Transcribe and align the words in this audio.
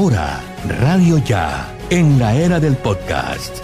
Ahora, 0.00 0.40
Radio 0.80 1.18
Ya, 1.18 1.76
en 1.90 2.18
la 2.18 2.34
era 2.34 2.58
del 2.58 2.74
podcast. 2.74 3.54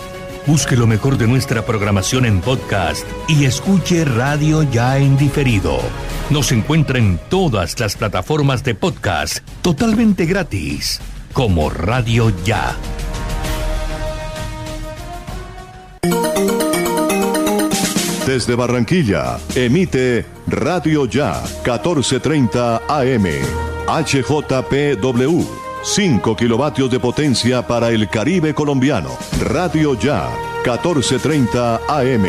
Busque 0.47 0.77
lo 0.77 0.87
mejor 0.87 1.17
de 1.17 1.27
nuestra 1.27 1.65
programación 1.65 2.27
en 2.27 2.43
podcast 2.43 3.07
y 3.27 3.47
escuche 3.47 4.05
Radio 4.05 4.63
Ya 4.65 4.99
en 4.99 5.17
diferido. 5.17 5.79
Nos 6.29 6.53
encuentra 6.53 6.99
en 6.99 7.19
todas 7.31 7.81
las 7.81 7.97
plataformas 7.97 8.63
de 8.65 8.75
podcast 8.75 9.39
totalmente 9.63 10.27
gratis, 10.27 11.01
como 11.33 11.71
Radio 11.71 12.31
Ya. 12.45 12.77
Desde 18.27 18.55
Barranquilla, 18.55 19.39
emite 19.55 20.27
Radio 20.47 21.07
Ya 21.07 21.43
1430 21.65 22.83
AM, 22.89 23.25
HJPW 23.89 25.66
5 25.87 26.35
kilovatios 26.35 26.91
de 26.91 26.99
potencia 26.99 27.65
para 27.65 27.91
el 27.91 28.09
Caribe 28.09 28.53
colombiano. 28.53 29.09
Radio 29.41 29.95
Ya, 29.95 30.29
1430 30.65 31.77
AM. 31.89 32.27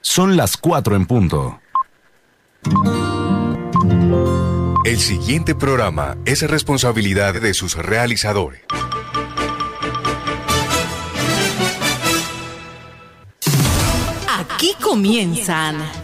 Son 0.00 0.36
las 0.36 0.56
4 0.56 0.96
en 0.96 1.06
punto. 1.06 1.60
El 4.84 4.98
siguiente 4.98 5.54
programa 5.54 6.16
es 6.24 6.42
responsabilidad 6.42 7.40
de 7.40 7.54
sus 7.54 7.76
realizadores. 7.76 8.62
Aquí 14.28 14.74
comienzan 14.82 16.03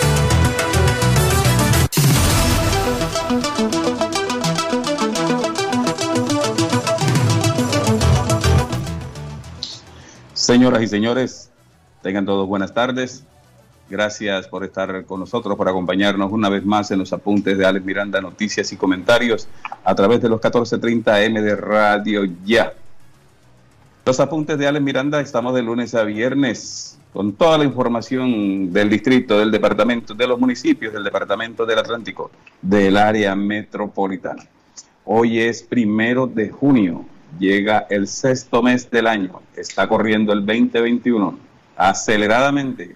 Señoras 10.51 10.83
y 10.83 10.87
señores, 10.89 11.49
tengan 12.01 12.25
todos 12.25 12.45
buenas 12.45 12.73
tardes. 12.73 13.23
Gracias 13.89 14.49
por 14.49 14.65
estar 14.65 15.05
con 15.05 15.21
nosotros, 15.21 15.55
por 15.55 15.69
acompañarnos 15.69 16.29
una 16.29 16.49
vez 16.49 16.65
más 16.65 16.91
en 16.91 16.99
los 16.99 17.13
apuntes 17.13 17.57
de 17.57 17.65
Alex 17.65 17.85
Miranda, 17.85 18.19
noticias 18.19 18.69
y 18.73 18.75
comentarios 18.75 19.47
a 19.85 19.95
través 19.95 20.21
de 20.21 20.27
los 20.27 20.41
14:30 20.41 21.23
M 21.23 21.41
de 21.41 21.55
Radio 21.55 22.25
Ya. 22.43 22.73
Los 24.05 24.19
apuntes 24.19 24.57
de 24.57 24.67
Alex 24.67 24.83
Miranda 24.83 25.21
estamos 25.21 25.55
de 25.55 25.61
lunes 25.61 25.95
a 25.95 26.03
viernes 26.03 26.99
con 27.13 27.31
toda 27.31 27.57
la 27.57 27.63
información 27.63 28.73
del 28.73 28.89
distrito, 28.89 29.39
del 29.39 29.51
departamento, 29.51 30.13
de 30.13 30.27
los 30.27 30.37
municipios, 30.37 30.91
del 30.91 31.05
departamento 31.05 31.65
del 31.65 31.79
Atlántico, 31.79 32.29
del 32.61 32.97
área 32.97 33.37
metropolitana. 33.37 34.43
Hoy 35.05 35.39
es 35.39 35.63
primero 35.63 36.27
de 36.27 36.49
junio 36.49 37.05
llega 37.39 37.87
el 37.89 38.07
sexto 38.07 38.61
mes 38.61 38.89
del 38.89 39.07
año, 39.07 39.41
está 39.55 39.87
corriendo 39.87 40.33
el 40.33 40.45
2021 40.45 41.37
aceleradamente, 41.75 42.95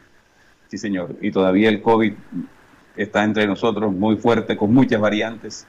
sí 0.68 0.78
señor, 0.78 1.16
y 1.22 1.31
todavía 1.31 1.69
el 1.69 1.81
COVID 1.81 2.13
está 2.95 3.24
entre 3.24 3.47
nosotros 3.47 3.91
muy 3.91 4.18
fuerte, 4.18 4.56
con 4.56 4.74
muchas 4.74 5.01
variantes, 5.01 5.68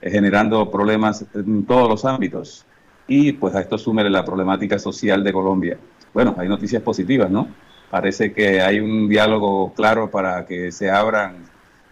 eh, 0.00 0.10
generando 0.10 0.70
problemas 0.70 1.24
en 1.34 1.64
todos 1.64 1.88
los 1.88 2.04
ámbitos. 2.04 2.66
Y 3.08 3.32
pues 3.32 3.54
a 3.54 3.60
esto 3.60 3.78
sume 3.78 4.08
la 4.10 4.24
problemática 4.24 4.78
social 4.78 5.22
de 5.22 5.32
Colombia. 5.32 5.78
Bueno, 6.12 6.34
hay 6.38 6.48
noticias 6.48 6.82
positivas, 6.82 7.30
¿no? 7.30 7.48
Parece 7.90 8.32
que 8.32 8.60
hay 8.60 8.80
un 8.80 9.08
diálogo 9.08 9.72
claro 9.74 10.10
para 10.10 10.44
que 10.44 10.72
se 10.72 10.90
abran, 10.90 11.36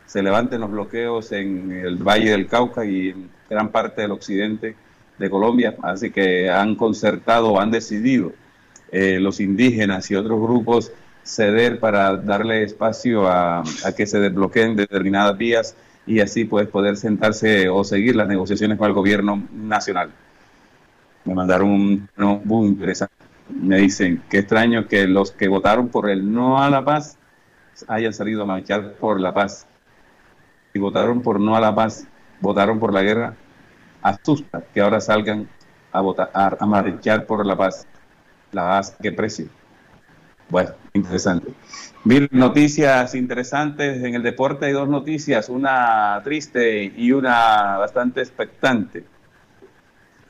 se 0.06 0.22
levanten 0.22 0.60
los 0.60 0.70
bloqueos 0.70 1.30
en 1.32 1.70
el 1.70 1.96
Valle 1.96 2.32
del 2.32 2.48
Cauca 2.48 2.84
y 2.84 3.10
en 3.10 3.30
gran 3.48 3.68
parte 3.68 4.02
del 4.02 4.10
occidente 4.10 4.74
de 5.18 5.30
Colombia, 5.30 5.76
así 5.82 6.10
que 6.10 6.50
han 6.50 6.74
concertado, 6.74 7.60
han 7.60 7.70
decidido 7.70 8.32
eh, 8.90 9.18
los 9.20 9.40
indígenas 9.40 10.10
y 10.10 10.14
otros 10.14 10.40
grupos 10.40 10.92
ceder 11.24 11.80
para 11.80 12.16
darle 12.16 12.62
espacio 12.62 13.26
a, 13.26 13.64
que 13.96 14.06
se 14.06 14.20
desbloqueen 14.20 14.76
determinadas 14.76 15.36
vías 15.36 15.74
y 16.06 16.20
así 16.20 16.44
pues 16.44 16.68
poder 16.68 16.96
sentarse 16.96 17.68
o 17.68 17.82
seguir 17.82 18.14
las 18.14 18.28
negociaciones 18.28 18.78
con 18.78 18.88
el 18.88 18.92
gobierno 18.92 19.42
nacional. 19.52 20.10
Me 21.24 21.34
mandaron 21.34 21.70
un 21.70 22.08
no 22.16 22.40
muy 22.44 22.68
interesante. 22.68 23.14
Me 23.48 23.78
dicen 23.78 24.22
que 24.28 24.38
extraño 24.38 24.86
que 24.86 25.06
los 25.06 25.32
que 25.32 25.48
votaron 25.48 25.88
por 25.88 26.10
el 26.10 26.32
no 26.32 26.62
a 26.62 26.68
la 26.68 26.84
paz 26.84 27.16
hayan 27.88 28.12
salido 28.12 28.42
a 28.42 28.46
marchar 28.46 28.92
por 28.94 29.18
la 29.18 29.32
paz. 29.32 29.66
Y 30.74 30.78
votaron 30.78 31.22
por 31.22 31.40
no 31.40 31.56
a 31.56 31.60
la 31.60 31.74
paz, 31.74 32.06
votaron 32.40 32.78
por 32.78 32.92
la 32.92 33.02
guerra, 33.02 33.34
asusta 34.04 34.62
que 34.72 34.80
ahora 34.80 35.00
salgan 35.00 35.48
a 35.90 36.00
votar, 36.00 36.30
a, 36.32 36.66
marchar 36.66 37.26
por 37.26 37.44
la 37.44 37.56
paz. 37.56 37.86
La 38.52 38.62
paz, 38.62 38.96
¿qué 39.02 39.10
precio? 39.10 39.46
Bueno, 40.48 40.70
interesante. 40.92 41.52
Mil 42.04 42.28
noticias 42.30 43.14
interesantes 43.14 44.04
en 44.04 44.14
el 44.14 44.22
deporte. 44.22 44.66
Hay 44.66 44.72
dos 44.72 44.88
noticias, 44.88 45.48
una 45.48 46.20
triste 46.22 46.84
y 46.96 47.12
una 47.12 47.78
bastante 47.78 48.20
expectante. 48.20 49.04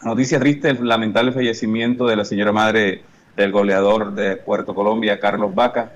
Noticia 0.02 0.38
triste, 0.38 0.70
el 0.70 0.86
lamentable 0.86 1.32
fallecimiento 1.32 2.06
de 2.06 2.16
la 2.16 2.24
señora 2.24 2.52
madre 2.52 3.02
del 3.36 3.50
goleador 3.50 4.14
de 4.14 4.36
Puerto 4.36 4.74
Colombia, 4.74 5.18
Carlos 5.18 5.52
Vaca, 5.54 5.92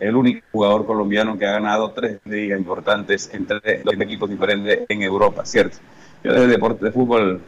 el 0.00 0.16
único 0.16 0.44
jugador 0.52 0.84
colombiano 0.84 1.38
que 1.38 1.46
ha 1.46 1.52
ganado 1.52 1.92
tres 1.92 2.20
ligas 2.24 2.58
importantes 2.58 3.30
entre 3.32 3.82
los 3.84 3.94
equipos 3.94 4.28
diferentes 4.28 4.80
en 4.88 5.02
Europa, 5.02 5.46
¿cierto? 5.46 5.78
Yo 6.22 6.32
de 6.32 6.46
deporte 6.46 6.84
de 6.84 6.92
fútbol 6.92 7.40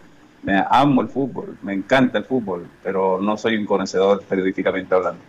me 0.43 0.63
amo 0.69 1.01
el 1.01 1.09
fútbol, 1.09 1.57
me 1.63 1.73
encanta 1.73 2.19
el 2.19 2.25
fútbol, 2.25 2.67
pero 2.83 3.21
no 3.21 3.37
soy 3.37 3.57
un 3.57 3.65
conocedor 3.65 4.23
periodísticamente 4.25 4.95
hablando. 4.95 5.21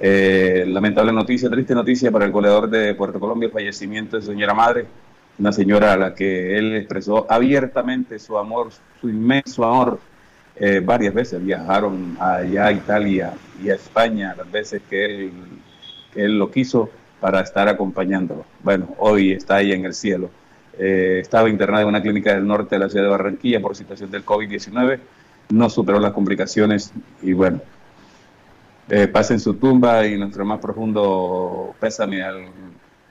Eh, 0.00 0.64
lamentable 0.68 1.12
noticia, 1.12 1.50
triste 1.50 1.74
noticia 1.74 2.10
para 2.10 2.24
el 2.24 2.30
goleador 2.30 2.70
de 2.70 2.94
Puerto 2.94 3.18
Colombia, 3.18 3.46
el 3.46 3.52
fallecimiento 3.52 4.16
de 4.16 4.22
su 4.22 4.30
señora 4.30 4.54
madre, 4.54 4.86
una 5.38 5.52
señora 5.52 5.92
a 5.92 5.96
la 5.96 6.14
que 6.14 6.56
él 6.56 6.76
expresó 6.76 7.26
abiertamente 7.28 8.18
su 8.18 8.38
amor, 8.38 8.70
su 9.00 9.08
inmenso 9.08 9.64
amor. 9.64 9.98
Eh, 10.56 10.80
varias 10.84 11.14
veces 11.14 11.44
viajaron 11.44 12.16
allá 12.18 12.66
a 12.66 12.72
Italia 12.72 13.32
y 13.62 13.70
a 13.70 13.74
España, 13.74 14.34
las 14.36 14.50
veces 14.50 14.82
que 14.88 15.04
él, 15.04 15.32
que 16.12 16.24
él 16.24 16.38
lo 16.38 16.50
quiso 16.50 16.90
para 17.20 17.40
estar 17.40 17.68
acompañándolo. 17.68 18.44
Bueno, 18.62 18.94
hoy 18.98 19.32
está 19.32 19.56
ahí 19.56 19.72
en 19.72 19.84
el 19.84 19.94
cielo. 19.94 20.30
Eh, 20.78 21.18
estaba 21.20 21.48
internada 21.48 21.82
en 21.82 21.88
una 21.88 22.00
clínica 22.00 22.32
del 22.32 22.46
norte 22.46 22.76
de 22.76 22.78
la 22.78 22.88
ciudad 22.88 23.06
de 23.06 23.10
Barranquilla 23.10 23.60
por 23.60 23.74
situación 23.74 24.12
del 24.12 24.24
COVID-19, 24.24 25.00
no 25.50 25.68
superó 25.68 25.98
las 25.98 26.12
complicaciones 26.12 26.92
y 27.20 27.32
bueno, 27.32 27.60
eh, 28.88 29.08
pasa 29.08 29.34
en 29.34 29.40
su 29.40 29.54
tumba 29.54 30.06
y 30.06 30.16
nuestro 30.16 30.44
más 30.44 30.60
profundo 30.60 31.74
pésame 31.80 32.22
al, 32.22 32.46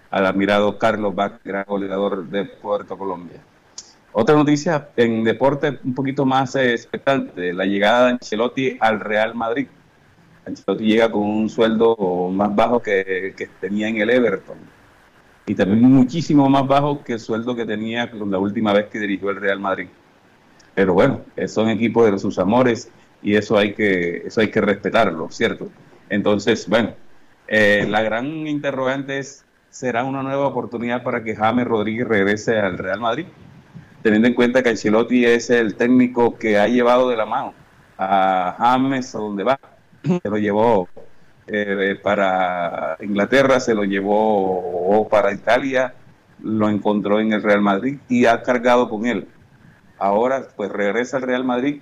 admirado 0.10 0.78
Carlos 0.78 1.14
Bach, 1.14 1.42
gran 1.44 1.66
goleador 1.68 2.26
de 2.30 2.46
Puerto 2.46 2.98
Colombia. 2.98 3.42
Otra 4.14 4.36
noticia 4.36 4.88
en 4.96 5.26
deporte 5.26 5.78
un 5.84 5.94
poquito 5.94 6.26
más 6.26 6.56
expectante, 6.56 7.54
la 7.54 7.66
llegada 7.66 8.06
de 8.06 8.12
Ancelotti 8.12 8.78
al 8.80 9.02
Real 9.02 9.36
Madrid. 9.36 9.68
Ancelotti 10.46 10.86
llega 10.86 11.12
con 11.12 11.24
un 11.24 11.50
sueldo 11.50 12.30
más 12.32 12.56
bajo 12.56 12.82
que, 12.82 13.34
que 13.36 13.48
tenía 13.60 13.90
en 13.90 13.98
el 13.98 14.10
Everton 14.10 14.77
y 15.48 15.56
también 15.56 15.82
muchísimo 15.82 16.50
más 16.50 16.68
bajo 16.68 17.04
que 17.04 17.14
el 17.14 17.20
sueldo 17.20 17.56
que 17.56 17.66
tenía 17.66 18.12
la 18.14 18.38
última 18.38 18.74
vez 18.74 18.88
que 18.88 19.00
dirigió 19.00 19.30
el 19.30 19.38
Real 19.38 19.60
Madrid. 19.62 19.88
Pero 20.76 20.94
bueno, 20.94 21.22
son 21.48 21.70
equipos 21.70 22.12
de 22.12 22.20
sus 22.20 22.38
amores 22.38 22.92
y 23.24 23.36
eso 23.36 23.58
hay 23.58 23.74
que, 23.74 24.24
eso 24.28 24.42
hay 24.42 24.52
que 24.52 24.60
respetarlo, 24.60 25.30
¿cierto? 25.32 25.70
Entonces, 26.10 26.68
bueno, 26.68 26.94
eh, 27.48 27.86
la 27.90 28.02
gran 28.02 28.26
interrogante 28.46 29.20
es, 29.20 29.46
¿será 29.70 30.04
una 30.04 30.22
nueva 30.22 30.48
oportunidad 30.48 31.02
para 31.02 31.24
que 31.24 31.34
James 31.34 31.66
Rodríguez 31.66 32.08
regrese 32.08 32.60
al 32.60 32.78
Real 32.78 33.00
Madrid? 33.00 33.26
Teniendo 34.04 34.28
en 34.28 34.34
cuenta 34.34 34.62
que 34.62 34.70
Ancelotti 34.70 35.26
es 35.26 35.50
el 35.50 35.76
técnico 35.76 36.38
que 36.38 36.60
ha 36.60 36.68
llevado 36.68 37.10
de 37.10 37.16
la 37.16 37.26
mano 37.26 37.54
a 37.98 38.54
James 38.60 39.16
a 39.16 39.18
donde 39.18 39.44
va. 39.46 39.60
Se 40.04 40.30
lo 40.30 40.38
llevó 40.38 40.90
eh, 41.48 42.00
para 42.02 42.98
Inglaterra, 43.02 43.60
se 43.60 43.74
lo 43.74 43.84
llevó 43.84 45.08
para 45.10 45.34
Italia, 45.34 45.94
lo 46.44 46.70
encontró 46.70 47.20
en 47.20 47.34
el 47.34 47.44
Real 47.44 47.62
Madrid 47.62 47.98
y 48.10 48.26
ha 48.26 48.42
cargado 48.44 48.90
con 48.90 49.06
él. 49.06 49.28
ahora 50.00 50.48
pues 50.56 50.72
regresa 50.72 51.18
al 51.18 51.24
Real 51.24 51.44
Madrid. 51.44 51.82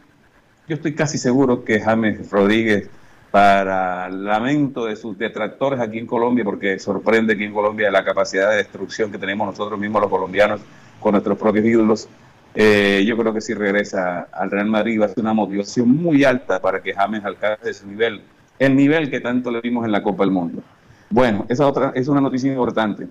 Yo 0.68 0.76
estoy 0.76 0.96
casi 0.96 1.18
seguro 1.18 1.64
que 1.64 1.82
James 1.82 2.32
Rodríguez, 2.32 2.90
para 3.32 4.10
lamento 4.10 4.86
de 4.86 4.96
sus 4.96 5.18
detractores 5.18 5.82
aquí 5.82 6.00
en 6.00 6.08
Colombia, 6.08 6.46
porque 6.46 6.80
sorprende 6.80 7.34
aquí 7.34 7.44
en 7.44 7.54
Colombia 7.54 7.92
la 7.92 8.06
capacidad 8.06 8.50
de 8.52 8.58
destrucción 8.58 9.12
que 9.12 9.18
tenemos 9.18 9.46
nosotros 9.46 9.78
mismos 9.78 10.02
los 10.02 10.10
colombianos 10.10 10.62
con 11.02 11.12
nuestros 11.12 11.38
propios 11.38 11.66
ídolos, 11.66 12.08
eh, 12.56 13.04
yo 13.06 13.18
creo 13.18 13.34
que 13.34 13.42
si 13.42 13.54
regresa 13.54 14.30
al 14.32 14.50
Real 14.50 14.68
Madrid 14.68 15.02
va 15.02 15.08
a 15.08 15.10
ser 15.10 15.20
una 15.20 15.34
motivación 15.34 15.90
muy 15.90 16.24
alta 16.24 16.62
para 16.62 16.82
que 16.82 16.94
James 16.94 17.26
alcance 17.26 17.72
ese 17.72 17.86
nivel, 17.86 18.22
el 18.60 18.76
nivel 18.76 19.10
que 19.10 19.20
tanto 19.20 19.52
le 19.52 19.62
vimos 19.62 19.86
en 19.86 19.92
la 19.92 20.02
Copa 20.04 20.24
del 20.24 20.32
Mundo. 20.32 20.62
Bueno, 21.10 21.46
esa 21.50 21.68
otra 21.68 21.92
es 21.96 22.08
una 22.08 22.22
noticia 22.22 22.52
importante. 22.52 23.08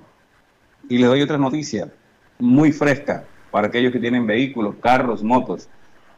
Y 0.88 0.98
le 0.98 1.06
doy 1.06 1.22
otra 1.22 1.38
noticia 1.38 1.88
muy 2.38 2.72
fresca 2.72 3.24
para 3.50 3.68
aquellos 3.68 3.92
que 3.92 4.00
tienen 4.00 4.26
vehículos, 4.26 4.76
carros, 4.80 5.22
motos. 5.22 5.68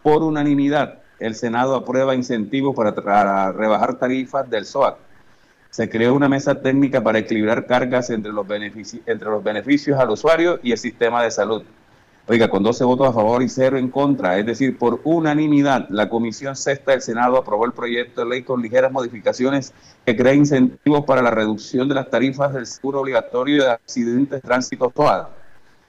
Por 0.03 0.23
unanimidad, 0.23 1.01
el 1.19 1.35
Senado 1.35 1.75
aprueba 1.75 2.15
incentivos 2.15 2.75
para, 2.75 3.53
rebajar 3.53 3.99
tarifas 3.99 4.49
del 4.49 4.65
SOAT. 4.65 4.97
Se 5.71 5.91
creó 5.91 6.15
una 6.15 6.29
mesa 6.29 6.61
técnica 6.61 7.03
para 7.03 7.19
equilibrar 7.19 7.67
cargas 7.67 8.11
entre 8.11 8.33
los, 8.33 8.47
entre 8.51 9.29
los 9.29 9.45
beneficios 9.45 9.99
al 9.99 10.11
usuario 10.11 10.59
y 10.63 10.73
el 10.73 10.79
sistema 10.79 11.23
de 11.23 11.31
salud. 11.31 11.63
Oiga, 12.29 12.51
con 12.51 12.65
12 12.65 12.83
votos 12.83 13.07
a 13.07 13.13
favor 13.13 13.41
y 13.41 13.49
0 13.49 13.79
en 13.79 13.89
contra, 13.89 14.37
es 14.37 14.45
decir, 14.45 14.77
por 14.77 15.01
unanimidad, 15.05 15.87
la 15.91 16.09
Comisión 16.09 16.57
Sexta 16.57 16.91
del 16.91 17.01
Senado 17.01 17.37
aprobó 17.37 17.67
el 17.67 17.73
proyecto 17.73 18.23
de 18.23 18.29
ley 18.29 18.43
con 18.43 18.61
ligeras 18.61 18.91
modificaciones 18.91 19.73
que 20.05 20.17
crea 20.17 20.35
incentivos 20.35 21.05
para 21.05 21.23
la 21.23 21.31
reducción 21.31 21.89
de 21.89 21.95
las 21.95 22.11
tarifas 22.11 22.53
del 22.53 22.67
seguro 22.67 23.03
obligatorio 23.03 23.63
de 23.63 23.71
accidentes 23.71 24.43
de 24.43 24.49
tránsito 24.49 24.91
todas. 24.93 25.29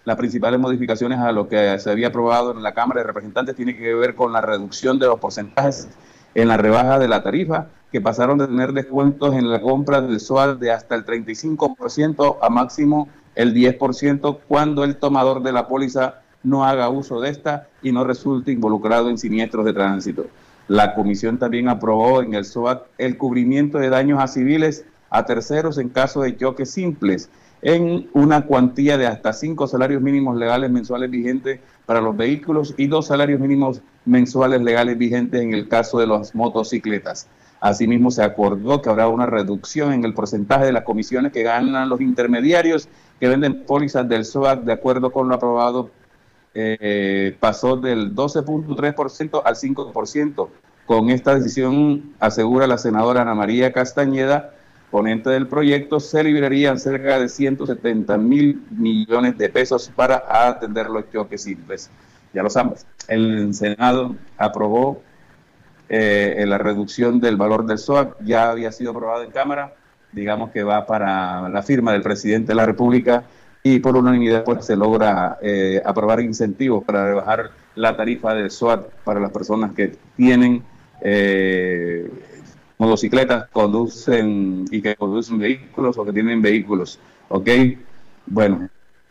Las 0.06 0.16
principales 0.16 0.60
modificaciones 0.60 1.18
a 1.18 1.32
lo 1.32 1.50
que 1.50 1.80
se 1.80 1.90
había 1.90 2.10
aprobado 2.10 2.52
en 2.52 2.62
la 2.62 2.76
Cámara 2.76 3.02
de 3.02 3.08
Representantes 3.08 3.56
tienen 3.56 3.76
que 3.76 3.96
ver 3.96 4.14
con 4.14 4.32
la 4.32 4.42
reducción 4.42 5.00
de 5.00 5.08
los 5.08 5.20
porcentajes 5.20 5.88
en 6.36 6.50
la 6.50 6.58
rebaja 6.58 7.00
de 7.00 7.08
la 7.08 7.24
tarifa, 7.24 7.70
que 7.92 8.00
pasaron 8.00 8.38
de 8.38 8.46
tener 8.46 8.74
descuentos 8.74 9.34
en 9.34 9.50
la 9.50 9.60
compra 9.60 10.02
del 10.02 10.20
SOAL 10.20 10.60
de 10.60 10.72
hasta 10.72 10.94
el 10.94 11.04
35% 11.04 12.38
a 12.40 12.50
máximo 12.50 13.10
el 13.34 13.56
10% 13.56 14.40
cuando 14.48 14.84
el 14.84 14.98
tomador 14.98 15.42
de 15.42 15.52
la 15.52 15.68
póliza 15.68 16.22
no 16.48 16.64
haga 16.66 16.90
uso 16.90 17.20
de 17.20 17.30
esta 17.30 17.68
y 17.84 17.92
no 17.92 18.04
resulte 18.04 18.52
involucrado 18.52 19.10
en 19.10 19.18
siniestros 19.18 19.66
de 19.66 19.74
tránsito. 19.74 20.28
La 20.68 20.96
comisión 20.96 21.38
también 21.38 21.70
aprobó 21.70 22.22
en 22.22 22.34
el 22.34 22.46
SOAT 22.46 22.84
el 22.98 23.18
cubrimiento 23.18 23.78
de 23.78 23.90
daños 23.90 24.20
a 24.22 24.28
civiles 24.28 24.86
a 25.10 25.26
terceros 25.26 25.78
en 25.78 25.90
caso 25.90 26.22
de 26.22 26.36
choques 26.36 26.72
simples 26.72 27.30
en 27.62 28.10
una 28.14 28.46
cuantía 28.46 28.98
de 28.98 29.08
hasta 29.08 29.34
cinco 29.34 29.68
salarios 29.68 30.02
mínimos 30.02 30.38
legales 30.38 30.70
mensuales 30.70 31.10
vigentes 31.10 31.60
para 31.86 32.02
los 32.02 32.16
vehículos 32.16 32.74
y 32.78 32.88
dos 32.88 33.08
salarios 33.08 33.40
mínimos 33.40 33.82
mensuales 34.06 34.62
legales 34.62 34.98
vigentes 34.98 35.42
en 35.42 35.54
el 35.54 35.68
caso 35.68 36.00
de 36.00 36.08
las 36.08 36.36
motocicletas. 36.36 37.28
Asimismo, 37.60 38.12
se 38.12 38.24
acordó 38.24 38.82
que 38.82 38.90
habrá 38.90 39.08
una 39.08 39.26
reducción 39.26 39.92
en 39.92 40.06
el 40.06 40.14
porcentaje 40.14 40.66
de 40.66 40.72
las 40.72 40.84
comisiones 40.84 41.32
que 41.32 41.42
ganan 41.42 41.90
los 41.90 42.02
intermediarios 42.02 42.88
que 43.20 43.28
venden 43.28 43.66
pólizas 43.66 44.08
del 44.08 44.26
SOAT 44.26 44.62
de 44.64 44.74
acuerdo 44.74 45.12
con 45.12 45.28
lo 45.28 45.36
aprobado 45.36 45.90
eh, 46.60 47.38
pasó 47.40 47.78
del 47.78 48.16
12.3% 48.16 49.42
al 49.46 49.56
5%. 49.56 50.50
Con 50.88 51.10
esta 51.12 51.36
decisión, 51.36 52.16
asegura 52.20 52.66
la 52.66 52.80
senadora 52.80 53.22
Ana 53.22 53.36
María 53.36 53.72
Castañeda, 53.72 54.56
ponente 54.90 55.30
del 55.30 55.48
proyecto, 55.48 56.00
se 56.00 56.24
liberarían 56.24 56.80
cerca 56.80 57.20
de 57.20 57.30
170 57.30 58.18
mil 58.18 58.64
millones 58.72 59.38
de 59.38 59.50
pesos 59.50 59.92
para 59.96 60.24
atender 60.48 60.90
los 60.90 61.12
choques 61.12 61.44
simples. 61.44 61.92
Ya 62.34 62.42
lo 62.42 62.50
sabemos, 62.50 62.88
el 63.08 63.54
Senado 63.54 64.16
aprobó 64.38 65.02
eh, 65.90 66.44
la 66.48 66.58
reducción 66.58 67.20
del 67.20 67.38
valor 67.38 67.66
del 67.68 67.78
SOAC, 67.78 68.16
ya 68.24 68.50
había 68.50 68.72
sido 68.72 68.92
aprobado 68.92 69.24
en 69.24 69.32
Cámara, 69.32 69.76
digamos 70.12 70.50
que 70.52 70.64
va 70.64 70.88
para 70.88 71.50
la 71.50 71.62
firma 71.62 71.92
del 71.92 72.02
presidente 72.02 72.48
de 72.50 72.56
la 72.56 72.66
República 72.66 73.26
y 73.76 73.80
por 73.80 73.98
unanimidad 73.98 74.44
pues, 74.44 74.66
se 74.66 74.76
logra 74.76 75.38
eh, 75.42 75.82
aprobar 75.84 76.22
incentivos 76.22 76.84
para 76.84 77.08
rebajar 77.08 77.52
la 77.76 77.96
tarifa 77.98 78.34
del 78.34 78.50
SWAT 78.50 78.88
para 79.04 79.20
las 79.20 79.32
personas 79.32 79.74
que 79.74 79.94
tienen 80.16 80.64
eh, 81.02 82.10
motocicletas, 82.78 83.50
conducen 83.50 84.66
y 84.72 84.82
que 84.82 84.96
conducen 84.96 85.38
vehículos 85.40 85.98
o 85.98 86.06
que 86.06 86.14
tienen 86.14 86.42
vehículos. 86.42 87.00
¿Ok? 87.30 87.50
Bueno, 88.26 88.70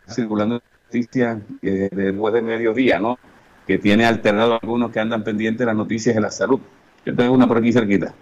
circulando 0.09 0.61
noticias 0.85 1.39
eh, 1.61 1.89
después 1.91 2.33
de 2.33 2.41
mediodía, 2.41 2.99
¿no? 2.99 3.19
Que 3.67 3.77
tiene 3.77 4.05
alterado 4.05 4.59
algunos 4.59 4.91
que 4.91 4.99
andan 4.99 5.23
pendientes 5.23 5.59
de 5.59 5.65
las 5.65 5.75
noticias 5.75 6.15
de 6.15 6.21
la 6.21 6.31
salud. 6.31 6.59
Yo 7.05 7.15
tengo 7.15 7.33
una 7.33 7.47
por 7.47 7.57
aquí 7.57 7.71
cerquita. 7.71 8.13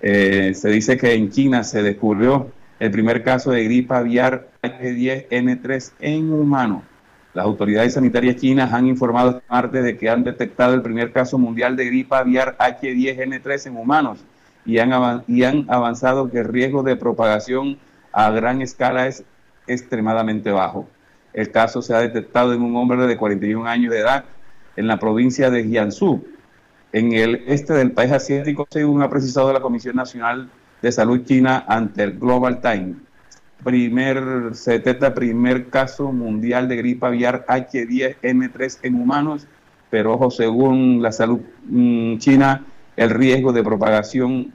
se 0.00 0.68
dice 0.68 0.96
que 0.96 1.14
en 1.14 1.30
China 1.30 1.64
se 1.64 1.82
descubrió 1.82 2.50
el 2.78 2.90
primer 2.90 3.22
caso 3.22 3.50
de 3.50 3.64
gripa 3.64 3.98
aviar 3.98 4.48
H10N3 4.62 5.92
en 6.00 6.32
humanos. 6.32 6.82
Las 7.32 7.44
autoridades 7.44 7.94
sanitarias 7.94 8.36
chinas 8.36 8.72
han 8.72 8.86
informado 8.86 9.30
este 9.30 9.42
martes 9.48 9.84
de 9.84 9.96
que 9.96 10.08
han 10.08 10.24
detectado 10.24 10.74
el 10.74 10.82
primer 10.82 11.12
caso 11.12 11.38
mundial 11.38 11.76
de 11.76 11.86
gripa 11.86 12.18
aviar 12.18 12.56
H10N3 12.58 13.66
en 13.66 13.76
humanos 13.76 14.24
y 14.64 14.78
han, 14.78 14.92
avanzado 15.68 16.30
que 16.30 16.38
el 16.38 16.46
riesgo 16.46 16.82
de 16.82 16.96
propagación 16.96 17.78
a 18.12 18.30
gran 18.30 18.62
escala 18.62 19.06
es 19.06 19.24
extremadamente 19.66 20.50
bajo. 20.50 20.88
El 21.32 21.50
caso 21.50 21.82
se 21.82 21.94
ha 21.94 22.00
detectado 22.00 22.52
en 22.52 22.62
un 22.62 22.76
hombre 22.76 23.06
de 23.06 23.16
41 23.16 23.66
años 23.66 23.92
de 23.92 24.00
edad 24.00 24.24
en 24.76 24.86
la 24.86 24.98
provincia 24.98 25.50
de 25.50 25.64
Jiangsu, 25.64 26.24
en 26.92 27.12
el 27.12 27.44
este 27.46 27.74
del 27.74 27.92
país 27.92 28.10
asiático, 28.12 28.66
según 28.70 29.02
ha 29.02 29.10
precisado 29.10 29.52
la 29.52 29.60
Comisión 29.60 29.96
Nacional 29.96 30.48
Salud 30.92 31.24
China 31.24 31.64
ante 31.66 32.02
el 32.04 32.18
Global 32.18 32.60
Time. 32.60 32.94
Primer, 33.64 34.54
se 34.54 34.72
detecta 34.72 35.14
primer 35.14 35.68
caso 35.68 36.12
mundial 36.12 36.68
de 36.68 36.76
gripe 36.76 37.06
aviar 37.06 37.44
H10N3 37.46 38.78
en 38.82 38.94
humanos, 38.94 39.46
pero 39.90 40.14
ojo, 40.14 40.30
según 40.30 41.02
la 41.02 41.10
salud 41.10 41.40
mm, 41.64 42.18
china, 42.18 42.64
el 42.96 43.10
riesgo 43.10 43.52
de 43.52 43.64
propagación 43.64 44.52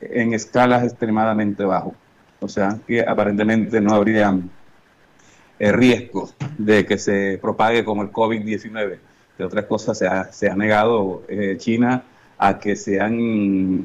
en 0.00 0.34
escalas 0.34 0.84
extremadamente 0.84 1.64
bajo. 1.64 1.94
O 2.40 2.48
sea, 2.48 2.78
que 2.86 3.00
aparentemente 3.00 3.80
no 3.80 3.94
habría 3.94 4.36
eh, 5.58 5.72
riesgo 5.72 6.30
de 6.58 6.84
que 6.84 6.98
se 6.98 7.38
propague 7.40 7.84
como 7.84 8.02
el 8.02 8.10
COVID-19. 8.10 8.98
De 9.38 9.44
otras 9.44 9.64
cosas, 9.66 9.96
se 9.96 10.06
ha, 10.06 10.32
se 10.32 10.50
ha 10.50 10.56
negado 10.56 11.22
eh, 11.28 11.56
China 11.58 12.02
a 12.44 12.58
que 12.58 12.74
se 12.74 13.00
han 13.00 13.14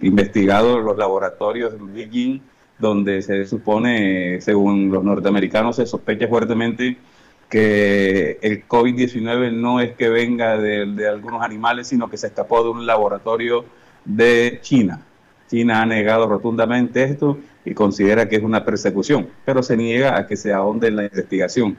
investigado 0.02 0.80
los 0.80 0.98
laboratorios 0.98 1.74
de 1.74 1.78
Beijing, 1.80 2.42
donde 2.80 3.22
se 3.22 3.46
supone, 3.46 4.42
según 4.42 4.90
los 4.92 5.04
norteamericanos, 5.04 5.76
se 5.76 5.86
sospecha 5.86 6.28
fuertemente 6.28 6.98
que 7.50 8.40
el 8.42 8.68
COVID-19 8.68 9.54
no 9.54 9.80
es 9.80 9.96
que 9.96 10.10
venga 10.10 10.58
de, 10.58 11.08
algunos 11.08 11.44
animales, 11.44 11.86
sino 11.86 12.10
que 12.10 12.18
se 12.18 12.28
escapó 12.28 12.64
de 12.64 12.70
un 12.72 12.88
laboratorio 12.88 13.64
de 14.04 14.58
China. 14.64 15.02
China 15.48 15.84
ha 15.84 15.86
negado 15.86 16.28
rotundamente 16.28 17.04
esto 17.04 17.38
y 17.64 17.76
considera 17.76 18.28
que 18.28 18.38
es 18.38 18.44
una 18.44 18.66
persecución, 18.66 19.30
pero 19.46 19.62
se 19.62 19.78
niega 19.78 20.18
a 20.18 20.26
que 20.26 20.36
se 20.36 20.52
ahonde 20.52 20.88
en 20.88 20.96
la 20.96 21.04
investigación. 21.04 21.78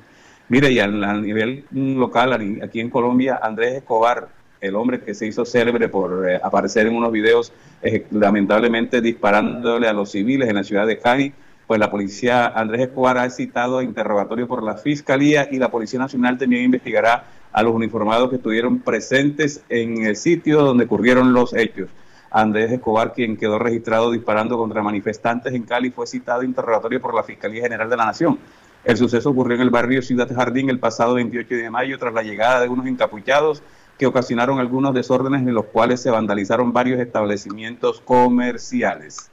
Mire, 0.49 0.70
y 0.70 0.78
a 0.78 0.87
nivel 0.87 1.64
local, 1.73 2.61
aquí 2.62 2.78
en 2.78 2.88
Colombia, 2.88 3.40
Andrés 3.42 3.75
Escobar, 3.75 4.38
el 4.60 4.76
hombre 4.76 5.00
que 5.00 5.14
se 5.14 5.26
hizo 5.26 5.44
célebre 5.44 5.88
por 5.88 6.28
eh, 6.28 6.40
aparecer 6.42 6.86
en 6.86 6.96
unos 6.96 7.12
videos 7.12 7.52
eh, 7.82 8.06
lamentablemente 8.10 9.00
disparándole 9.00 9.88
a 9.88 9.92
los 9.92 10.10
civiles 10.10 10.48
en 10.48 10.56
la 10.56 10.64
ciudad 10.64 10.86
de 10.86 10.98
Cali, 10.98 11.32
pues 11.66 11.78
la 11.78 11.90
policía 11.90 12.46
Andrés 12.46 12.82
Escobar 12.82 13.18
ha 13.18 13.28
citado 13.30 13.78
a 13.78 13.84
interrogatorio 13.84 14.48
por 14.48 14.62
la 14.62 14.74
Fiscalía 14.76 15.48
y 15.50 15.58
la 15.58 15.70
Policía 15.70 15.98
Nacional 15.98 16.38
también 16.38 16.64
investigará 16.64 17.24
a 17.52 17.62
los 17.62 17.74
uniformados 17.74 18.30
que 18.30 18.36
estuvieron 18.36 18.80
presentes 18.80 19.62
en 19.68 20.04
el 20.04 20.16
sitio 20.16 20.62
donde 20.62 20.84
ocurrieron 20.84 21.32
los 21.32 21.54
hechos. 21.54 21.88
Andrés 22.30 22.72
Escobar, 22.72 23.12
quien 23.14 23.36
quedó 23.36 23.58
registrado 23.58 24.10
disparando 24.10 24.58
contra 24.58 24.82
manifestantes 24.82 25.52
en 25.54 25.62
Cali, 25.62 25.90
fue 25.90 26.06
citado 26.06 26.42
a 26.42 26.44
interrogatorio 26.44 27.00
por 27.00 27.14
la 27.14 27.22
Fiscalía 27.22 27.62
General 27.62 27.88
de 27.88 27.96
la 27.96 28.06
Nación. 28.06 28.38
El 28.84 28.96
suceso 28.96 29.30
ocurrió 29.30 29.56
en 29.56 29.62
el 29.62 29.70
barrio 29.70 30.02
Ciudad 30.02 30.32
Jardín 30.34 30.70
el 30.70 30.78
pasado 30.78 31.14
28 31.14 31.54
de 31.54 31.70
mayo 31.70 31.98
tras 31.98 32.14
la 32.14 32.22
llegada 32.22 32.60
de 32.60 32.68
unos 32.68 32.86
encapuchados 32.86 33.62
que 33.99 34.07
ocasionaron 34.07 34.61
algunos 34.61 34.95
desórdenes 34.95 35.43
en 35.43 35.55
los 35.55 35.67
cuales 35.67 36.00
se 36.00 36.11
vandalizaron 36.11 36.73
varios 36.73 37.00
establecimientos 37.00 38.00
comerciales. 38.00 39.31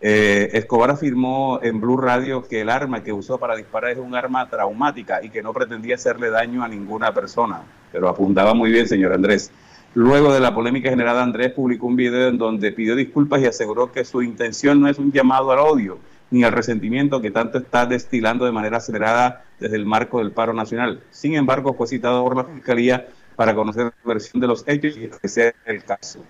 Eh, 0.00 0.50
Escobar 0.52 0.90
afirmó 0.90 1.58
en 1.62 1.80
Blue 1.80 1.96
Radio 1.96 2.46
que 2.46 2.60
el 2.60 2.68
arma 2.68 3.02
que 3.02 3.12
usó 3.12 3.38
para 3.38 3.56
disparar 3.56 3.92
es 3.92 3.98
un 3.98 4.14
arma 4.14 4.48
traumática 4.48 5.24
y 5.24 5.30
que 5.30 5.42
no 5.42 5.52
pretendía 5.52 5.96
hacerle 5.96 6.30
daño 6.30 6.62
a 6.62 6.68
ninguna 6.68 7.12
persona, 7.12 7.62
pero 7.90 8.08
apuntaba 8.08 8.54
muy 8.54 8.70
bien, 8.70 8.86
señor 8.86 9.12
Andrés. 9.12 9.50
Luego 9.94 10.32
de 10.32 10.38
la 10.38 10.54
polémica 10.54 10.90
generada, 10.90 11.22
Andrés 11.22 11.52
publicó 11.52 11.86
un 11.86 11.96
video 11.96 12.28
en 12.28 12.38
donde 12.38 12.70
pidió 12.70 12.94
disculpas 12.94 13.40
y 13.40 13.46
aseguró 13.46 13.90
que 13.90 14.04
su 14.04 14.22
intención 14.22 14.80
no 14.80 14.88
es 14.88 14.98
un 14.98 15.10
llamado 15.10 15.50
al 15.50 15.58
odio 15.58 15.98
ni 16.30 16.44
al 16.44 16.52
resentimiento 16.52 17.20
que 17.20 17.30
tanto 17.30 17.58
está 17.58 17.86
destilando 17.86 18.44
de 18.44 18.52
manera 18.52 18.76
acelerada 18.76 19.44
desde 19.58 19.76
el 19.76 19.86
marco 19.86 20.18
del 20.18 20.30
paro 20.30 20.52
nacional. 20.52 21.00
Sin 21.10 21.34
embargo, 21.34 21.74
fue 21.74 21.86
citado 21.86 22.22
por 22.22 22.36
la 22.36 22.44
Fiscalía 22.44 23.08
para 23.38 23.54
conocer 23.54 23.84
la 23.84 23.92
versión 24.04 24.40
de 24.40 24.48
los 24.48 24.64
hechos 24.66 24.96
y 24.96 25.04
esclarecer 25.04 25.54
el 25.64 25.84
caso. 25.84 26.24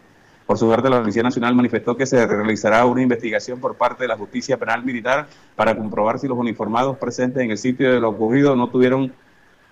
Por 0.46 0.58
su 0.58 0.68
parte, 0.68 0.90
la 0.90 1.00
Policía 1.00 1.22
Nacional 1.22 1.54
manifestó 1.54 1.96
que 1.96 2.04
se 2.04 2.26
realizará 2.26 2.84
una 2.84 3.00
investigación 3.00 3.60
por 3.60 3.76
parte 3.76 4.04
de 4.04 4.08
la 4.08 4.16
Justicia 4.18 4.58
Penal 4.58 4.84
Militar 4.84 5.26
para 5.56 5.74
comprobar 5.74 6.18
si 6.18 6.28
los 6.28 6.36
uniformados 6.36 6.98
presentes 6.98 7.42
en 7.42 7.50
el 7.50 7.56
sitio 7.56 7.90
de 7.90 7.98
lo 7.98 8.10
ocurrido 8.10 8.54
no 8.56 8.68
tuvieron, 8.68 9.10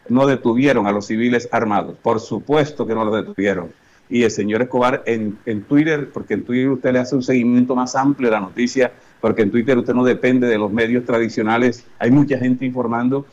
no 0.09 0.26
detuvieron 0.26 0.87
a 0.87 0.93
los 0.93 1.09
civiles 1.09 1.47
armados. 1.52 1.99
Por 2.02 2.21
supuesto 2.21 2.87
que 2.87 2.95
no 2.95 3.05
los 3.05 3.14
detuvieron. 3.14 3.71
Y 4.09 4.23
el 4.23 4.31
señor 4.31 4.62
Escobar 4.62 5.02
en, 5.05 5.37
en 5.45 5.62
Twitter, 5.64 6.09
porque 6.14 6.33
en 6.33 6.45
Twitter 6.45 6.71
usted 6.71 6.95
le 6.95 7.00
hace 7.00 7.16
un 7.16 7.23
seguimiento 7.23 7.75
más 7.75 7.95
amplio 7.97 8.31
de 8.31 8.37
la 8.37 8.40
noticia, 8.40 8.93
porque 9.21 9.43
en 9.43 9.50
Twitter 9.50 9.76
usted 9.76 9.93
no 9.93 10.05
depende 10.05 10.47
de 10.47 10.57
los 10.57 10.73
medios 10.73 11.05
tradicionales, 11.05 11.85
hay 11.99 12.11
mucha 12.11 12.38
gente 12.38 12.64
informando. 12.64 13.26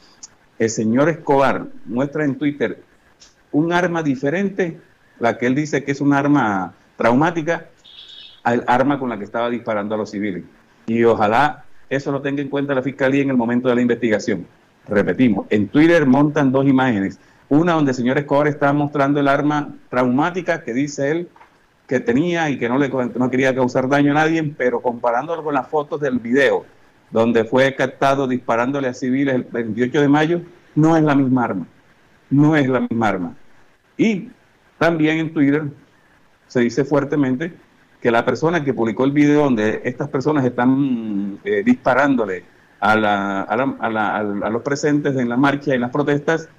El 0.59 0.69
señor 0.69 1.07
Escobar 1.07 1.67
muestra 1.85 2.25
en 2.25 2.37
Twitter 2.37 2.83
un 3.53 3.71
arma 3.71 4.03
diferente, 4.03 4.77
la 5.19 5.37
que 5.37 5.47
él 5.47 5.55
dice 5.55 5.83
que 5.83 5.91
es 5.91 6.01
un 6.01 6.13
arma 6.13 6.73
traumática, 6.97 7.67
al 8.43 8.63
arma 8.67 8.99
con 8.99 9.09
la 9.09 9.17
que 9.17 9.23
estaba 9.23 9.49
disparando 9.49 9.95
a 9.95 9.97
los 9.97 10.11
civiles. 10.11 10.43
Y 10.85 11.03
ojalá 11.05 11.63
eso 11.89 12.11
lo 12.11 12.21
tenga 12.21 12.41
en 12.41 12.49
cuenta 12.49 12.75
la 12.75 12.81
Fiscalía 12.81 13.21
en 13.21 13.29
el 13.29 13.37
momento 13.37 13.69
de 13.69 13.75
la 13.75 13.81
investigación. 13.81 14.45
Repetimos, 14.87 15.47
en 15.49 15.69
Twitter 15.69 16.05
montan 16.05 16.51
dos 16.51 16.65
imágenes. 16.65 17.19
Una 17.47 17.73
donde 17.73 17.91
el 17.91 17.95
señor 17.95 18.17
Escobar 18.17 18.47
está 18.47 18.73
mostrando 18.73 19.19
el 19.19 19.27
arma 19.27 19.69
traumática 19.89 20.63
que 20.63 20.73
dice 20.73 21.11
él 21.11 21.29
que 21.87 21.99
tenía 21.99 22.49
y 22.49 22.57
que 22.57 22.67
no, 22.67 22.77
le, 22.77 22.89
no 22.89 23.29
quería 23.29 23.53
causar 23.53 23.87
daño 23.87 24.11
a 24.11 24.15
nadie, 24.15 24.43
pero 24.57 24.81
comparándolo 24.81 25.43
con 25.43 25.53
las 25.53 25.67
fotos 25.67 26.01
del 26.01 26.19
video, 26.19 26.65
donde 27.11 27.43
fue 27.43 27.75
captado 27.75 28.27
disparándole 28.27 28.87
a 28.87 28.93
civiles 28.93 29.35
el 29.35 29.43
28 29.43 30.01
de 30.01 30.07
mayo, 30.07 30.41
no 30.75 30.97
es 30.97 31.03
la 31.03 31.13
misma 31.13 31.43
arma. 31.43 31.67
No 32.29 32.55
es 32.55 32.67
la 32.67 32.79
misma 32.79 33.09
arma. 33.09 33.35
Y 33.97 34.29
también 34.77 35.19
en 35.19 35.33
Twitter 35.33 35.63
se 36.47 36.59
dice 36.61 36.83
fuertemente 36.83 37.53
que 38.01 38.11
la 38.11 38.25
persona 38.25 38.63
que 38.63 38.73
publicó 38.73 39.05
el 39.05 39.11
video 39.11 39.43
donde 39.43 39.81
estas 39.85 40.09
personas 40.09 40.43
están 40.45 41.39
eh, 41.43 41.63
disparándole 41.65 42.43
a, 42.79 42.95
la, 42.95 43.41
a, 43.43 43.89
la, 43.89 44.17
a, 44.17 44.49
los 44.49 44.61
presentes 44.61 45.15
en 45.15 45.29
la 45.29 45.37
marcha 45.37 45.71
y 45.71 45.75
en 45.75 45.81
las 45.81 45.91
protestas 45.91 46.49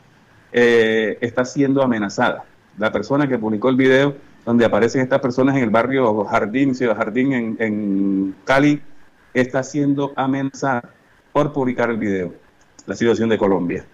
eh, 0.52 1.18
está 1.20 1.44
siendo 1.44 1.82
amenazada. 1.82 2.44
La 2.78 2.90
persona 2.90 3.28
que 3.28 3.38
publicó 3.38 3.68
el 3.68 3.76
video 3.76 4.16
donde 4.46 4.64
aparecen 4.64 5.02
estas 5.02 5.20
personas 5.20 5.56
en 5.56 5.64
el 5.64 5.70
barrio 5.70 6.24
Jardín, 6.24 6.74
Ciudad 6.74 6.96
Jardín, 6.96 7.56
en 7.58 8.34
Cali, 8.44 8.80
está 9.34 9.62
siendo 9.62 10.12
amenazada 10.16 10.90
por 11.32 11.52
publicar 11.52 11.90
el 11.90 11.98
video. 11.98 12.32
La 12.86 12.94
situación 12.94 13.28
de 13.28 13.38
Colombia. 13.38 13.84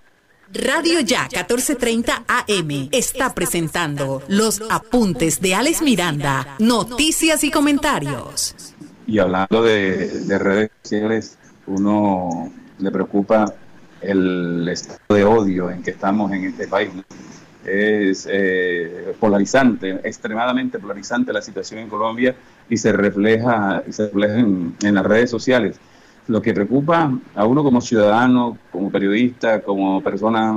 Radio 0.54 1.02
Ya 1.02 1.24
1430 1.24 2.26
AM 2.28 2.90
está 2.92 3.34
presentando 3.34 4.22
los 4.30 4.62
apuntes 4.70 5.42
de 5.42 5.56
Alex 5.56 5.82
Miranda, 5.82 6.56
noticias 6.60 7.44
y 7.44 7.50
comentarios. 7.50 8.56
Y 9.08 9.18
hablando 9.18 9.64
de, 9.64 10.08
de 10.08 10.38
redes 10.38 10.70
sociales, 10.84 11.38
uno 11.66 12.52
le 12.80 12.92
preocupa 12.92 13.54
el 14.02 14.68
estado 14.70 15.00
de 15.10 15.24
odio 15.24 15.72
en 15.72 15.82
que 15.82 15.92
estamos 15.92 16.32
en 16.32 16.46
este 16.46 16.68
país. 16.68 16.90
Es 17.66 18.28
eh, 18.32 19.14
polarizante, 19.20 20.00
extremadamente 20.04 20.80
polarizante 20.80 21.34
la 21.34 21.42
situación 21.42 21.82
en 21.82 21.90
Colombia 21.90 22.36
y 22.70 22.78
se 22.78 22.92
refleja, 22.94 23.84
se 23.90 24.06
refleja 24.06 24.40
en, 24.40 24.76
las 24.80 25.06
redes 25.06 25.30
sociales. 25.30 25.80
Lo 26.28 26.42
que 26.42 26.54
preocupa 26.54 27.12
a 27.36 27.46
uno 27.46 27.64
como 27.64 27.82
ciudadano, 27.82 28.58
como 28.72 28.92
periodista, 28.92 29.62
como 29.62 30.02
persona 30.02 30.56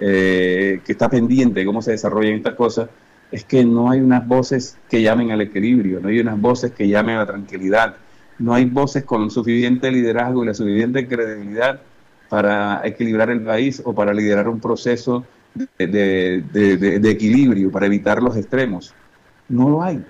eh, 0.00 0.80
que 0.84 0.92
está 0.92 1.08
pendiente 1.08 1.60
de 1.60 1.66
cómo 1.66 1.82
se 1.82 1.92
desarrollan 1.92 2.34
estas 2.34 2.54
cosas, 2.54 2.88
es 3.30 3.44
que 3.44 3.64
no 3.64 3.90
hay 3.90 4.00
unas 4.00 4.26
voces 4.26 4.78
que 4.88 5.02
llamen 5.02 5.30
al 5.32 5.40
equilibrio, 5.42 6.00
no 6.00 6.08
hay 6.08 6.20
unas 6.20 6.40
voces 6.40 6.72
que 6.72 6.88
llamen 6.88 7.16
a 7.16 7.20
la 7.20 7.26
tranquilidad, 7.26 7.96
no 8.38 8.54
hay 8.54 8.64
voces 8.66 9.04
con 9.04 9.30
suficiente 9.30 9.90
liderazgo 9.90 10.44
y 10.44 10.46
la 10.46 10.54
suficiente 10.54 11.06
credibilidad 11.08 11.80
para 12.28 12.82
equilibrar 12.84 13.30
el 13.30 13.42
país 13.42 13.82
o 13.84 13.94
para 13.94 14.12
liderar 14.12 14.48
un 14.48 14.60
proceso 14.60 15.24
de, 15.78 16.44
equilibrio, 17.04 17.70
para 17.70 17.86
evitar 17.86 18.22
los 18.22 18.36
extremos. 18.36 18.94
No 19.48 19.68
lo 19.68 19.82
hay. 19.82 20.04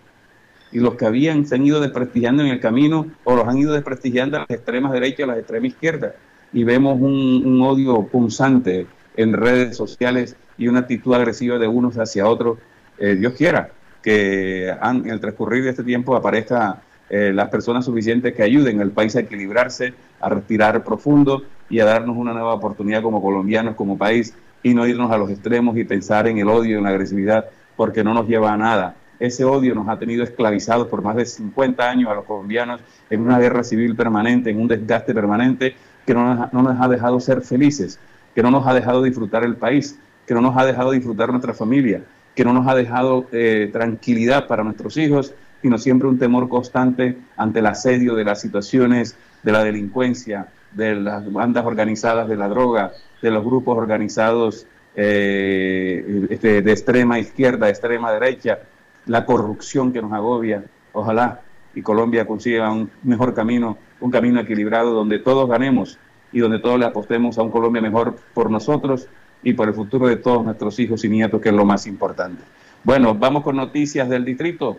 Y 0.73 0.81
los 0.81 0.97
que 0.97 1.07
habían 1.07 1.47
se 1.47 1.55
han 1.55 1.65
ido 1.65 1.81
desprestigiando 1.81 2.43
en 2.43 2.51
el 2.51 2.61
camino 2.61 3.07
o 3.25 3.37
los 3.37 3.47
han 3.47 3.57
ido 3.57 3.73
desprestigiando 3.73 4.37
a 4.37 4.41
las 4.41 4.51
extremas 4.51 4.93
derechas 4.93 5.21
y 5.21 5.23
a 5.23 5.27
las 5.27 5.39
extremas 5.39 5.71
izquierdas. 5.71 6.13
Y 6.53 6.65
vemos 6.65 7.01
un, 7.01 7.61
odio 7.63 8.07
punzante 8.09 8.87
en 9.17 9.33
redes 9.33 9.77
sociales 9.77 10.37
y 10.59 10.69
una 10.69 10.81
actitud 10.81 11.15
agresiva 11.15 11.59
de 11.59 11.69
unos 11.69 11.97
hacia 11.97 12.27
otros. 12.27 12.59
Eh, 12.99 13.15
Dios 13.15 13.35
quiera 13.35 13.71
que 14.03 14.69
en 14.69 15.09
el 15.09 15.21
transcurrir 15.21 15.65
de 15.65 15.71
este 15.71 15.85
tiempo 15.85 16.15
aparezca 16.17 16.83
eh, 17.11 17.33
las 17.35 17.49
personas 17.49 17.85
suficientes 17.85 18.35
que 18.35 18.43
ayuden 18.43 18.81
al 18.81 18.91
país 18.91 19.17
a 19.17 19.21
equilibrarse, 19.21 19.95
a 20.21 20.29
respirar 20.29 20.85
profundo 20.85 21.43
y 21.71 21.81
a 21.81 21.85
darnos 21.85 22.17
una 22.17 22.33
nueva 22.33 22.55
oportunidad 22.55 23.03
como 23.03 23.23
colombianos, 23.23 23.75
como 23.77 23.97
país, 23.97 24.35
y 24.62 24.75
no 24.75 24.87
irnos 24.87 25.11
a 25.11 25.19
los 25.19 25.31
extremos 25.31 25.77
y 25.77 25.85
pensar 25.85 26.27
en 26.27 26.38
el 26.38 26.49
odio 26.49 26.79
en 26.79 26.85
la 26.85 26.91
agresividad, 26.91 27.47
porque 27.77 28.05
no 28.05 28.12
nos 28.12 28.27
lleva 28.27 28.53
a 28.53 28.57
nada. 28.57 28.97
Ese 29.21 29.45
odio 29.45 29.75
nos 29.75 29.88
ha 29.88 29.99
tenido 29.99 30.23
esclavizados 30.23 30.88
por 30.88 31.03
más 31.03 31.17
de 31.17 31.25
50 31.25 31.88
años 31.88 32.11
a 32.11 32.15
los 32.15 32.25
colombianos 32.25 32.81
en 33.11 33.21
una 33.21 33.38
guerra 33.38 33.65
civil 33.65 33.97
permanente, 33.97 34.50
en 34.50 34.61
un 34.61 34.69
desgaste 34.69 35.15
permanente 35.15 35.75
que 36.07 36.15
no 36.15 36.35
nos, 36.35 36.53
no 36.53 36.62
nos 36.62 36.81
ha 36.81 36.88
dejado 36.88 37.19
ser 37.21 37.43
felices, 37.43 37.99
que 38.35 38.43
no 38.43 38.50
nos 38.50 38.67
ha 38.67 38.75
dejado 38.75 39.03
disfrutar 39.03 39.45
el 39.45 39.57
país, 39.57 39.99
que 40.27 40.35
no 40.35 40.41
nos 40.41 40.57
ha 40.57 40.65
dejado 40.65 40.93
disfrutar 40.93 41.31
nuestra 41.31 41.55
familia, 41.55 42.03
que 42.35 42.45
no 42.45 42.53
nos 42.53 42.69
ha 42.69 42.75
dejado 42.75 43.27
eh, 43.33 43.69
tranquilidad 43.73 44.47
para 44.47 44.62
nuestros 44.62 44.97
hijos 44.97 45.35
sino 45.62 45.79
siempre 45.79 46.09
un 46.09 46.19
temor 46.19 46.49
constante 46.49 47.19
ante 47.37 47.61
el 47.61 47.67
asedio 47.67 48.15
de 48.15 48.25
las 48.25 48.41
situaciones 48.41 49.17
de 49.43 49.53
la 49.53 49.65
delincuencia, 49.65 50.49
de 50.73 50.95
las 50.95 51.31
bandas 51.33 51.65
organizadas 51.65 52.29
de 52.29 52.37
la 52.37 52.49
droga, 52.49 52.93
de 53.23 53.31
los 53.31 53.45
grupos 53.45 53.77
organizados 53.77 54.67
eh, 54.95 56.27
este, 56.31 56.62
de 56.62 56.73
extrema 56.73 57.19
izquierda, 57.19 57.69
extrema 57.69 58.12
derecha, 58.12 58.61
la 59.07 59.25
corrupción 59.25 59.93
que 59.93 60.03
nos 60.03 60.12
agobia. 60.12 60.65
Ojalá 60.93 61.41
y 61.75 61.83
Colombia 61.83 62.27
consiga 62.27 62.71
un 62.73 62.91
mejor 63.03 63.35
camino, 63.35 63.79
un 64.00 64.11
camino 64.11 64.41
equilibrado 64.41 64.93
donde 64.93 65.19
todos 65.19 65.49
ganemos 65.49 65.99
y 66.33 66.41
donde 66.41 66.59
todos 66.59 66.79
le 66.79 66.87
apostemos 66.87 67.38
a 67.38 67.43
un 67.43 67.50
Colombia 67.50 67.81
mejor 67.81 68.17
por 68.35 68.50
nosotros 68.50 69.09
y 69.43 69.53
por 69.53 69.69
el 69.69 69.75
futuro 69.75 70.09
de 70.09 70.17
todos 70.17 70.45
nuestros 70.45 70.79
hijos 70.79 71.05
y 71.05 71.09
nietos, 71.09 71.41
que 71.41 71.50
es 71.50 71.55
lo 71.55 71.65
más 71.65 71.87
importante. 71.87 72.43
Bueno, 72.85 73.15
vamos 73.15 73.43
con 73.43 73.57
noticias 73.57 74.09
del 74.09 74.25
distrito 74.25 74.79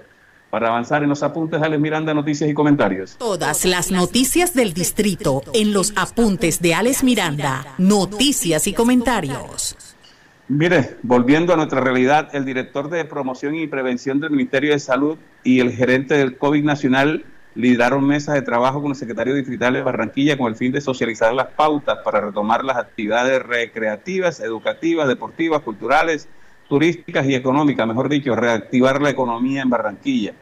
para 0.49 0.69
avanzar 0.69 1.03
en 1.03 1.09
los 1.09 1.23
apuntes, 1.23 1.61
Alex 1.61 1.81
Miranda, 1.81 2.13
noticias 2.13 2.49
y 2.49 2.53
comentarios. 2.53 3.15
Todas 3.17 3.65
las 3.65 3.91
noticias 3.91 4.53
del 4.53 4.73
distrito 4.73 5.43
en 5.53 5.73
los 5.73 5.93
apuntes 5.95 6.61
de 6.61 6.73
Alex 6.73 7.03
Miranda, 7.03 7.75
noticias 7.77 8.67
y 8.67 8.73
comentarios. 8.73 9.77
Mire, 10.47 10.97
volviendo 11.03 11.53
a 11.53 11.57
nuestra 11.57 11.79
realidad, 11.79 12.29
el 12.33 12.43
director 12.43 12.89
de 12.89 13.05
promoción 13.05 13.53
y 13.53 13.67
prevención 13.67 14.19
del 14.19 14.31
Ministerio 14.31 14.71
de 14.71 14.79
Salud 14.79 15.17
y 15.43 15.59
el 15.59 15.71
gerente 15.71 16.15
del 16.15 16.37
COVID 16.37 16.63
Nacional 16.63 17.23
lideraron 17.53 18.07
mesas 18.07 18.35
de 18.35 18.41
trabajo 18.41 18.81
con 18.81 18.91
el 18.91 18.97
secretario 18.97 19.35
distrital 19.35 19.73
de 19.73 19.83
Barranquilla 19.83 20.37
con 20.37 20.47
el 20.47 20.55
fin 20.55 20.71
de 20.71 20.81
socializar 20.81 21.33
las 21.33 21.47
pautas 21.47 21.99
para 22.03 22.21
retomar 22.21 22.63
las 22.63 22.77
actividades 22.77 23.43
recreativas, 23.43 24.39
educativas, 24.39 25.07
deportivas, 25.07 25.61
culturales, 25.61 26.27
turísticas 26.69 27.25
y 27.25 27.35
económicas, 27.35 27.87
mejor 27.87 28.07
dicho, 28.07 28.35
reactivar 28.35 29.01
la 29.01 29.09
economía 29.09 29.63
en 29.63 29.69
Barranquilla. 29.69 30.33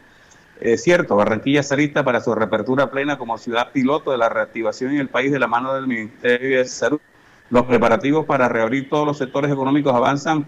Es 0.60 0.84
cierto, 0.84 1.16
Barranquilla 1.16 1.62
está 1.62 1.76
lista 1.76 2.04
para 2.04 2.20
su 2.20 2.34
reapertura 2.36 2.92
plena 2.92 3.18
como 3.18 3.38
ciudad 3.38 3.72
piloto 3.72 4.12
de 4.12 4.18
la 4.18 4.28
reactivación 4.28 4.92
en 4.92 5.00
el 5.00 5.08
país 5.08 5.32
de 5.32 5.40
la 5.40 5.48
mano 5.48 5.74
del 5.74 5.88
Ministerio 5.88 6.58
de 6.58 6.66
Salud. 6.66 7.00
Los 7.50 7.64
preparativos 7.66 8.26
para 8.26 8.50
reabrir 8.50 8.90
todos 8.90 9.06
los 9.06 9.18
sectores 9.18 9.52
económicos 9.52 9.94
avanzan 9.96 10.46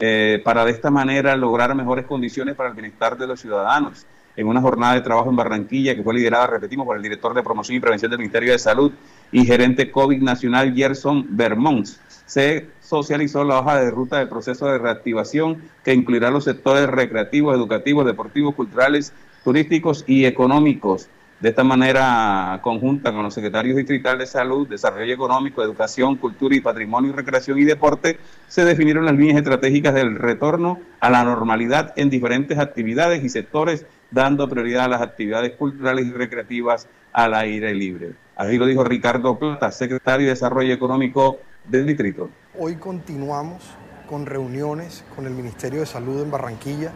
eh, 0.00 0.42
para 0.44 0.64
de 0.64 0.72
esta 0.72 0.90
manera 0.90 1.36
lograr 1.36 1.74
mejores 1.74 2.06
condiciones 2.06 2.56
para 2.56 2.68
el 2.68 2.74
bienestar 2.74 3.16
de 3.16 3.26
los 3.26 3.40
ciudadanos. 3.40 4.04
En 4.34 4.48
una 4.48 4.60
jornada 4.60 4.94
de 4.94 5.02
trabajo 5.02 5.30
en 5.30 5.36
Barranquilla 5.36 5.94
que 5.94 6.02
fue 6.02 6.14
liderada, 6.14 6.46
repetimos, 6.48 6.84
por 6.84 6.96
el 6.96 7.02
director 7.02 7.32
de 7.32 7.42
promoción 7.42 7.76
y 7.76 7.80
prevención 7.80 8.10
del 8.10 8.18
Ministerio 8.18 8.52
de 8.52 8.58
Salud 8.58 8.92
y 9.30 9.44
gerente 9.44 9.90
COVID 9.90 10.20
nacional 10.22 10.74
Gerson 10.74 11.24
Vermont, 11.30 11.86
se 12.26 12.68
socializó 12.92 13.42
la 13.42 13.60
hoja 13.60 13.80
de 13.80 13.90
ruta 13.90 14.18
del 14.18 14.28
proceso 14.28 14.66
de 14.66 14.76
reactivación 14.76 15.62
que 15.82 15.94
incluirá 15.94 16.30
los 16.30 16.44
sectores 16.44 16.86
recreativos, 16.88 17.56
educativos, 17.56 18.04
deportivos, 18.04 18.54
culturales, 18.54 19.14
turísticos 19.42 20.04
y 20.06 20.26
económicos. 20.26 21.08
De 21.40 21.48
esta 21.48 21.64
manera, 21.64 22.60
conjunta 22.62 23.10
con 23.10 23.22
los 23.22 23.32
secretarios 23.32 23.76
distritales 23.76 24.18
de 24.18 24.26
Salud, 24.26 24.68
Desarrollo 24.68 25.14
Económico, 25.14 25.62
Educación, 25.62 26.16
Cultura 26.16 26.54
y 26.54 26.60
Patrimonio, 26.60 27.14
Recreación 27.14 27.58
y 27.58 27.64
Deporte, 27.64 28.18
se 28.46 28.62
definieron 28.62 29.06
las 29.06 29.16
líneas 29.16 29.38
estratégicas 29.38 29.94
del 29.94 30.16
retorno 30.16 30.78
a 31.00 31.08
la 31.08 31.24
normalidad 31.24 31.94
en 31.96 32.10
diferentes 32.10 32.58
actividades 32.58 33.24
y 33.24 33.30
sectores, 33.30 33.86
dando 34.10 34.50
prioridad 34.50 34.84
a 34.84 34.88
las 34.88 35.00
actividades 35.00 35.52
culturales 35.52 36.06
y 36.06 36.12
recreativas 36.12 36.86
al 37.14 37.32
aire 37.32 37.74
libre. 37.74 38.12
Así 38.36 38.58
lo 38.58 38.66
dijo 38.66 38.84
Ricardo 38.84 39.38
Plata, 39.38 39.72
secretario 39.72 40.26
de 40.26 40.34
Desarrollo 40.34 40.74
Económico 40.74 41.38
del 41.66 41.86
distrito. 41.86 42.28
Hoy 42.58 42.76
continuamos 42.76 43.62
con 44.06 44.26
reuniones 44.26 45.04
con 45.16 45.24
el 45.24 45.32
Ministerio 45.32 45.80
de 45.80 45.86
Salud 45.86 46.20
en 46.20 46.30
Barranquilla, 46.30 46.92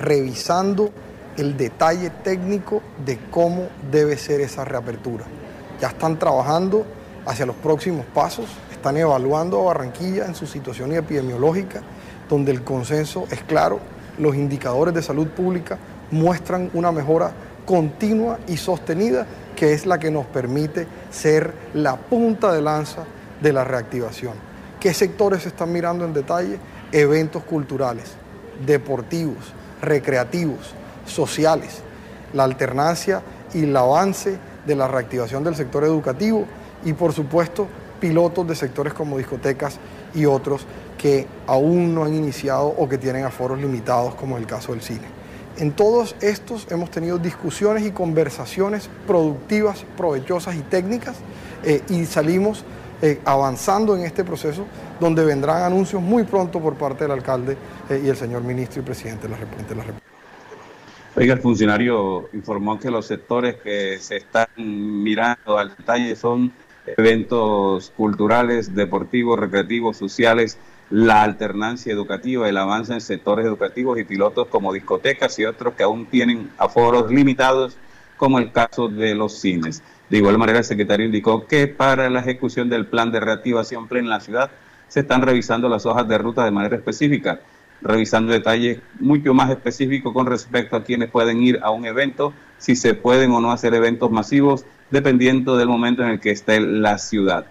revisando 0.00 0.92
el 1.36 1.56
detalle 1.56 2.10
técnico 2.22 2.80
de 3.04 3.18
cómo 3.28 3.70
debe 3.90 4.16
ser 4.16 4.40
esa 4.40 4.64
reapertura. 4.64 5.24
Ya 5.80 5.88
están 5.88 6.16
trabajando 6.16 6.86
hacia 7.26 7.44
los 7.44 7.56
próximos 7.56 8.06
pasos, 8.06 8.46
están 8.70 8.98
evaluando 8.98 9.58
a 9.58 9.64
Barranquilla 9.64 10.26
en 10.26 10.36
su 10.36 10.46
situación 10.46 10.92
epidemiológica, 10.92 11.82
donde 12.28 12.52
el 12.52 12.62
consenso 12.62 13.26
es 13.32 13.42
claro, 13.42 13.80
los 14.16 14.36
indicadores 14.36 14.94
de 14.94 15.02
salud 15.02 15.26
pública 15.26 15.76
muestran 16.12 16.70
una 16.72 16.92
mejora 16.92 17.32
continua 17.66 18.38
y 18.46 18.56
sostenida 18.56 19.26
que 19.56 19.72
es 19.72 19.86
la 19.86 19.98
que 19.98 20.12
nos 20.12 20.26
permite 20.26 20.86
ser 21.10 21.52
la 21.74 21.96
punta 21.96 22.52
de 22.52 22.62
lanza 22.62 23.06
de 23.42 23.52
la 23.52 23.64
reactivación. 23.64 24.49
¿Qué 24.80 24.94
sectores 24.94 25.42
se 25.42 25.48
están 25.50 25.70
mirando 25.70 26.06
en 26.06 26.14
detalle? 26.14 26.58
Eventos 26.90 27.44
culturales, 27.44 28.12
deportivos, 28.64 29.52
recreativos, 29.82 30.74
sociales, 31.04 31.82
la 32.32 32.44
alternancia 32.44 33.20
y 33.52 33.64
el 33.64 33.76
avance 33.76 34.38
de 34.66 34.74
la 34.74 34.88
reactivación 34.88 35.44
del 35.44 35.54
sector 35.54 35.84
educativo 35.84 36.46
y 36.82 36.94
por 36.94 37.12
supuesto 37.12 37.68
pilotos 38.00 38.48
de 38.48 38.56
sectores 38.56 38.94
como 38.94 39.18
discotecas 39.18 39.78
y 40.14 40.24
otros 40.24 40.64
que 40.96 41.26
aún 41.46 41.94
no 41.94 42.04
han 42.04 42.14
iniciado 42.14 42.68
o 42.68 42.88
que 42.88 42.96
tienen 42.96 43.26
aforos 43.26 43.58
limitados 43.58 44.14
como 44.14 44.38
el 44.38 44.46
caso 44.46 44.72
del 44.72 44.80
cine. 44.80 45.06
En 45.58 45.72
todos 45.72 46.16
estos 46.22 46.66
hemos 46.70 46.90
tenido 46.90 47.18
discusiones 47.18 47.84
y 47.84 47.90
conversaciones 47.90 48.88
productivas, 49.06 49.84
provechosas 49.98 50.56
y 50.56 50.60
técnicas 50.60 51.16
eh, 51.64 51.82
y 51.90 52.06
salimos 52.06 52.64
eh, 53.02 53.20
avanzando 53.24 53.96
en 53.96 54.04
este 54.04 54.24
proceso 54.24 54.66
donde 54.98 55.24
vendrán 55.24 55.62
anuncios 55.62 56.02
muy 56.02 56.24
pronto 56.24 56.60
por 56.60 56.74
parte 56.74 57.04
del 57.04 57.12
alcalde 57.12 57.56
eh, 57.88 58.02
y 58.04 58.08
el 58.08 58.16
señor 58.16 58.42
ministro 58.42 58.82
y 58.82 58.84
presidente 58.84 59.22
de 59.26 59.30
la 59.30 59.36
República. 59.84 60.00
Oiga, 61.16 61.34
el 61.34 61.40
funcionario 61.40 62.28
informó 62.32 62.78
que 62.78 62.90
los 62.90 63.06
sectores 63.06 63.56
que 63.56 63.98
se 63.98 64.18
están 64.18 64.46
mirando 64.56 65.58
al 65.58 65.74
detalle 65.76 66.14
son 66.14 66.52
eventos 66.86 67.92
culturales, 67.96 68.74
deportivos, 68.74 69.38
recreativos, 69.38 69.96
sociales, 69.96 70.58
la 70.88 71.22
alternancia 71.22 71.92
educativa, 71.92 72.48
el 72.48 72.56
avance 72.56 72.92
en 72.92 73.00
sectores 73.00 73.46
educativos 73.46 73.98
y 73.98 74.04
pilotos 74.04 74.48
como 74.48 74.72
discotecas 74.72 75.38
y 75.38 75.44
otros 75.44 75.74
que 75.74 75.82
aún 75.82 76.06
tienen 76.06 76.50
aforos 76.58 77.10
limitados, 77.10 77.76
como 78.16 78.38
el 78.38 78.52
caso 78.52 78.88
de 78.88 79.14
los 79.14 79.40
cines. 79.40 79.82
De 80.10 80.18
igual 80.18 80.36
manera, 80.36 80.58
el 80.58 80.64
secretario 80.64 81.06
indicó 81.06 81.46
que 81.46 81.68
para 81.68 82.10
la 82.10 82.20
ejecución 82.20 82.68
del 82.68 82.86
plan 82.86 83.10
de 83.10 83.20
reactivación 83.20 83.88
plena 83.88 84.06
en 84.06 84.10
la 84.10 84.20
ciudad 84.20 84.50
se 84.88 85.00
están 85.00 85.22
revisando 85.22 85.68
las 85.68 85.86
hojas 85.86 86.06
de 86.06 86.18
ruta 86.18 86.44
de 86.44 86.50
manera 86.50 86.76
específica 86.76 87.40
revisando 87.82 88.32
detalles 88.32 88.80
mucho 88.98 89.34
más 89.34 89.50
específicos 89.50 90.12
con 90.12 90.26
respecto 90.26 90.76
a 90.76 90.84
quienes 90.84 91.10
pueden 91.10 91.42
ir 91.42 91.60
a 91.62 91.70
un 91.70 91.86
evento, 91.86 92.32
si 92.58 92.76
se 92.76 92.94
pueden 92.94 93.30
o 93.32 93.40
no 93.40 93.52
hacer 93.52 93.74
eventos 93.74 94.10
masivos, 94.10 94.64
dependiendo 94.90 95.56
del 95.56 95.68
momento 95.68 96.02
en 96.02 96.10
el 96.10 96.20
que 96.20 96.30
esté 96.30 96.60
la 96.60 96.98
ciudad. 96.98 97.46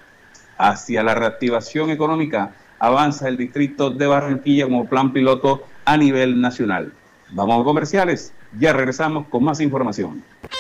Hacia 0.58 1.04
la 1.04 1.16
reactivación 1.16 1.90
económica 1.90 2.54
avanza 2.80 3.28
el 3.28 3.38
distrito 3.38 3.90
de 3.90 4.08
Barranquilla 4.08 4.66
como 4.66 4.88
plan 4.88 5.14
piloto 5.14 5.64
a 5.86 5.98
nivel 5.98 6.40
nacional. 6.40 6.94
Vamos 7.32 7.62
a 7.62 7.64
comerciales, 7.64 8.34
ya 8.58 8.74
regresamos 8.74 9.28
con 9.28 9.44
más 9.44 9.62
información. 9.62 10.24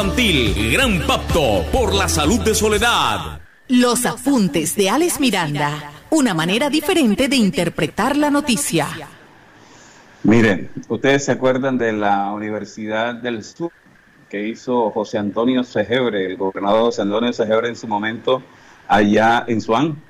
Infantil, 0.00 0.72
Gran 0.72 1.06
Pacto 1.06 1.62
por 1.70 1.94
la 1.94 2.08
Salud 2.08 2.40
de 2.40 2.54
Soledad. 2.54 3.38
Los 3.68 4.06
apuntes 4.06 4.74
de 4.74 4.88
Alex 4.88 5.20
Miranda, 5.20 5.92
una 6.08 6.32
manera 6.32 6.70
diferente 6.70 7.28
de 7.28 7.36
interpretar 7.36 8.16
la 8.16 8.30
noticia. 8.30 8.86
Miren, 10.22 10.70
ustedes 10.88 11.26
se 11.26 11.32
acuerdan 11.32 11.76
de 11.76 11.92
la 11.92 12.32
Universidad 12.32 13.16
del 13.16 13.44
Sur 13.44 13.72
que 14.30 14.48
hizo 14.48 14.90
José 14.90 15.18
Antonio 15.18 15.62
Segebre, 15.64 16.24
el 16.24 16.38
gobernador 16.38 16.84
José 16.84 17.02
Antonio 17.02 17.34
Segebre 17.34 17.68
en 17.68 17.76
su 17.76 17.86
momento 17.86 18.42
allá 18.88 19.44
en 19.48 19.60
Suán. 19.60 20.00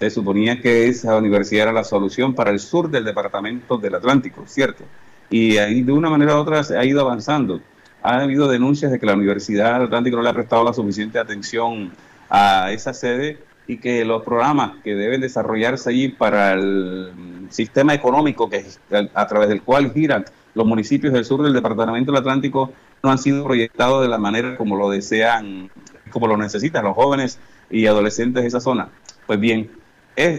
Se 0.00 0.08
suponía 0.08 0.62
que 0.62 0.88
esa 0.88 1.14
universidad 1.14 1.64
era 1.64 1.72
la 1.74 1.84
solución 1.84 2.34
para 2.34 2.52
el 2.52 2.58
sur 2.58 2.88
del 2.88 3.04
departamento 3.04 3.76
del 3.76 3.96
Atlántico, 3.96 4.44
¿cierto? 4.46 4.84
Y 5.28 5.58
ahí 5.58 5.82
de 5.82 5.92
una 5.92 6.08
manera 6.08 6.36
u 6.36 6.38
otra 6.38 6.64
se 6.64 6.78
ha 6.78 6.86
ido 6.86 7.02
avanzando 7.02 7.60
ha 8.06 8.20
habido 8.20 8.46
denuncias 8.46 8.92
de 8.92 9.00
que 9.00 9.06
la 9.06 9.14
Universidad 9.14 9.82
Atlántico 9.82 10.16
no 10.16 10.22
le 10.22 10.28
ha 10.28 10.32
prestado 10.32 10.62
la 10.62 10.72
suficiente 10.72 11.18
atención 11.18 11.90
a 12.30 12.70
esa 12.70 12.94
sede 12.94 13.38
y 13.66 13.78
que 13.78 14.04
los 14.04 14.22
programas 14.22 14.74
que 14.84 14.94
deben 14.94 15.20
desarrollarse 15.20 15.90
allí 15.90 16.08
para 16.08 16.52
el 16.52 17.10
sistema 17.50 17.94
económico 17.94 18.48
que 18.48 18.64
a 19.12 19.26
través 19.26 19.48
del 19.48 19.62
cual 19.62 19.92
giran 19.92 20.24
los 20.54 20.64
municipios 20.64 21.12
del 21.12 21.24
sur 21.24 21.42
del 21.42 21.52
departamento 21.52 22.12
del 22.12 22.20
Atlántico 22.20 22.72
no 23.02 23.10
han 23.10 23.18
sido 23.18 23.42
proyectados 23.44 24.02
de 24.02 24.08
la 24.08 24.18
manera 24.18 24.56
como 24.56 24.76
lo 24.76 24.88
desean, 24.88 25.68
como 26.10 26.28
lo 26.28 26.36
necesitan 26.36 26.84
los 26.84 26.94
jóvenes 26.94 27.40
y 27.70 27.86
adolescentes 27.86 28.42
de 28.44 28.48
esa 28.48 28.60
zona. 28.60 28.88
Pues 29.26 29.40
bien, 29.40 29.68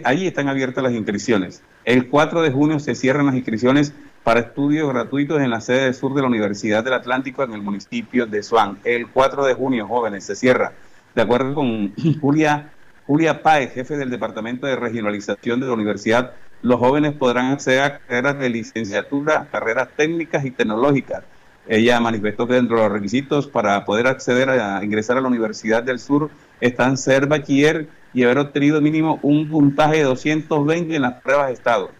allí 0.06 0.26
están 0.26 0.48
abiertas 0.48 0.82
las 0.86 0.94
inscripciones. 0.94 1.62
El 1.84 2.08
4 2.08 2.42
de 2.42 2.52
junio 2.52 2.80
se 2.80 2.96
cierran 2.96 3.26
las 3.26 3.36
inscripciones 3.36 3.94
para 4.28 4.42
estudios 4.42 4.90
gratuitos 4.90 5.40
en 5.40 5.50
la 5.50 5.62
sede 5.62 5.86
del 5.86 5.94
sur 5.94 6.14
de 6.14 6.22
la 6.22 6.28
Universidad 6.28 6.84
del 6.84 6.96
Atlántico 6.96 7.44
en 7.44 7.54
el 7.54 7.62
municipio 7.62 8.26
de 8.26 8.44
Suán. 8.44 8.78
El 8.84 9.08
4 9.08 9.46
de 9.46 9.54
junio, 9.54 9.88
jóvenes, 9.88 10.26
se 10.26 10.36
cierra. 10.36 10.74
De 11.16 11.22
acuerdo 11.22 11.56
con 11.56 11.94
Julia, 12.20 12.74
Julia 13.06 13.42
Páez, 13.42 13.72
jefe 13.74 13.96
del 13.96 14.10
Departamento 14.10 14.68
de 14.68 14.76
Regionalización 14.76 15.62
de 15.62 15.68
la 15.68 15.72
Universidad, 15.72 16.34
los 16.62 16.78
jóvenes 16.78 17.14
podrán 17.14 17.54
acceder 17.54 17.82
a 17.82 18.00
carreras 18.00 18.38
de 18.38 18.50
licenciatura, 18.50 19.48
carreras 19.50 19.88
técnicas 19.96 20.44
y 20.44 20.52
tecnológicas. 20.52 21.24
Ella 21.66 21.98
manifestó 22.02 22.48
que 22.48 22.56
dentro 22.56 22.76
de 22.76 22.84
los 22.84 22.92
requisitos 22.92 23.48
para 23.48 23.86
poder 23.86 24.08
acceder 24.08 24.50
a 24.50 24.84
ingresar 24.84 25.16
a 25.16 25.22
la 25.22 25.30
Universidad 25.30 25.84
del 25.84 26.00
Sur 26.00 26.32
están 26.60 26.98
ser 26.98 27.28
bachiller 27.28 27.88
y 28.14 28.24
haber 28.24 28.40
obtenido 28.40 28.82
mínimo 28.82 29.20
un 29.22 29.50
puntaje 29.50 30.00
de 30.00 30.04
220 30.04 30.98
en 30.98 31.02
las 31.02 31.22
pruebas 31.22 31.48
de 31.48 31.54
Estado. 31.54 31.92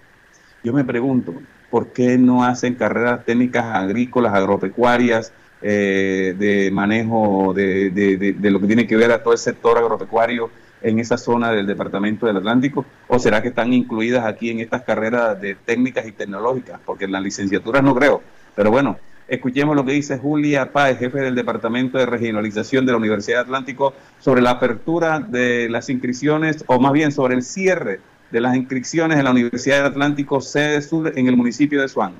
Yo 0.62 0.74
me 0.74 0.84
pregunto, 0.84 1.34
¿por 1.70 1.88
qué 1.88 2.18
no 2.18 2.44
hacen 2.44 2.76
carreras 2.76 3.26
técnicas 3.26 3.66
agrícolas, 3.66 4.34
agropecuarias, 4.34 5.34
eh, 5.62 6.36
de 6.38 6.70
manejo 6.72 7.54
de, 7.54 7.90
de, 7.90 8.52
lo 8.52 8.60
que 8.60 8.68
tiene 8.68 8.86
que 8.86 8.96
ver 8.96 9.12
a 9.12 9.24
todo 9.24 9.34
el 9.34 9.40
sector 9.40 9.78
agropecuario 9.78 10.52
en 10.82 11.00
esa 11.00 11.18
zona 11.18 11.52
del 11.52 11.66
Departamento 11.66 12.26
del 12.26 12.38
Atlántico? 12.38 12.86
¿O 13.08 13.20
será 13.20 13.42
que 13.42 13.50
están 13.50 13.74
incluidas 13.74 14.26
aquí 14.26 14.50
en 14.50 14.60
estas 14.60 14.84
carreras 14.84 15.40
de 15.42 15.56
técnicas 15.56 16.08
y 16.08 16.12
tecnológicas? 16.12 16.80
Porque 16.86 17.06
en 17.06 17.12
las 17.12 17.24
licenciaturas 17.24 17.84
no 17.84 17.96
creo. 17.96 18.22
Pero 18.56 18.72
bueno, 18.72 18.98
Escuchemos 19.28 19.76
lo 19.76 19.84
que 19.84 19.92
dice 19.92 20.18
Julia 20.18 20.72
Páez, 20.72 21.00
jefe 21.00 21.20
del 21.20 21.36
Departamento 21.36 21.98
de 21.98 22.06
Regionalización 22.06 22.86
de 22.86 22.94
la 22.94 22.98
Universidad 22.98 23.42
Atlántico, 23.42 23.94
sobre 24.20 24.42
la 24.42 24.52
apertura 24.52 25.20
de 25.20 25.68
las 25.70 25.90
inscripciones, 25.90 26.64
o 26.68 26.80
más 26.80 26.94
bien 26.94 27.12
sobre 27.12 27.36
el 27.36 27.44
cierre 27.44 28.00
de 28.32 28.42
las 28.42 28.56
inscripciones 28.56 29.18
en 29.18 29.26
la 29.26 29.32
Universidad 29.32 29.78
del 29.78 29.86
Atlántico, 29.88 30.42
sede 30.42 30.82
sur, 30.82 31.12
en 31.16 31.28
el 31.28 31.38
municipio 31.38 31.82
de 31.82 31.88
Suán. 31.88 32.14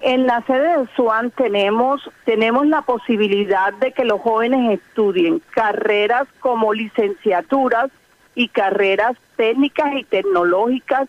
En 0.00 0.26
la 0.26 0.42
sede 0.42 0.78
de 0.78 0.88
Suán 0.96 1.30
tenemos, 1.30 2.10
tenemos 2.24 2.66
la 2.66 2.82
posibilidad 2.82 3.72
de 3.74 3.92
que 3.92 4.04
los 4.04 4.20
jóvenes 4.20 4.80
estudien 4.80 5.40
carreras 5.50 6.26
como 6.40 6.74
licenciaturas 6.74 7.90
y 8.34 8.48
carreras 8.48 9.16
técnicas 9.36 9.94
y 9.94 10.04
tecnológicas 10.04 11.08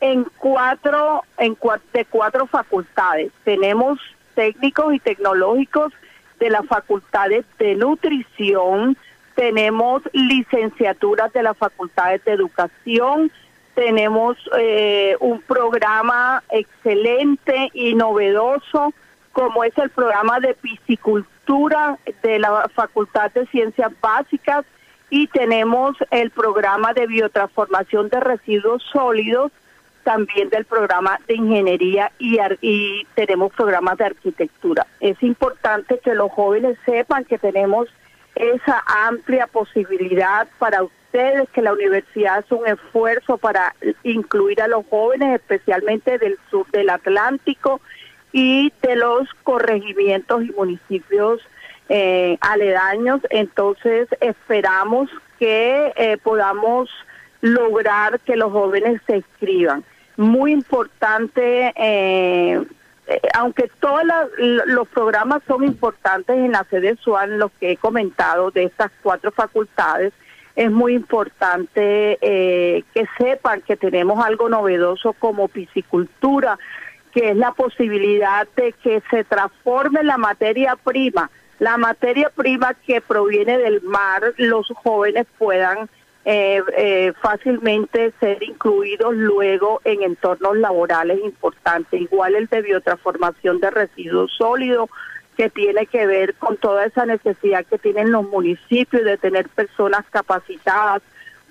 en 0.00 0.24
cuatro, 0.38 1.22
en 1.36 1.56
de 1.92 2.04
cuatro 2.06 2.46
facultades. 2.46 3.30
Tenemos 3.44 4.00
técnicos 4.34 4.94
y 4.94 4.98
tecnológicos 5.00 5.92
de 6.38 6.48
las 6.48 6.66
facultades 6.66 7.44
de 7.58 7.74
nutrición, 7.74 8.96
tenemos 9.34 10.02
licenciaturas 10.12 11.32
de 11.32 11.42
las 11.42 11.56
facultades 11.56 12.24
de 12.24 12.32
educación, 12.32 13.30
tenemos 13.74 14.36
eh, 14.58 15.16
un 15.20 15.40
programa 15.42 16.42
excelente 16.50 17.70
y 17.72 17.94
novedoso 17.94 18.92
como 19.32 19.64
es 19.64 19.76
el 19.78 19.90
programa 19.90 20.40
de 20.40 20.54
piscicultura 20.54 21.98
de 22.22 22.38
la 22.38 22.68
Facultad 22.74 23.30
de 23.32 23.46
Ciencias 23.46 23.92
Básicas 24.00 24.64
y 25.08 25.26
tenemos 25.28 25.96
el 26.10 26.30
programa 26.30 26.92
de 26.92 27.06
biotransformación 27.06 28.08
de 28.08 28.20
residuos 28.20 28.82
sólidos 28.92 29.52
también 30.04 30.48
del 30.48 30.64
programa 30.64 31.18
de 31.26 31.34
ingeniería 31.34 32.10
y, 32.18 32.38
y 32.60 33.06
tenemos 33.14 33.52
programas 33.52 33.98
de 33.98 34.06
arquitectura. 34.06 34.86
Es 34.98 35.22
importante 35.22 35.98
que 36.02 36.14
los 36.14 36.32
jóvenes 36.32 36.78
sepan 36.84 37.24
que 37.24 37.38
tenemos 37.38 37.88
esa 38.34 38.82
amplia 39.06 39.46
posibilidad 39.46 40.48
para 40.58 40.82
que 41.10 41.62
la 41.62 41.72
universidad 41.72 42.38
es 42.44 42.52
un 42.52 42.66
esfuerzo 42.66 43.36
para 43.38 43.74
incluir 44.02 44.62
a 44.62 44.68
los 44.68 44.86
jóvenes, 44.88 45.40
especialmente 45.40 46.18
del 46.18 46.38
sur 46.50 46.66
del 46.70 46.90
Atlántico 46.90 47.80
y 48.32 48.72
de 48.82 48.96
los 48.96 49.28
corregimientos 49.42 50.44
y 50.44 50.52
municipios 50.52 51.40
eh, 51.88 52.38
aledaños. 52.40 53.20
Entonces 53.30 54.08
esperamos 54.20 55.10
que 55.38 55.92
eh, 55.96 56.16
podamos 56.22 56.88
lograr 57.40 58.20
que 58.20 58.36
los 58.36 58.52
jóvenes 58.52 59.00
se 59.06 59.16
inscriban. 59.16 59.82
Muy 60.16 60.52
importante, 60.52 61.72
eh, 61.76 62.62
aunque 63.34 63.70
todos 63.80 64.02
los 64.66 64.86
programas 64.88 65.42
son 65.48 65.64
importantes 65.64 66.36
en 66.36 66.52
la 66.52 66.64
sede 66.70 66.96
SUAN, 66.96 67.38
los 67.38 67.50
que 67.58 67.72
he 67.72 67.76
comentado 67.76 68.50
de 68.50 68.64
estas 68.64 68.92
cuatro 69.02 69.32
facultades, 69.32 70.12
es 70.60 70.70
muy 70.70 70.92
importante 70.92 72.18
eh, 72.20 72.84
que 72.92 73.06
sepan 73.16 73.62
que 73.62 73.78
tenemos 73.78 74.22
algo 74.22 74.50
novedoso 74.50 75.14
como 75.14 75.48
piscicultura, 75.48 76.58
que 77.12 77.30
es 77.30 77.36
la 77.38 77.52
posibilidad 77.52 78.46
de 78.56 78.74
que 78.74 79.02
se 79.10 79.24
transforme 79.24 80.02
la 80.02 80.18
materia 80.18 80.76
prima, 80.76 81.30
la 81.60 81.78
materia 81.78 82.28
prima 82.28 82.74
que 82.74 83.00
proviene 83.00 83.56
del 83.56 83.80
mar, 83.80 84.34
los 84.36 84.68
jóvenes 84.84 85.26
puedan 85.38 85.88
eh, 86.26 86.62
eh, 86.76 87.14
fácilmente 87.22 88.12
ser 88.20 88.42
incluidos 88.42 89.14
luego 89.14 89.80
en 89.84 90.02
entornos 90.02 90.58
laborales 90.58 91.20
importantes. 91.24 92.02
Igual 92.02 92.34
el 92.34 92.48
de 92.48 92.60
biotransformación 92.60 93.60
de 93.60 93.70
residuos 93.70 94.30
sólidos, 94.36 94.90
que 95.40 95.48
tiene 95.48 95.86
que 95.86 96.06
ver 96.06 96.34
con 96.34 96.58
toda 96.58 96.84
esa 96.84 97.06
necesidad 97.06 97.64
que 97.64 97.78
tienen 97.78 98.12
los 98.12 98.28
municipios 98.28 99.02
de 99.04 99.16
tener 99.16 99.48
personas 99.48 100.04
capacitadas 100.10 101.00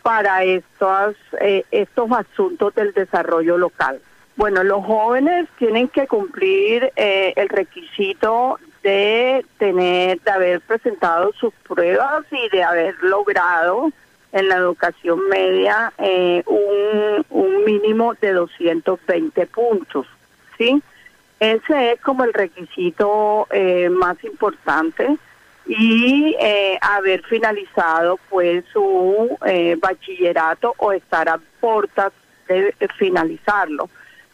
para 0.04 0.44
estos, 0.44 1.16
eh, 1.42 1.64
estos 1.72 2.12
asuntos 2.12 2.76
del 2.76 2.94
desarrollo 2.94 3.58
local. 3.58 4.00
Bueno, 4.36 4.64
los 4.64 4.86
jóvenes 4.86 5.48
tienen 5.58 5.88
que 5.88 6.06
cumplir 6.06 6.92
eh, 6.96 7.34
el 7.36 7.50
requisito 7.50 8.60
de 8.84 9.44
tener, 9.58 10.22
de 10.22 10.32
haber 10.32 10.62
presentado 10.62 11.34
sus 11.34 11.52
pruebas 11.68 12.26
y 12.32 12.56
de 12.56 12.62
haber 12.62 12.94
logrado 13.02 13.90
en 14.34 14.50
la 14.50 14.58
educación 14.58 15.28
media 15.30 15.92
eh, 15.98 16.44
un, 16.46 17.26
un 17.32 17.66
mínimo 17.66 18.14
de 18.22 18.34
220 18.34 19.48
puntos, 19.48 20.06
¿sí? 20.60 20.80
Ese 21.40 21.94
es 21.94 22.02
como 22.02 22.24
el 22.26 22.34
requisito 22.34 23.48
eh, 23.52 23.90
más 23.90 24.22
importante 24.24 25.18
y 25.66 26.36
eh, 26.40 26.78
haber 26.82 27.24
finalizado 27.26 28.20
pues 28.30 28.66
su 28.74 29.38
bachillerato 29.82 30.74
o 30.78 30.92
estar 30.92 31.30
a 31.30 31.40
puertas 31.60 32.12
de 32.48 32.74
finalizarlo. 32.98 33.90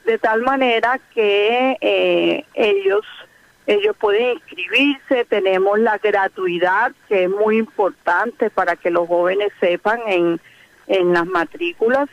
De 0.05 0.17
tal 0.17 0.41
manera 0.41 0.99
que 1.13 1.77
ellos 2.53 3.05
ellos 3.67 3.95
pueden 3.97 4.33
inscribirse, 4.33 5.25
tenemos 5.25 5.79
la 5.79 5.97
gratuidad, 5.97 6.91
que 7.07 7.23
es 7.23 7.29
muy 7.29 7.57
importante 7.57 8.49
para 8.51 8.75
que 8.75 8.91
los 8.91 9.07
jóvenes 9.07 9.51
sepan 9.59 9.99
en, 10.07 10.39
en 10.87 11.13
las 11.13 11.25
matrículas. 11.25 12.07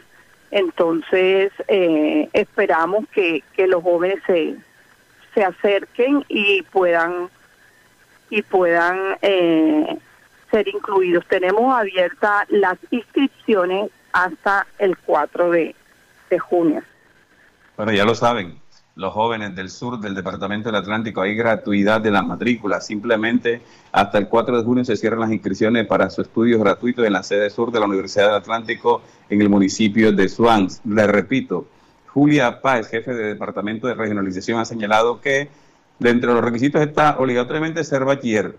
Entonces, 0.51 1.53
eh, 1.69 2.29
esperamos 2.33 3.05
que, 3.13 3.43
que 3.55 3.67
los 3.67 3.83
jóvenes 3.83 4.19
se, 4.27 4.57
se 5.35 5.45
acerquen 5.45 6.25
y 6.29 6.63
puedan, 6.63 7.29
y 8.31 8.43
puedan 8.43 9.17
eh, 9.23 9.99
ser 10.51 10.69
incluidos. 10.69 11.25
Tenemos 11.27 11.75
abiertas 11.75 12.47
las 12.51 12.79
inscripciones 12.91 13.91
hasta 14.13 14.67
el 14.79 14.97
4 14.99 15.51
de, 15.51 15.75
de 16.31 16.39
junio. 16.39 16.83
Bueno, 17.77 17.93
ya 17.93 18.05
lo 18.05 18.15
saben, 18.15 18.61
los 18.95 19.13
jóvenes 19.15 19.55
del 19.57 19.71
sur 19.71 19.99
del 20.01 20.15
Departamento 20.15 20.69
del 20.69 20.81
Atlántico, 20.81 21.23
hay 21.23 21.35
gratuidad 21.35 22.01
de 22.01 22.11
las 22.11 22.27
matrículas. 22.27 22.87
Simplemente 22.87 23.63
hasta 23.91 24.19
el 24.19 24.29
4 24.29 24.59
de 24.59 24.65
junio 24.65 24.85
se 24.85 24.97
cierran 24.97 25.21
las 25.21 25.33
inscripciones 25.33 25.87
para 25.87 26.11
su 26.11 26.21
estudio 26.21 26.59
gratuito 26.59 27.05
en 27.05 27.15
la 27.15 27.23
sede 27.23 27.49
sur 27.49 27.73
de 27.73 27.81
la 27.81 27.87
Universidad 27.87 28.27
del 28.27 28.35
Atlántico 28.37 29.03
en 29.31 29.41
el 29.41 29.49
municipio 29.49 30.13
de 30.13 30.29
Swans. 30.29 30.83
Le 30.85 31.07
repito, 31.07 31.67
Julia 32.13 32.61
Páez, 32.61 32.89
jefe 32.89 33.15
de 33.15 33.25
Departamento 33.29 33.87
de 33.87 33.95
Regionalización, 33.95 34.61
ha 34.61 34.65
señalado 34.65 35.21
que 35.21 35.49
dentro 35.99 36.31
de 36.31 36.35
los 36.37 36.45
requisitos 36.45 36.83
está 36.83 37.19
obligatoriamente 37.19 37.83
ser 37.85 38.05
bachiller 38.05 38.59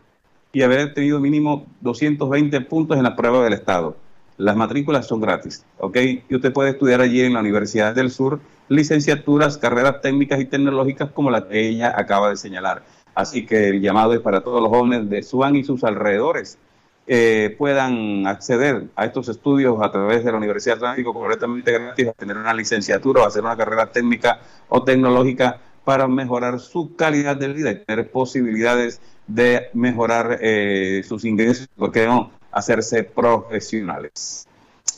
y 0.52 0.62
haber 0.62 0.94
tenido 0.94 1.20
mínimo 1.20 1.66
220 1.82 2.62
puntos 2.62 2.98
en 2.98 3.04
la 3.04 3.16
prueba 3.16 3.44
del 3.44 3.54
Estado. 3.54 3.96
Las 4.38 4.56
matrículas 4.56 5.06
son 5.06 5.22
gratis, 5.22 5.63
¿ok? 5.78 5.98
Y 6.30 6.36
usted 6.36 6.52
puede 6.52 6.72
estudiar 6.72 7.02
allí 7.02 7.22
en 7.22 7.34
la 7.34 7.42
Universidad 7.42 7.94
del 7.94 8.10
Sur 8.10 8.39
licenciaturas, 8.70 9.58
carreras 9.58 10.02
técnicas 10.02 10.39
y 10.39 10.46
tecnológicas 10.46 11.12
como 11.12 11.30
la 11.30 11.48
que 11.48 11.68
ella 11.68 11.94
acaba 11.96 12.30
de 12.30 12.38
señalar. 12.38 12.84
Así 13.13 13.46
que 13.46 13.70
el 13.70 13.82
llamado 13.82 14.13
es 14.13 14.22
para 14.22 14.42
todos 14.42 14.62
los 14.62 14.70
jóvenes 14.70 15.10
de 15.10 15.22
Suan 15.22 15.56
y 15.56 15.63
sus 15.63 15.84
alrededores 15.84 16.58
eh, 17.06 17.56
puedan 17.58 18.26
acceder 18.28 18.86
a 18.96 19.06
estos 19.06 19.28
estudios 19.30 19.78
a 19.82 19.92
través 19.92 20.24
de 20.24 20.32
la 20.32 20.38
Universidad 20.38 20.78
Atlántico 20.78 21.13
completamente 21.13 21.72
gratis, 21.72 22.08
a 22.08 22.13
tener 22.13 22.38
una 22.38 22.54
licenciatura 22.54 23.24
o 23.24 23.26
hacer 23.26 23.44
una 23.44 23.58
carrera 23.58 23.92
técnica 23.92 24.39
o 24.70 24.84
tecnológica 24.84 25.60
para 25.84 26.08
mejorar 26.08 26.60
su 26.60 26.96
calidad 26.96 27.36
de 27.36 27.50
vida 27.50 27.72
y 27.72 27.84
tener 27.84 28.10
posibilidades 28.10 29.02
de 29.28 29.70
mejorar 29.74 30.39
eh, 30.42 31.04
sus 31.08 31.26
ingresos, 31.26 31.68
porque 31.76 32.06
no 32.06 32.32
hacerse 32.52 33.04
profesionales. 33.04 34.48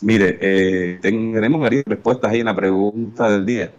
Mire, 0.02 0.38
eh, 0.42 1.00
tenemos 1.02 1.62
varias 1.62 1.86
respuestas 1.86 2.32
ahí 2.32 2.42
en 2.42 2.46
la 2.46 2.56
pregunta 2.56 3.30
del 3.30 3.46
día. 3.46 3.72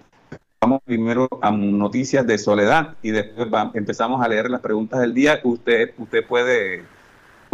vamos 0.60 0.80
primero 0.84 1.28
a 1.42 1.50
noticias 1.50 2.26
de 2.26 2.38
soledad 2.38 2.96
y 3.02 3.10
después 3.10 3.48
empezamos 3.74 4.24
a 4.24 4.28
leer 4.28 4.50
las 4.50 4.60
preguntas 4.60 5.00
del 5.00 5.14
día. 5.14 5.40
Usted, 5.44 5.92
usted 5.98 6.26
puede, 6.26 6.84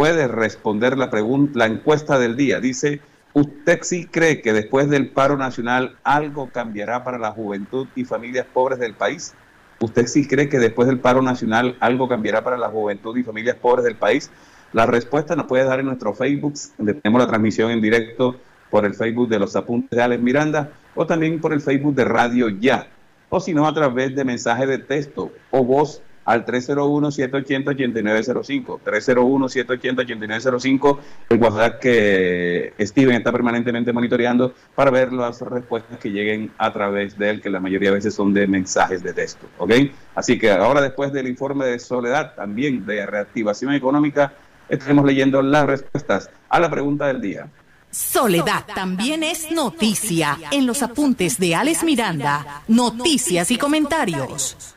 puede 0.03 0.27
responder 0.27 0.97
la, 0.97 1.09
pregunta, 1.09 1.59
la 1.59 1.65
encuesta 1.65 2.19
del 2.19 2.35
día. 2.35 2.59
Dice, 2.59 2.99
¿usted 3.31 3.79
sí 3.83 4.05
cree 4.05 4.41
que 4.41 4.51
después 4.51 4.89
del 4.89 5.07
paro 5.07 5.37
nacional 5.37 5.95
algo 6.03 6.49
cambiará 6.49 7.05
para 7.05 7.17
la 7.17 7.31
juventud 7.31 7.87
y 7.95 8.03
familias 8.03 8.45
pobres 8.53 8.79
del 8.79 8.95
país? 8.95 9.33
¿Usted 9.79 10.07
sí 10.07 10.27
cree 10.27 10.49
que 10.49 10.59
después 10.59 10.89
del 10.89 10.99
paro 10.99 11.21
nacional 11.21 11.77
algo 11.79 12.09
cambiará 12.09 12.43
para 12.43 12.57
la 12.57 12.67
juventud 12.67 13.15
y 13.15 13.23
familias 13.23 13.55
pobres 13.55 13.85
del 13.85 13.95
país? 13.95 14.29
La 14.73 14.85
respuesta 14.85 15.37
nos 15.37 15.45
puede 15.45 15.63
dar 15.63 15.79
en 15.79 15.85
nuestro 15.85 16.13
Facebook, 16.13 16.55
tenemos 16.75 17.21
la 17.21 17.27
transmisión 17.27 17.71
en 17.71 17.79
directo 17.79 18.35
por 18.69 18.83
el 18.83 18.95
Facebook 18.95 19.29
de 19.29 19.39
los 19.39 19.55
apuntes 19.55 19.91
de 19.91 20.03
Alex 20.03 20.21
Miranda 20.21 20.69
o 20.95 21.07
también 21.07 21.39
por 21.39 21.53
el 21.53 21.61
Facebook 21.61 21.95
de 21.95 22.03
Radio 22.03 22.49
Ya, 22.49 22.87
o 23.29 23.39
si 23.39 23.53
no 23.53 23.65
a 23.65 23.73
través 23.73 24.13
de 24.13 24.25
mensaje 24.25 24.67
de 24.67 24.79
texto 24.79 25.31
o 25.49 25.63
voz 25.63 26.01
al 26.25 26.45
301-780-8905. 26.45 28.79
301-780-8905, 28.83 30.97
el 31.29 31.37
WhatsApp 31.37 31.79
que 31.79 32.73
Steven 32.79 33.15
está 33.15 33.31
permanentemente 33.31 33.93
monitoreando 33.93 34.53
para 34.75 34.91
ver 34.91 35.13
las 35.13 35.41
respuestas 35.41 35.97
que 35.99 36.11
lleguen 36.11 36.51
a 36.57 36.73
través 36.73 37.17
de 37.17 37.29
él, 37.29 37.41
que 37.41 37.49
la 37.49 37.59
mayoría 37.59 37.89
de 37.89 37.95
veces 37.95 38.13
son 38.13 38.33
de 38.33 38.47
mensajes 38.47 39.03
de 39.03 39.13
texto. 39.13 39.47
¿Ok? 39.57 39.71
Así 40.15 40.39
que 40.39 40.51
ahora, 40.51 40.81
después 40.81 41.11
del 41.11 41.27
informe 41.27 41.65
de 41.65 41.79
Soledad, 41.79 42.35
también 42.35 42.85
de 42.85 43.05
reactivación 43.05 43.73
económica, 43.73 44.33
estaremos 44.69 45.05
leyendo 45.05 45.41
las 45.41 45.65
respuestas 45.65 46.29
a 46.49 46.59
la 46.59 46.69
pregunta 46.69 47.07
del 47.07 47.21
día. 47.21 47.47
Soledad 47.91 48.65
también 48.73 49.23
es 49.23 49.51
noticia 49.51 50.37
en 50.51 50.65
los 50.65 50.81
apuntes 50.81 51.37
de 51.37 51.53
Alex 51.53 51.83
Miranda, 51.83 52.63
noticias 52.67 53.51
y 53.51 53.57
comentarios. 53.57 54.75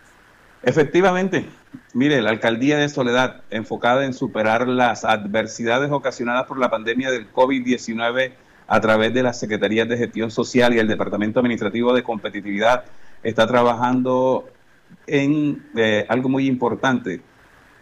Efectivamente, 0.66 1.44
mire, 1.94 2.20
la 2.20 2.30
alcaldía 2.30 2.76
de 2.76 2.88
Soledad, 2.88 3.42
enfocada 3.50 4.04
en 4.04 4.12
superar 4.12 4.66
las 4.66 5.04
adversidades 5.04 5.92
ocasionadas 5.92 6.46
por 6.46 6.58
la 6.58 6.68
pandemia 6.68 7.12
del 7.12 7.32
COVID-19 7.32 8.32
a 8.66 8.80
través 8.80 9.14
de 9.14 9.22
las 9.22 9.38
Secretarías 9.38 9.88
de 9.88 9.96
Gestión 9.96 10.32
Social 10.32 10.74
y 10.74 10.80
el 10.80 10.88
Departamento 10.88 11.38
Administrativo 11.38 11.94
de 11.94 12.02
Competitividad, 12.02 12.82
está 13.22 13.46
trabajando 13.46 14.48
en 15.06 15.64
eh, 15.76 16.04
algo 16.08 16.28
muy 16.28 16.48
importante. 16.48 17.20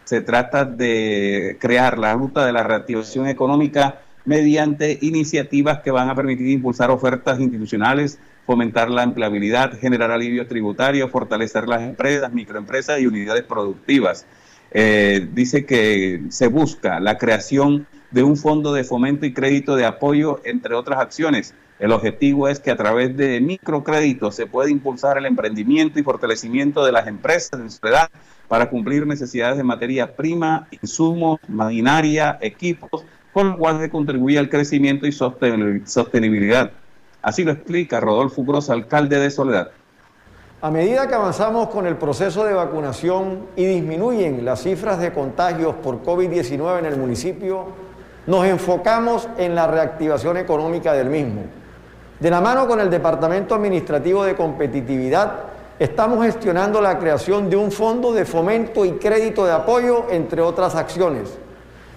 Se 0.03 0.21
trata 0.21 0.63
de 0.63 1.57
crear 1.59 1.97
la 1.97 2.13
ruta 2.13 2.45
de 2.45 2.53
la 2.53 2.61
reactivación 2.61 3.27
económica 3.27 4.01
mediante 4.25 4.99
iniciativas 5.01 5.79
que 5.79 5.89
van 5.89 6.11
a 6.11 6.13
permitir 6.13 6.49
impulsar 6.49 6.91
ofertas 6.91 7.39
institucionales, 7.39 8.19
fomentar 8.45 8.89
la 8.89 9.03
empleabilidad, 9.03 9.77
generar 9.79 10.11
alivio 10.11 10.47
tributario, 10.47 11.09
fortalecer 11.09 11.67
las 11.67 11.81
empresas, 11.81 12.31
microempresas 12.31 12.99
y 12.99 13.07
unidades 13.07 13.43
productivas. 13.43 14.25
Eh, 14.71 15.27
dice 15.33 15.65
que 15.65 16.21
se 16.29 16.47
busca 16.47 16.99
la 16.99 17.17
creación 17.17 17.87
de 18.11 18.23
un 18.23 18.37
fondo 18.37 18.73
de 18.73 18.83
fomento 18.83 19.25
y 19.25 19.33
crédito 19.33 19.75
de 19.75 19.85
apoyo, 19.85 20.41
entre 20.45 20.75
otras 20.75 20.99
acciones. 20.99 21.53
El 21.79 21.91
objetivo 21.91 22.47
es 22.47 22.59
que 22.59 22.71
a 22.71 22.77
través 22.77 23.17
de 23.17 23.41
microcréditos 23.41 24.35
se 24.35 24.45
pueda 24.45 24.69
impulsar 24.69 25.17
el 25.17 25.25
emprendimiento 25.25 25.99
y 25.99 26.03
fortalecimiento 26.03 26.85
de 26.85 26.93
las 26.93 27.07
empresas 27.07 27.59
en 27.59 27.69
ciudad 27.69 28.09
para 28.47 28.69
cumplir 28.69 29.05
necesidades 29.05 29.57
de 29.57 29.63
materia 29.63 30.15
prima, 30.15 30.67
insumos, 30.81 31.39
maquinaria, 31.47 32.37
equipos, 32.41 33.03
con 33.33 33.49
lo 33.49 33.57
cual 33.57 33.81
se 33.81 33.89
contribuye 33.89 34.39
al 34.39 34.49
crecimiento 34.49 35.05
y 35.07 35.11
sostenibilidad. 35.11 36.71
Así 37.25 37.43
lo 37.43 37.53
explica 37.53 37.99
Rodolfo 37.99 38.43
Gross, 38.43 38.69
alcalde 38.69 39.17
de 39.17 39.31
Soledad. 39.31 39.71
A 40.61 40.69
medida 40.69 41.07
que 41.07 41.15
avanzamos 41.15 41.69
con 41.69 41.87
el 41.87 41.95
proceso 41.95 42.45
de 42.45 42.53
vacunación 42.53 43.47
y 43.55 43.65
disminuyen 43.65 44.45
las 44.45 44.61
cifras 44.61 44.99
de 44.99 45.11
contagios 45.11 45.73
por 45.73 46.03
COVID-19 46.03 46.77
en 46.77 46.85
el 46.85 46.97
municipio, 46.97 47.65
nos 48.27 48.45
enfocamos 48.45 49.27
en 49.39 49.55
la 49.55 49.65
reactivación 49.65 50.37
económica 50.37 50.93
del 50.93 51.09
mismo. 51.09 51.41
De 52.19 52.29
la 52.29 52.41
mano 52.41 52.67
con 52.67 52.79
el 52.79 52.91
Departamento 52.91 53.55
Administrativo 53.55 54.23
de 54.23 54.35
Competitividad, 54.35 55.45
estamos 55.79 56.23
gestionando 56.23 56.79
la 56.79 56.99
creación 56.99 57.49
de 57.49 57.55
un 57.55 57.71
fondo 57.71 58.13
de 58.13 58.25
fomento 58.25 58.85
y 58.85 58.91
crédito 58.99 59.47
de 59.47 59.51
apoyo, 59.51 60.05
entre 60.11 60.43
otras 60.43 60.75
acciones 60.75 61.39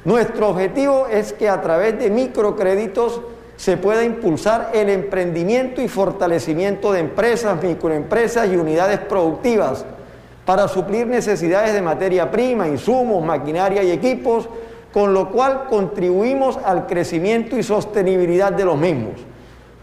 nuestro 0.09 0.49
objetivo 0.49 1.07
es 1.07 1.35
que 1.35 1.49
a 1.49 1.61
través 1.61 1.99
de 1.99 2.09
microcréditos 2.09 3.21
se 3.59 3.77
pueda 3.77 4.03
impulsar 4.03 4.71
el 4.73 4.89
emprendimiento 4.89 5.83
y 5.83 5.89
fortalecimiento 5.89 6.93
de 6.93 7.01
empresas, 7.01 7.63
microempresas 7.63 8.49
y 8.49 8.57
unidades 8.57 9.01
productivas 9.01 9.85
para 10.47 10.67
suplir 10.67 11.07
necesidades 11.07 11.75
de 11.75 11.83
materia 11.83 12.31
prima, 12.31 12.67
insumos, 12.67 13.23
maquinaria 13.23 13.83
y 13.83 13.91
equipos, 13.91 14.49
con 14.91 15.13
lo 15.13 15.31
cual 15.31 15.67
contribuimos 15.69 16.57
al 16.65 16.87
crecimiento 16.87 17.59
y 17.59 17.63
sostenibilidad 17.63 18.53
de 18.53 18.65
los 18.65 18.79
mismos. 18.79 19.21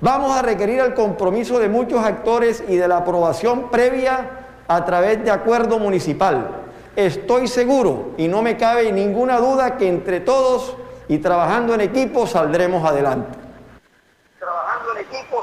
Vamos 0.02 0.36
a 0.36 0.42
requerir 0.42 0.80
el 0.80 0.96
compromiso 0.96 1.60
de 1.60 1.70
muchos 1.70 2.04
actores 2.04 2.64
y 2.68 2.78
de 2.78 2.88
la 2.88 2.98
aprobación 2.98 3.70
previa 3.70 4.30
a 4.68 4.84
través 4.84 5.24
de 5.24 5.30
acuerdo 5.30 5.78
municipal 5.78 6.64
estoy 6.96 7.48
seguro 7.48 8.12
y 8.18 8.28
no 8.28 8.42
me 8.42 8.58
cabe 8.58 8.92
ninguna 8.92 9.38
duda 9.40 9.78
que 9.78 9.88
entre 9.88 10.22
todos 10.22 10.76
y 11.08 11.18
trabajando 11.18 11.74
en 11.74 11.82
equipo 11.82 12.26
saldremos 12.26 12.88
adelante. 12.88 13.45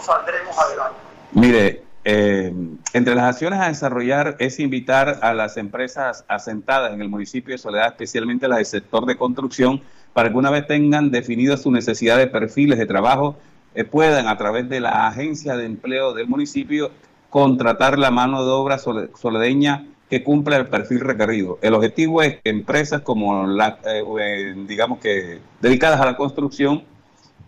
Saldremos 0.01 0.57
adelante. 0.59 0.99
Mire, 1.33 1.83
eh, 2.05 2.53
entre 2.93 3.15
las 3.15 3.25
acciones 3.25 3.61
a 3.61 3.69
desarrollar 3.69 4.37
es 4.39 4.59
invitar 4.59 5.19
a 5.23 5.35
las 5.35 5.57
empresas 5.57 6.25
asentadas 6.29 6.93
en 6.93 7.01
el 7.01 7.09
municipio 7.09 7.55
de 7.55 7.59
Soledad, 7.59 7.89
especialmente 7.89 8.49
las 8.49 8.59
del 8.59 8.67
sector 8.67 9.07
de 9.07 9.17
construcción, 9.17 9.83
para 10.13 10.31
que 10.31 10.37
una 10.37 10.51
vez 10.51 10.67
tengan 10.67 11.11
definidas 11.11 11.63
sus 11.63 11.73
necesidades 11.73 12.27
de 12.27 12.31
perfiles 12.31 12.79
de 12.79 12.87
trabajo, 12.87 13.37
eh, 13.75 13.85
puedan 13.85 14.29
a 14.29 14.37
través 14.37 14.69
de 14.69 14.81
la 14.81 15.07
agencia 15.07 15.57
de 15.57 15.65
empleo 15.65 16.13
del 16.13 16.29
municipio 16.29 16.91
contratar 17.31 17.99
la 17.99 18.11
mano 18.11 18.45
de 18.45 18.51
obra 18.51 18.79
soledeña 18.79 19.87
que 20.11 20.23
cumpla 20.23 20.59
el 20.59 20.67
perfil 20.67 21.01
requerido. 21.01 21.59
El 21.63 21.73
objetivo 21.73 22.21
es 22.21 22.37
que 22.43 22.51
empresas 22.51 23.01
como 23.01 23.47
la, 23.47 23.79
eh, 23.87 24.05
eh, 24.21 24.55
digamos 24.69 24.99
que 24.99 25.39
dedicadas 25.63 25.99
a 26.03 26.05
la 26.05 26.19
construcción, 26.19 26.85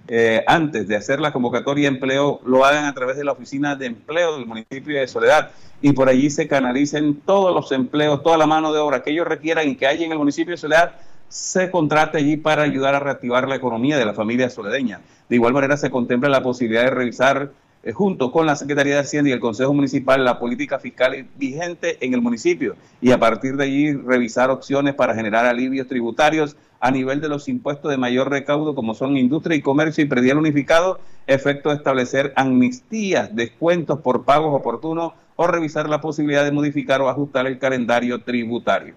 eh, 0.07 0.45
antes 0.47 0.87
de 0.87 0.97
hacer 0.97 1.21
la 1.21 1.33
convocatoria 1.33 1.89
de 1.89 1.95
empleo, 1.95 2.41
lo 2.45 2.65
hagan 2.65 2.85
a 2.85 2.95
través 2.95 3.17
de 3.17 3.25
la 3.25 3.33
oficina 3.33 3.75
de 3.75 3.87
empleo 3.87 4.37
del 4.37 4.47
municipio 4.47 4.99
de 4.99 5.07
Soledad 5.09 5.51
y 5.81 5.93
por 5.93 6.09
allí 6.09 6.31
se 6.31 6.47
canalicen 6.47 7.21
todos 7.21 7.55
los 7.55 7.73
empleos, 7.73 8.23
toda 8.23 8.37
la 8.37 8.47
mano 8.47 8.73
de 8.73 8.81
obra 8.81 9.03
que 9.03 9.11
ellos 9.11 9.27
requieran 9.27 9.69
y 9.69 9.77
que 9.77 9.87
haya 9.87 10.05
en 10.05 10.13
el 10.13 10.19
municipio 10.19 10.53
de 10.53 10.59
Soledad, 10.59 10.93
se 11.29 11.71
contrate 11.71 12.19
allí 12.19 12.37
para 12.37 12.63
ayudar 12.63 12.95
a 12.95 13.01
reactivar 13.01 13.49
la 13.49 13.57
economía 13.57 13.99
de 13.99 14.05
la 14.05 14.15
familia 14.15 14.51
soledeña. 14.51 15.01
De 15.29 15.37
igual 15.37 15.53
manera 15.53 15.77
se 15.77 15.91
contempla 15.91 16.29
la 16.29 16.43
posibilidad 16.43 16.85
de 16.85 16.91
revisar 16.91 17.51
eh, 17.85 17.93
junto 17.93 18.33
con 18.33 18.47
la 18.47 18.57
Secretaría 18.57 18.95
de 18.95 19.01
Hacienda 19.01 19.29
y 19.29 19.35
el 19.35 19.41
Consejo 19.41 19.75
Municipal, 19.75 20.25
la 20.25 20.39
política 20.39 20.79
fiscal 20.79 21.27
vigente 21.37 21.99
en 22.01 22.15
el 22.15 22.23
municipio 22.23 22.77
y 23.03 23.13
a 23.13 23.19
partir 23.19 23.57
de 23.57 23.65
allí 23.65 23.93
revisar 23.93 24.51
opciones 24.51 24.95
para 24.95 25.15
generar 25.15 25.45
alivios 25.45 25.87
tributarios 25.87 26.57
a 26.81 26.91
nivel 26.91 27.21
de 27.21 27.29
los 27.29 27.47
impuestos 27.47 27.91
de 27.91 27.99
mayor 27.99 28.31
recaudo 28.31 28.75
como 28.75 28.95
son 28.95 29.19
industria 29.19 29.57
y 29.57 29.63
comercio 29.63 30.03
y 30.03 30.09
predial 30.09 30.39
unificado, 30.39 30.99
efecto 31.27 31.69
de 31.69 31.77
establecer 31.77 32.33
amnistías, 32.37 33.37
descuentos 33.37 34.01
por 34.01 34.25
pagos 34.25 34.59
oportunos 34.59 35.13
o 35.37 35.47
revisar 35.47 35.89
la 35.89 36.01
posibilidad 36.01 36.45
de 36.45 36.53
modificar 36.53 37.03
o 37.03 37.11
ajustar 37.11 37.47
el 37.47 37.59
calendario 37.59 38.23
tributario. 38.23 38.95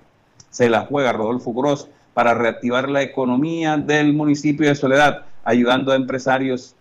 Se 0.50 0.70
la 0.70 0.86
juega 0.86 1.12
Rodolfo 1.12 1.54
Gross 1.54 1.90
para 2.14 2.34
reactivar 2.34 2.90
la 2.90 3.02
economía 3.02 3.76
del 3.76 4.14
municipio 4.14 4.68
de 4.68 4.76
Soledad, 4.76 5.26
ayudando 5.44 5.92
a 5.92 5.96
empresarios 5.96 6.76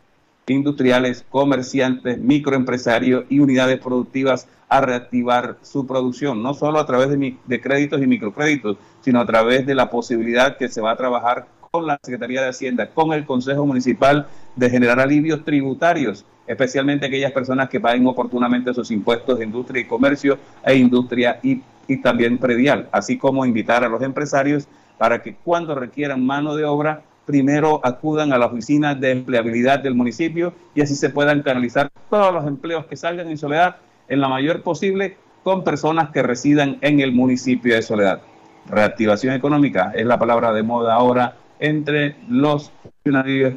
industriales, 0.49 1.25
comerciantes, 1.29 2.19
microempresarios 2.19 3.25
y 3.29 3.41
unidades 3.41 3.81
productivas 3.81 4.49
a 4.69 4.81
reactivar 4.81 5.57
su 5.63 5.87
producción, 5.87 6.43
no 6.43 6.55
solo 6.55 6.79
a 6.79 6.87
través 6.87 7.09
de, 7.11 7.61
créditos 7.61 8.01
y 8.01 8.07
microcréditos, 8.07 8.77
sino 9.01 9.21
a 9.21 9.27
través 9.27 9.67
de 9.67 9.75
la 9.75 9.91
posibilidad 9.91 10.57
que 10.57 10.69
se 10.69 10.81
va 10.81 10.93
a 10.93 10.97
trabajar 10.97 11.47
con 11.71 11.87
la 11.87 11.99
Secretaría 12.03 12.43
de 12.43 12.49
Hacienda, 12.49 12.91
con 12.91 13.13
el 13.13 13.27
Consejo 13.27 13.67
Municipal, 13.67 14.29
de 14.55 14.71
generar 14.71 15.01
alivios 15.01 15.45
tributarios, 15.45 16.25
especialmente 16.47 17.07
aquellas 17.07 17.33
personas 17.33 17.69
que 17.69 17.81
paguen 17.81 18.07
oportunamente 18.07 18.73
sus 18.73 18.91
impuestos 18.91 19.39
de 19.39 19.45
industria 19.45 19.83
y 19.83 19.87
comercio 19.87 20.39
e 20.65 20.77
industria 20.77 21.39
y, 21.43 21.63
y 21.89 21.97
también 21.99 22.39
predial, 22.39 22.89
así 22.93 23.19
como 23.19 23.45
invitar 23.45 23.85
a 23.85 23.89
los 23.89 24.03
empresarios 24.03 24.69
para 24.97 25.23
que 25.23 25.35
cuando 25.35 25.75
requieran 25.75 26.25
mano 26.25 26.57
de 26.57 26.65
obra 26.65 27.03
primero 27.27 27.81
acudan 27.85 28.33
a 28.33 28.39
la 28.39 28.47
oficina 28.47 28.95
de 28.95 29.11
empleabilidad 29.11 29.81
del 29.81 29.95
municipio 29.95 30.55
y 30.75 30.81
así 30.81 30.95
se 30.95 31.11
puedan 31.11 31.43
canalizar 31.43 31.91
todos 32.09 32.33
los 32.33 32.47
empleos 32.47 32.87
que 32.87 32.97
salgan 32.97 33.29
en 33.29 33.37
Soledad 33.37 33.77
en 34.09 34.21
la 34.21 34.29
mayor 34.29 34.63
posible 34.63 35.17
con 35.43 35.65
personas 35.65 36.11
que 36.11 36.23
residan 36.23 36.79
en 36.81 37.01
el 37.01 37.13
municipio 37.13 37.75
de 37.75 37.83
Soledad. 37.83 38.23
Reactivación 38.69 39.35
económica 39.35 39.93
es 39.95 40.07
la 40.07 40.19
palabra 40.19 40.53
de 40.53 40.63
moda 40.63 40.95
ahora 40.95 41.37
entre 41.59 42.17
los 42.29 42.73
funcionarios 42.83 43.55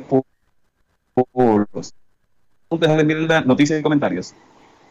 públicos. 1.15 1.93
Noticias 3.45 3.79
y 3.79 3.84
comentarios. 3.84 4.36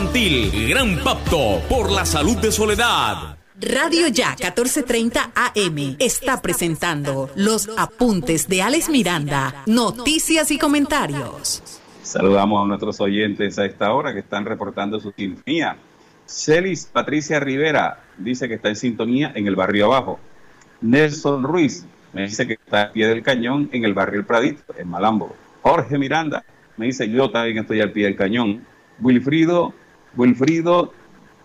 Infantil. 0.00 0.68
Gran 0.70 0.96
pacto 1.04 1.60
por 1.68 1.92
la 1.92 2.06
salud 2.06 2.38
de 2.38 2.50
Soledad. 2.50 3.36
Radio 3.60 4.08
Ya 4.08 4.30
1430 4.30 5.32
AM 5.34 5.96
está 5.98 6.40
presentando 6.40 7.28
los 7.36 7.68
apuntes 7.76 8.48
de 8.48 8.62
Alex 8.62 8.88
Miranda, 8.88 9.62
noticias 9.66 10.50
y 10.52 10.58
comentarios. 10.58 11.82
Saludamos 12.02 12.64
a 12.64 12.66
nuestros 12.66 12.98
oyentes 13.02 13.58
a 13.58 13.66
esta 13.66 13.92
hora 13.92 14.14
que 14.14 14.20
están 14.20 14.46
reportando 14.46 14.98
su 15.00 15.12
sintonía. 15.12 15.76
Celis 16.24 16.86
Patricia 16.86 17.38
Rivera 17.38 18.02
dice 18.16 18.48
que 18.48 18.54
está 18.54 18.70
en 18.70 18.76
sintonía 18.76 19.32
en 19.34 19.46
el 19.46 19.54
barrio 19.54 19.86
abajo. 19.86 20.18
Nelson 20.80 21.42
Ruiz 21.42 21.84
me 22.14 22.22
dice 22.22 22.46
que 22.46 22.54
está 22.54 22.84
al 22.84 22.92
pie 22.92 23.06
del 23.06 23.22
cañón 23.22 23.68
en 23.72 23.84
el 23.84 23.92
barrio 23.92 24.20
El 24.20 24.24
Pradito, 24.24 24.74
en 24.78 24.88
Malambo. 24.88 25.36
Jorge 25.60 25.98
Miranda 25.98 26.42
me 26.78 26.86
dice 26.86 27.10
yo 27.10 27.30
también 27.30 27.58
estoy 27.58 27.82
al 27.82 27.92
pie 27.92 28.06
del 28.06 28.16
cañón. 28.16 28.64
Wilfrido 29.02 29.74
Wilfrido 30.16 30.92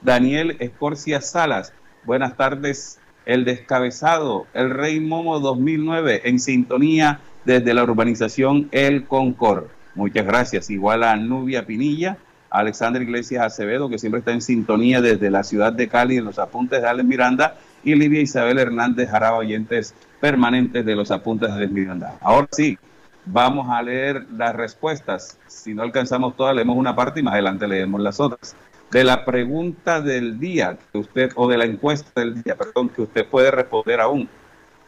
Daniel 0.02 0.58
Escorcia 0.60 1.22
Salas. 1.22 1.74
Buenas 2.04 2.36
tardes. 2.36 3.00
El 3.26 3.44
descabezado, 3.44 4.46
el 4.54 4.70
Rey 4.70 5.00
Momo 5.00 5.40
2009, 5.40 6.22
en 6.26 6.40
sintonía 6.40 7.22
desde 7.44 7.74
la 7.74 7.84
urbanización 7.84 8.70
El 8.72 9.06
Concord. 9.06 9.66
Muchas 9.96 10.26
gracias. 10.26 10.70
Igual 10.70 11.04
a 11.04 11.16
Nubia 11.16 11.66
Pinilla, 11.66 12.18
Alexander 12.52 13.02
Iglesias 13.02 13.44
Acevedo, 13.44 13.90
que 13.90 13.98
siempre 13.98 14.20
está 14.20 14.32
en 14.32 14.42
sintonía 14.42 15.02
desde 15.02 15.32
la 15.32 15.44
ciudad 15.44 15.74
de 15.74 15.88
Cali 15.88 16.18
en 16.18 16.26
los 16.26 16.38
apuntes 16.38 16.82
de 16.82 16.88
Alex 16.88 17.08
Miranda, 17.08 17.58
y 17.84 17.96
Livia 17.96 18.22
Isabel 18.22 18.60
Hernández 18.60 19.10
Jaraba, 19.10 19.38
oyentes 19.38 19.96
permanentes 20.20 20.86
de 20.86 20.96
los 20.96 21.10
apuntes 21.12 21.50
de 21.50 21.56
Alex 21.56 21.72
Miranda. 21.72 22.18
Ahora 22.22 22.48
sí, 22.52 22.78
vamos 23.26 23.68
a 23.70 23.82
leer 23.82 24.26
las 24.32 24.56
respuestas. 24.56 25.40
Si 25.48 25.74
no 25.74 25.84
alcanzamos 25.84 26.36
todas, 26.36 26.56
leemos 26.56 26.78
una 26.78 26.96
parte 26.96 27.20
y 27.20 27.24
más 27.24 27.34
adelante 27.34 27.68
leemos 27.68 28.02
las 28.02 28.20
otras. 28.20 28.56
De 28.92 29.04
la 29.04 29.26
pregunta 29.26 30.02
del 30.02 30.40
día 30.40 30.78
que 30.92 31.00
usted, 31.00 31.32
o 31.36 31.48
de 31.48 31.58
la 31.58 31.66
encuesta 31.66 32.22
del 32.22 32.42
día, 32.42 32.56
perdón, 32.56 32.90
que 32.90 33.02
usted 33.02 33.28
puede 33.28 33.52
responder 33.52 34.00
aún. 34.00 34.30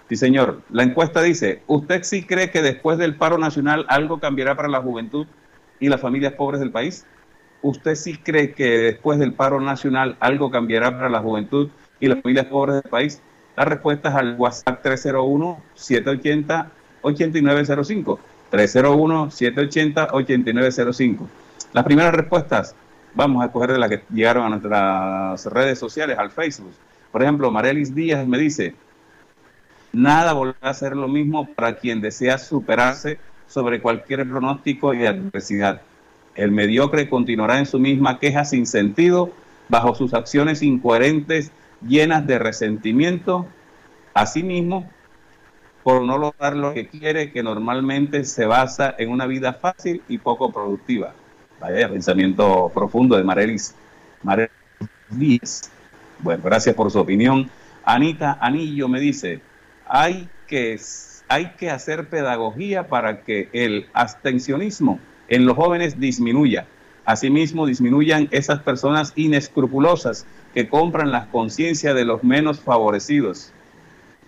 Sí, 0.07 0.15
señor. 0.15 0.61
La 0.69 0.83
encuesta 0.83 1.21
dice, 1.21 1.63
¿usted 1.67 2.03
sí 2.03 2.23
cree 2.23 2.51
que 2.51 2.61
después 2.61 2.97
del 2.97 3.15
paro 3.15 3.37
nacional 3.37 3.85
algo 3.89 4.19
cambiará 4.19 4.55
para 4.55 4.69
la 4.69 4.81
juventud 4.81 5.27
y 5.79 5.89
las 5.89 5.99
familias 5.99 6.33
pobres 6.33 6.59
del 6.59 6.71
país? 6.71 7.05
¿Usted 7.61 7.95
sí 7.95 8.17
cree 8.17 8.53
que 8.53 8.77
después 8.77 9.19
del 9.19 9.33
paro 9.33 9.59
nacional 9.59 10.15
algo 10.19 10.51
cambiará 10.51 10.91
para 10.91 11.09
la 11.09 11.19
juventud 11.19 11.69
y 11.99 12.07
las 12.07 12.21
familias 12.21 12.45
pobres 12.45 12.81
del 12.81 12.89
país? 12.89 13.21
La 13.57 13.65
respuesta 13.65 14.09
es 14.09 14.15
al 14.15 14.35
WhatsApp 14.37 14.81
301 14.83 15.61
780 15.73 16.71
8905. 17.07 18.19
301-780-8905. 18.51 21.27
Las 21.73 21.83
primeras 21.83 22.13
respuestas, 22.13 22.75
vamos 23.13 23.43
a 23.43 23.47
escoger 23.47 23.73
de 23.73 23.79
las 23.79 23.89
que 23.89 24.03
llegaron 24.13 24.45
a 24.45 24.49
nuestras 24.49 25.45
redes 25.47 25.77
sociales, 25.79 26.17
al 26.17 26.31
Facebook. 26.31 26.71
Por 27.11 27.23
ejemplo, 27.23 27.51
Marelis 27.51 27.93
Díaz 27.93 28.25
me 28.27 28.37
dice, 28.37 28.75
nada 29.91 30.31
volverá 30.33 30.69
a 30.69 30.73
ser 30.73 30.95
lo 30.95 31.07
mismo 31.07 31.47
para 31.53 31.75
quien 31.75 32.01
desea 32.01 32.37
superarse 32.37 33.19
sobre 33.47 33.81
cualquier 33.81 34.29
pronóstico 34.29 34.93
y 34.93 35.05
adversidad. 35.05 35.81
El 36.35 36.51
mediocre 36.51 37.09
continuará 37.09 37.57
en 37.59 37.65
su 37.65 37.79
misma 37.79 38.19
queja 38.19 38.43
sin 38.45 38.67
sentido, 38.67 39.31
bajo 39.69 39.95
sus 39.95 40.13
acciones 40.13 40.61
incoherentes, 40.61 41.51
llenas 41.85 42.25
de 42.27 42.39
resentimiento. 42.39 43.45
Asimismo, 44.13 44.89
por 45.87 46.01
no 46.01 46.17
lograr 46.17 46.53
lo 46.53 46.73
que 46.73 46.89
quiere, 46.89 47.31
que 47.31 47.41
normalmente 47.41 48.25
se 48.25 48.45
basa 48.45 48.93
en 48.97 49.09
una 49.09 49.25
vida 49.25 49.53
fácil 49.53 50.01
y 50.09 50.17
poco 50.17 50.51
productiva. 50.51 51.13
Vaya 51.61 51.87
pensamiento 51.87 52.69
profundo 52.73 53.15
de 53.15 53.23
Marelis, 53.23 53.73
Marelis. 54.21 55.71
Bueno, 56.19 56.43
gracias 56.43 56.75
por 56.75 56.91
su 56.91 56.99
opinión. 56.99 57.49
Anita 57.85 58.37
Anillo 58.41 58.89
me 58.89 58.99
dice, 58.99 59.39
hay 59.87 60.27
que, 60.45 60.77
hay 61.29 61.51
que 61.51 61.69
hacer 61.69 62.09
pedagogía 62.09 62.89
para 62.89 63.21
que 63.21 63.47
el 63.53 63.87
abstencionismo 63.93 64.99
en 65.29 65.45
los 65.45 65.55
jóvenes 65.55 66.01
disminuya. 66.01 66.67
Asimismo, 67.05 67.65
disminuyan 67.65 68.27
esas 68.31 68.59
personas 68.59 69.13
inescrupulosas 69.15 70.25
que 70.53 70.67
compran 70.67 71.13
las 71.13 71.27
conciencias 71.27 71.95
de 71.95 72.03
los 72.03 72.25
menos 72.25 72.59
favorecidos. 72.59 73.53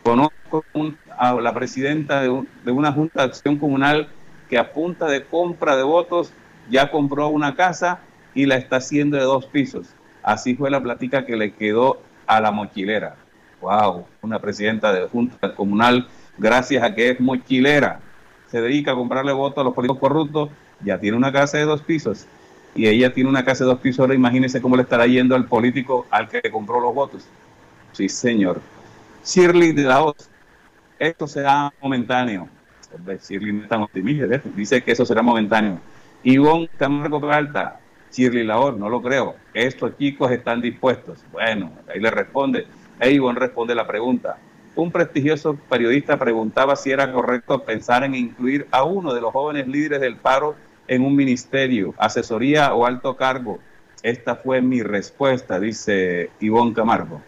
Conozco 0.04 0.64
un 0.72 0.98
a 1.20 1.34
la 1.34 1.54
presidenta 1.54 2.22
de, 2.22 2.72
una 2.72 2.94
junta 2.94 3.22
de 3.22 3.28
acción 3.28 3.58
comunal 3.58 4.08
que 4.50 4.58
a 4.58 4.72
punta 4.72 5.06
de 5.08 5.26
compra 5.26 5.76
de 5.76 5.84
votos 5.84 6.32
ya 6.70 6.90
compró 6.90 7.28
una 7.28 7.56
casa 7.56 8.00
y 8.34 8.46
la 8.46 8.56
está 8.56 8.78
haciendo 8.78 9.18
de 9.18 9.24
dos 9.24 9.46
pisos. 9.46 9.90
Así 10.24 10.56
fue 10.56 10.72
la 10.72 10.82
plática 10.82 11.26
que 11.26 11.36
le 11.36 11.52
quedó 11.52 12.02
a 12.26 12.40
la 12.40 12.52
mochilera. 12.52 13.18
Wow, 13.60 14.06
una 14.22 14.40
presidenta 14.40 14.94
de 14.94 15.10
junta 15.10 15.54
comunal, 15.56 16.08
gracias 16.38 16.84
a 16.84 16.96
que 16.96 17.10
es 17.10 17.20
mochilera, 17.20 18.00
se 18.48 18.62
dedica 18.62 18.94
a 18.94 18.96
comprarle 18.96 19.34
votos 19.34 19.62
a 19.62 19.66
los 19.66 19.74
políticos 19.74 20.00
corruptos, 20.00 20.50
ya 20.80 21.00
tiene 21.00 21.18
una 21.18 21.34
casa 21.34 21.58
de 21.58 21.66
dos 21.66 21.82
pisos. 21.82 22.28
Y 22.76 22.88
ella 22.88 23.14
tiene 23.14 23.30
una 23.30 23.44
casa 23.44 23.66
de 23.66 23.72
dos 23.72 23.80
pisos, 23.80 24.00
ahora 24.00 24.14
imagínense 24.14 24.62
cómo 24.62 24.78
le 24.78 24.84
estará 24.84 25.06
yendo 25.06 25.36
al 25.36 25.48
político 25.48 26.06
al 26.12 26.30
que 26.30 26.42
compró 26.50 26.80
los 26.80 26.96
votos. 26.96 27.28
Sí, 27.92 28.08
señor. 28.08 28.62
Shirley 29.26 29.74
de 29.74 29.84
la 29.84 30.02
Hoz, 30.02 30.29
esto 31.00 31.28
será 31.28 31.74
momentáneo. 31.82 32.48
Es 33.08 33.32
tan 33.70 33.82
optimista, 33.82 34.26
dice 34.56 34.82
que 34.82 34.92
eso 34.92 35.06
será 35.06 35.22
momentáneo. 35.22 35.80
Ivonne 36.24 36.70
Camargo 36.78 37.22
Peralta, 37.22 37.80
Shirley 38.12 38.44
Lahor, 38.44 38.78
no 38.78 38.90
lo 38.90 39.02
creo. 39.02 39.36
Estos 39.54 39.98
chicos 39.98 40.32
están 40.32 40.62
dispuestos. 40.62 41.24
Bueno, 41.32 41.72
ahí 41.88 42.00
le 42.00 42.12
responde. 42.12 42.68
E 43.00 43.12
Ivonne 43.12 43.40
responde 43.40 43.76
la 43.76 43.88
pregunta. 43.88 44.38
Un 44.76 44.92
prestigioso 44.92 45.56
periodista 45.70 46.18
preguntaba 46.18 46.76
si 46.76 46.92
era 46.92 47.12
correcto 47.12 47.64
pensar 47.64 48.04
en 48.04 48.16
incluir 48.16 48.68
a 48.72 48.84
uno 48.84 49.14
de 49.14 49.22
los 49.22 49.32
jóvenes 49.32 49.68
líderes 49.68 50.02
del 50.02 50.18
paro 50.18 50.56
en 50.88 51.06
un 51.06 51.16
ministerio, 51.16 51.94
asesoría 51.98 52.74
o 52.74 52.86
alto 52.86 53.16
cargo. 53.16 53.60
Esta 54.02 54.36
fue 54.36 54.62
mi 54.62 54.82
respuesta, 54.82 55.60
dice 55.60 56.32
Ivonne 56.40 56.74
Camargo. 56.74 57.22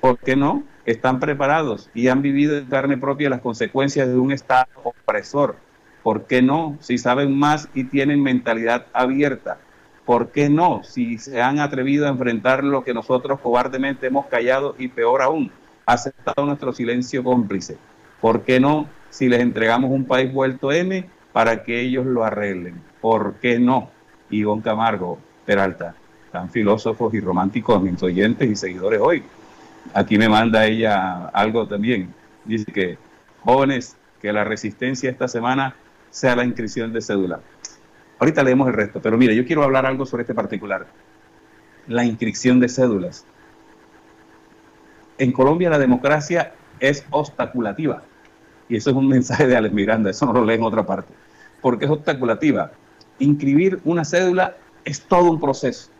¿Por 0.00 0.18
qué 0.18 0.36
no? 0.36 0.64
Están 0.86 1.20
preparados 1.20 1.90
y 1.94 2.08
han 2.08 2.22
vivido 2.22 2.56
en 2.56 2.66
carne 2.66 2.96
propia 2.96 3.28
las 3.28 3.40
consecuencias 3.40 4.08
de 4.08 4.16
un 4.16 4.32
Estado 4.32 4.66
opresor. 4.84 5.56
¿Por 6.02 6.26
qué 6.26 6.40
no? 6.40 6.78
Si 6.80 6.96
saben 6.96 7.36
más 7.36 7.68
y 7.74 7.84
tienen 7.84 8.22
mentalidad 8.22 8.86
abierta. 8.92 9.58
¿Por 10.04 10.30
qué 10.30 10.48
no? 10.48 10.84
Si 10.84 11.18
se 11.18 11.42
han 11.42 11.58
atrevido 11.58 12.06
a 12.06 12.10
enfrentar 12.10 12.62
lo 12.62 12.84
que 12.84 12.94
nosotros 12.94 13.40
cobardemente 13.40 14.06
hemos 14.06 14.26
callado 14.26 14.76
y 14.78 14.86
peor 14.86 15.20
aún, 15.20 15.50
aceptado 15.84 16.46
nuestro 16.46 16.72
silencio 16.72 17.24
cómplice. 17.24 17.76
¿Por 18.20 18.42
qué 18.42 18.60
no? 18.60 18.86
Si 19.10 19.28
les 19.28 19.40
entregamos 19.40 19.90
un 19.90 20.04
país 20.04 20.32
vuelto 20.32 20.70
M 20.70 21.04
para 21.32 21.64
que 21.64 21.80
ellos 21.80 22.06
lo 22.06 22.24
arreglen. 22.24 22.80
¿Por 23.00 23.34
qué 23.34 23.58
no? 23.58 23.90
Ivonne 24.30 24.62
Camargo, 24.62 25.18
Peralta, 25.44 25.96
tan 26.30 26.50
filósofos 26.50 27.12
y 27.14 27.20
románticos 27.20 27.82
mis 27.82 28.00
oyentes 28.02 28.48
y 28.48 28.54
seguidores 28.54 29.00
hoy. 29.00 29.24
Aquí 29.94 30.18
me 30.18 30.28
manda 30.28 30.66
ella 30.66 31.26
algo 31.28 31.66
también. 31.66 32.12
Dice 32.44 32.66
que 32.66 32.98
jóvenes, 33.40 33.96
que 34.20 34.32
la 34.32 34.44
resistencia 34.44 35.10
esta 35.10 35.28
semana 35.28 35.74
sea 36.10 36.36
la 36.36 36.44
inscripción 36.44 36.92
de 36.92 37.00
cédula. 37.00 37.40
Ahorita 38.18 38.42
leemos 38.42 38.68
el 38.68 38.74
resto, 38.74 39.00
pero 39.00 39.18
mire, 39.18 39.36
yo 39.36 39.44
quiero 39.44 39.62
hablar 39.62 39.84
algo 39.86 40.06
sobre 40.06 40.22
este 40.22 40.34
particular. 40.34 40.86
la 41.86 42.04
inscripción 42.04 42.58
de 42.58 42.68
cédulas. 42.68 43.24
En 45.18 45.30
Colombia 45.30 45.70
la 45.70 45.78
democracia 45.78 46.52
es 46.80 47.04
obstaculativa. 47.10 48.02
Y 48.68 48.76
eso 48.76 48.90
es 48.90 48.96
un 48.96 49.08
mensaje 49.16 49.46
de 49.46 49.56
Alex 49.56 49.74
Miranda, 49.74 50.10
eso 50.10 50.26
no 50.26 50.32
lo 50.32 50.44
lee 50.44 50.54
en 50.54 50.62
otra 50.62 50.84
parte. 50.84 51.12
Porque 51.60 51.84
es 51.84 51.90
obstaculativa. 51.90 52.72
Inscribir 53.18 53.80
una 53.84 54.04
cédula 54.04 54.56
es 54.84 55.02
todo 55.02 55.30
un 55.30 55.40
proceso. 55.40 55.90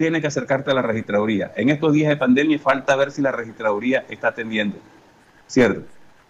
Tienes 0.00 0.22
que 0.22 0.28
acercarte 0.28 0.70
a 0.70 0.72
la 0.72 0.80
registraduría. 0.80 1.52
En 1.56 1.68
estos 1.68 1.92
días 1.92 2.08
de 2.08 2.16
pandemia 2.16 2.58
falta 2.58 2.96
ver 2.96 3.10
si 3.10 3.20
la 3.20 3.32
registraduría 3.32 4.06
está 4.08 4.28
atendiendo. 4.28 4.78
¿Cierto? 5.46 5.82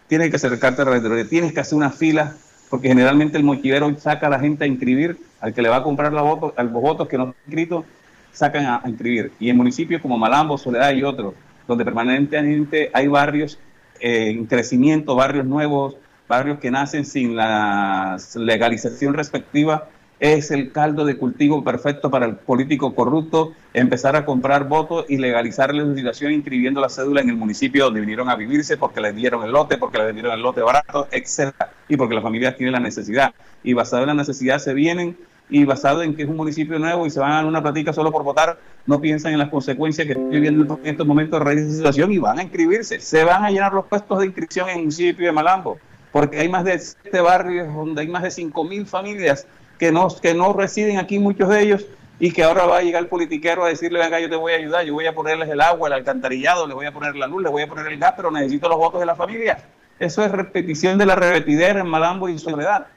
Tienes 0.09 0.31
que 0.31 0.35
acercarte 0.35 0.83
a 0.83 0.87
la 0.87 0.91
registraduría. 0.91 1.29
Tienes 1.29 1.53
que 1.53 1.61
hacer 1.61 1.77
una 1.77 1.91
fila, 1.91 2.35
porque 2.69 2.89
generalmente 2.89 3.39
el 3.39 3.45
mochilero 3.45 3.97
saca 3.97 4.27
a 4.27 4.31
la 4.31 4.41
gente 4.41 4.65
a 4.65 4.67
inscribir, 4.67 5.19
al 5.41 5.55
que 5.55 5.63
le 5.63 5.69
va 5.69 5.77
a 5.77 5.83
comprar 5.85 6.13
la 6.13 6.23
voto, 6.23 6.53
a 6.57 6.65
los 6.65 6.73
votos 6.73 7.07
que 7.07 7.17
no 7.17 7.29
están 7.29 7.43
inscritos, 7.47 7.85
sacan 8.33 8.67
a, 8.67 8.81
a 8.83 8.89
inscribir. 8.89 9.31
Y 9.39 9.51
en 9.51 9.57
municipios 9.57 10.03
como 10.03 10.19
Malambo, 10.19 10.59
Soledad 10.59 10.93
y 10.93 11.05
otros, 11.05 11.35
donde 11.69 11.85
permanentemente 11.85 12.91
hay 12.93 13.07
barrios 13.07 13.57
eh, 14.01 14.31
en 14.31 14.47
crecimiento, 14.47 15.15
barrios 15.15 15.47
nuevos, 15.47 15.95
barrios 16.27 16.59
que 16.59 16.73
nacen 16.73 17.05
sin 17.05 17.37
la 17.37 18.17
legalización 18.35 19.15
respectiva, 19.15 19.89
es 20.21 20.51
el 20.51 20.71
caldo 20.71 21.07
de 21.07 21.17
cultivo 21.17 21.65
perfecto 21.65 22.11
para 22.11 22.27
el 22.27 22.37
político 22.37 22.95
corrupto 22.95 23.55
empezar 23.73 24.17
a 24.17 24.27
comprar 24.27 24.69
votos 24.69 25.07
y 25.09 25.17
legalizar 25.17 25.75
la 25.75 25.83
legislación 25.83 26.33
inscribiendo 26.33 26.81
la 26.81 26.91
cédula 26.91 27.23
en 27.23 27.31
el 27.31 27.37
municipio 27.37 27.87
donde 27.87 28.01
vinieron 28.01 28.29
a 28.29 28.37
vivirse 28.37 28.77
porque 28.77 29.01
les 29.01 29.17
dieron 29.17 29.43
el 29.45 29.51
lote, 29.51 29.79
porque 29.79 29.97
les 29.99 30.13
dieron 30.13 30.33
el 30.33 30.43
lote 30.43 30.61
barato, 30.61 31.09
etcétera, 31.11 31.73
y 31.89 31.97
porque 31.97 32.15
las 32.15 32.23
familias 32.23 32.55
tienen 32.57 32.75
la 32.75 32.81
necesidad. 32.81 33.33
Y 33.65 33.73
basado 33.73 34.03
en 34.03 34.09
la 34.09 34.15
necesidad 34.15 34.59
se 34.59 34.75
vienen 34.75 35.17
y 35.49 35.65
basado 35.65 36.03
en 36.03 36.15
que 36.15 36.23
es 36.23 36.29
un 36.29 36.37
municipio 36.37 36.79
nuevo 36.79 37.07
y 37.07 37.11
se 37.11 37.19
van 37.19 37.33
a 37.33 37.49
una 37.49 37.63
platica 37.63 37.95
solo 37.95 38.13
por 38.13 38.23
votar, 38.23 38.59
no 38.85 39.01
piensan 39.01 39.33
en 39.33 39.39
las 39.39 39.49
consecuencias 39.49 40.07
que 40.07 40.13
están 40.13 40.29
viviendo 40.29 40.79
en 40.85 40.91
estos 40.91 41.07
momentos 41.07 41.41
a 41.41 41.45
raíz 41.45 41.67
de 41.67 41.73
situación 41.73 42.13
y 42.13 42.19
van 42.19 42.39
a 42.39 42.43
inscribirse. 42.43 43.01
Se 43.01 43.25
van 43.25 43.43
a 43.43 43.51
llenar 43.51 43.73
los 43.73 43.87
puestos 43.87 44.19
de 44.19 44.27
inscripción 44.27 44.69
en 44.69 44.77
el 44.77 44.83
municipio 44.83 45.27
de 45.27 45.33
Malambo, 45.33 45.79
porque 46.13 46.39
hay 46.39 46.49
más 46.49 46.65
de 46.65 46.79
siete 46.79 47.21
barrios 47.21 47.75
donde 47.75 48.03
hay 48.03 48.09
más 48.09 48.23
de 48.23 48.31
cinco 48.31 48.65
mil 48.65 48.87
familias 48.87 49.47
que 49.81 49.91
no, 49.91 50.09
que 50.21 50.35
no 50.35 50.53
residen 50.53 50.99
aquí, 50.99 51.19
muchos 51.19 51.49
de 51.49 51.63
ellos, 51.63 51.87
y 52.19 52.33
que 52.33 52.45
ahora 52.45 52.67
va 52.67 52.77
a 52.77 52.83
llegar 52.83 53.03
el 53.03 53.09
politiquero 53.09 53.65
a 53.65 53.69
decirle, 53.69 53.99
venga, 53.99 54.21
yo 54.21 54.29
te 54.29 54.37
voy 54.37 54.53
a 54.53 54.57
ayudar, 54.57 54.85
yo 54.85 54.93
voy 54.93 55.07
a 55.07 55.15
ponerles 55.15 55.49
el 55.49 55.59
agua, 55.59 55.89
el 55.89 55.95
alcantarillado, 55.95 56.67
le 56.67 56.75
voy 56.75 56.85
a 56.85 56.93
poner 56.93 57.17
la 57.17 57.27
luz, 57.27 57.43
le 57.43 57.49
voy 57.49 57.63
a 57.63 57.67
poner 57.67 57.87
el 57.87 57.99
gas, 57.99 58.13
pero 58.15 58.31
necesito 58.31 58.69
los 58.69 58.77
votos 58.77 59.01
de 59.01 59.07
la 59.07 59.15
familia. 59.15 59.65
Eso 59.99 60.23
es 60.23 60.31
repetición 60.31 60.99
de 60.99 61.07
la 61.07 61.15
repetidera 61.15 61.81
en 61.81 61.89
Malambo 61.89 62.29
y 62.29 62.39
Soledad. 62.39 62.89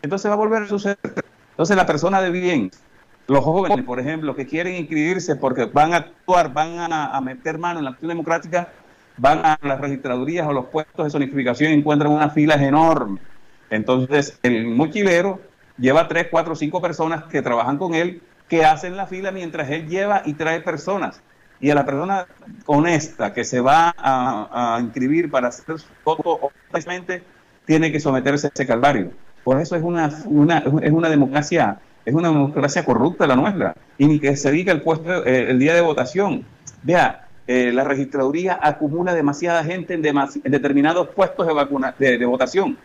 Entonces 0.00 0.30
va 0.30 0.34
a 0.34 0.38
volver 0.38 0.62
a 0.62 0.66
suceder. 0.66 0.96
Entonces 1.50 1.76
la 1.76 1.84
persona 1.84 2.22
de 2.22 2.30
bien, 2.30 2.70
los 3.26 3.44
jóvenes, 3.44 3.84
por 3.84 4.00
ejemplo, 4.00 4.34
que 4.34 4.46
quieren 4.46 4.76
inscribirse 4.76 5.36
porque 5.36 5.66
van 5.66 5.92
a 5.92 5.98
actuar, 5.98 6.54
van 6.54 6.90
a, 6.90 7.14
a 7.14 7.20
meter 7.20 7.58
mano 7.58 7.80
en 7.80 7.84
la 7.84 7.90
acción 7.90 8.08
democrática, 8.08 8.68
van 9.18 9.44
a 9.44 9.58
las 9.60 9.78
registradurías 9.78 10.46
o 10.46 10.54
los 10.54 10.66
puestos 10.66 11.04
de 11.04 11.10
zonificación 11.10 11.72
y 11.72 11.74
encuentran 11.74 12.10
unas 12.12 12.32
filas 12.32 12.62
enormes. 12.62 13.22
Entonces 13.68 14.38
el 14.42 14.64
mochilero 14.64 15.40
lleva 15.78 16.08
tres, 16.08 16.28
cuatro, 16.30 16.54
cinco 16.54 16.80
personas 16.80 17.24
que 17.24 17.42
trabajan 17.42 17.78
con 17.78 17.94
él, 17.94 18.22
que 18.48 18.64
hacen 18.64 18.96
la 18.96 19.06
fila 19.06 19.30
mientras 19.30 19.70
él 19.70 19.88
lleva 19.88 20.22
y 20.24 20.34
trae 20.34 20.60
personas. 20.60 21.20
Y 21.60 21.70
a 21.70 21.74
la 21.74 21.86
persona 21.86 22.26
honesta 22.66 23.32
que 23.32 23.44
se 23.44 23.60
va 23.60 23.94
a, 23.96 24.76
a 24.76 24.80
inscribir 24.80 25.30
para 25.30 25.48
hacer 25.48 25.78
su 25.78 25.86
voto 26.04 26.50
honestamente, 26.70 27.22
tiene 27.64 27.90
que 27.90 28.00
someterse 28.00 28.48
a 28.48 28.50
ese 28.52 28.66
calvario. 28.66 29.12
Por 29.42 29.60
eso 29.60 29.76
es 29.76 29.82
una, 29.82 30.10
una, 30.26 30.58
es 30.58 30.92
una 30.92 31.08
democracia, 31.08 31.78
es 32.04 32.14
una 32.14 32.28
democracia 32.28 32.84
corrupta 32.84 33.26
la 33.26 33.36
nuestra. 33.36 33.74
Y 33.98 34.06
ni 34.06 34.20
que 34.20 34.36
se 34.36 34.50
diga 34.50 34.72
el 34.72 34.82
puesto, 34.82 35.24
eh, 35.24 35.50
el 35.50 35.58
día 35.58 35.74
de 35.74 35.80
votación. 35.80 36.44
Vea, 36.82 37.28
eh, 37.46 37.72
la 37.72 37.84
registraduría 37.84 38.58
acumula 38.60 39.14
demasiada 39.14 39.64
gente 39.64 39.94
en, 39.94 40.02
demasi 40.02 40.40
en 40.44 40.52
determinados 40.52 41.08
puestos 41.08 41.46
de, 41.46 41.52
vacuna, 41.52 41.94
de, 41.98 42.18
de 42.18 42.26
votación 42.26 42.76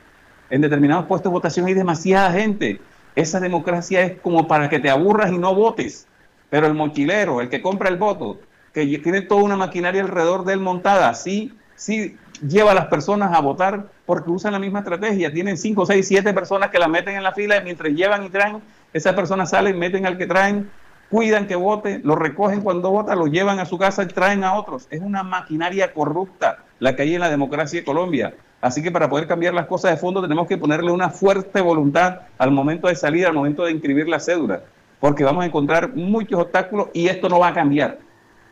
en 0.50 0.62
determinados 0.62 1.06
puestos 1.06 1.32
de 1.32 1.34
votación 1.34 1.68
hay 1.68 1.74
demasiada 1.74 2.32
gente. 2.32 2.80
Esa 3.16 3.40
democracia 3.40 4.02
es 4.02 4.20
como 4.20 4.48
para 4.48 4.70
que 4.70 4.80
te 4.80 4.90
aburras 4.90 5.32
y 5.32 5.38
no 5.38 5.54
votes. 5.54 6.08
Pero 6.50 6.68
el 6.68 6.74
mochilero, 6.74 7.42
el 7.42 7.50
que 7.50 7.62
compra 7.62 7.90
el 7.90 7.98
voto, 7.98 8.40
que 8.74 8.86
tiene 9.00 9.22
toda 9.22 9.44
una 9.44 9.56
maquinaria 9.56 10.02
alrededor 10.02 10.46
de 10.46 10.54
él 10.54 10.60
montada, 10.60 11.14
sí, 11.14 11.54
sí 11.76 12.18
lleva 12.48 12.72
a 12.72 12.76
las 12.76 12.86
personas 12.86 13.34
a 13.34 13.42
votar 13.42 13.88
porque 14.06 14.32
usan 14.32 14.54
la 14.54 14.60
misma 14.60 14.80
estrategia. 14.80 15.32
Tienen 15.32 15.58
5, 15.58 15.86
6, 15.86 16.08
7 16.08 16.34
personas 16.34 16.70
que 16.70 16.80
la 16.80 16.88
meten 16.88 17.16
en 17.16 17.24
la 17.24 17.34
fila 17.34 17.58
y 17.58 17.64
mientras 17.64 17.92
llevan 17.94 18.26
y 18.26 18.30
traen, 18.30 18.62
esas 18.94 19.14
personas 19.14 19.52
salen, 19.52 19.78
meten 19.78 20.06
al 20.06 20.18
que 20.18 20.26
traen, 20.26 20.70
cuidan 21.10 21.48
que 21.48 21.56
vote, 21.56 22.02
lo 22.04 22.16
recogen 22.16 22.62
cuando 22.62 22.92
vota, 22.92 23.16
lo 23.16 23.28
llevan 23.28 23.60
a 23.60 23.66
su 23.66 23.78
casa 23.78 24.04
y 24.04 24.08
traen 24.08 24.44
a 24.44 24.54
otros. 24.54 24.88
Es 24.90 25.02
una 25.02 25.24
maquinaria 25.24 25.94
corrupta 25.94 26.64
la 26.80 26.96
que 26.96 27.04
hay 27.04 27.16
en 27.16 27.22
la 27.22 27.30
democracia 27.30 27.80
de 27.80 27.86
Colombia. 27.86 28.34
Así 28.62 28.84
que 28.84 28.92
para 28.92 29.10
poder 29.10 29.28
cambiar 29.28 29.54
las 29.54 29.68
cosas 29.68 29.92
de 29.92 29.98
fondo 29.98 30.22
tenemos 30.22 30.48
que 30.48 30.58
ponerle 30.58 30.92
una 30.92 31.10
fuerte 31.10 31.62
voluntad 31.62 32.22
al 32.38 32.52
momento 32.52 32.88
de 32.88 32.96
salir, 32.96 33.26
al 33.26 33.34
momento 33.34 33.64
de 33.64 33.72
inscribir 33.72 34.10
la 34.10 34.20
cédula, 34.20 34.62
porque 35.00 35.24
vamos 35.24 35.44
a 35.44 35.48
encontrar 35.48 35.96
muchos 35.96 36.42
obstáculos 36.42 36.90
y 36.94 37.08
esto 37.08 37.30
no 37.30 37.40
va 37.40 37.50
a 37.50 37.54
cambiar. 37.54 38.00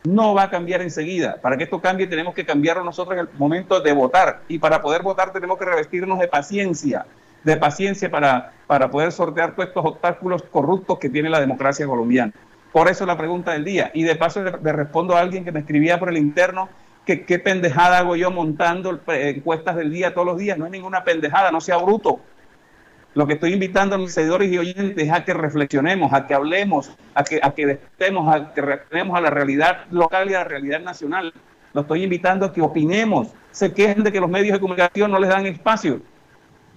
No 0.04 0.32
va 0.32 0.44
a 0.44 0.50
cambiar 0.50 0.80
enseguida. 0.80 1.36
Para 1.42 1.58
que 1.58 1.64
esto 1.64 1.80
cambie 1.80 2.06
tenemos 2.06 2.34
que 2.34 2.46
cambiarlo 2.46 2.84
nosotros 2.84 3.18
en 3.18 3.26
el 3.26 3.28
momento 3.36 3.80
de 3.80 3.92
votar. 3.92 4.40
Y 4.48 4.58
para 4.58 4.80
poder 4.80 5.02
votar 5.02 5.32
tenemos 5.32 5.58
que 5.58 5.66
revestirnos 5.66 6.18
de 6.18 6.28
paciencia, 6.28 7.04
de 7.44 7.56
paciencia 7.58 8.10
para, 8.10 8.52
para 8.66 8.90
poder 8.90 9.12
sortear 9.12 9.54
todos 9.54 9.68
estos 9.68 9.84
obstáculos 9.84 10.42
corruptos 10.44 10.98
que 10.98 11.10
tiene 11.10 11.28
la 11.28 11.40
democracia 11.40 11.86
colombiana. 11.86 12.32
Por 12.72 12.88
eso 12.88 13.04
la 13.04 13.18
pregunta 13.18 13.52
del 13.52 13.64
día. 13.64 13.90
Y 13.92 14.04
de 14.04 14.14
paso 14.14 14.42
le, 14.42 14.52
le 14.62 14.72
respondo 14.72 15.16
a 15.16 15.20
alguien 15.20 15.44
que 15.44 15.52
me 15.52 15.60
escribía 15.60 15.98
por 15.98 16.08
el 16.08 16.16
interno 16.16 16.70
que 17.08 17.24
qué 17.24 17.38
pendejada 17.38 18.00
hago 18.00 18.16
yo 18.16 18.30
montando 18.30 19.00
encuestas 19.06 19.76
del 19.76 19.90
día 19.90 20.12
todos 20.12 20.26
los 20.26 20.36
días. 20.36 20.58
No 20.58 20.66
es 20.66 20.70
ninguna 20.70 21.04
pendejada, 21.04 21.50
no 21.50 21.62
sea 21.62 21.78
bruto. 21.78 22.20
Lo 23.14 23.26
que 23.26 23.32
estoy 23.32 23.54
invitando 23.54 23.94
a 23.94 23.98
mis 23.98 24.12
seguidores 24.12 24.52
y 24.52 24.58
oyentes 24.58 25.06
es 25.06 25.10
a 25.10 25.24
que 25.24 25.32
reflexionemos, 25.32 26.12
a 26.12 26.26
que 26.26 26.34
hablemos, 26.34 26.90
a 27.14 27.24
que, 27.24 27.40
a 27.42 27.52
que 27.52 27.64
despertemos, 27.64 28.30
a 28.30 28.52
que 28.52 28.60
reaccionemos 28.60 29.16
a 29.16 29.22
la 29.22 29.30
realidad 29.30 29.86
local 29.90 30.30
y 30.30 30.34
a 30.34 30.40
la 30.40 30.44
realidad 30.44 30.80
nacional. 30.80 31.32
Lo 31.72 31.80
estoy 31.80 32.02
invitando 32.04 32.44
a 32.44 32.52
que 32.52 32.60
opinemos, 32.60 33.28
se 33.52 33.72
quejen 33.72 34.04
de 34.04 34.12
que 34.12 34.20
los 34.20 34.28
medios 34.28 34.52
de 34.52 34.60
comunicación 34.60 35.10
no 35.10 35.18
les 35.18 35.30
dan 35.30 35.46
espacio. 35.46 36.02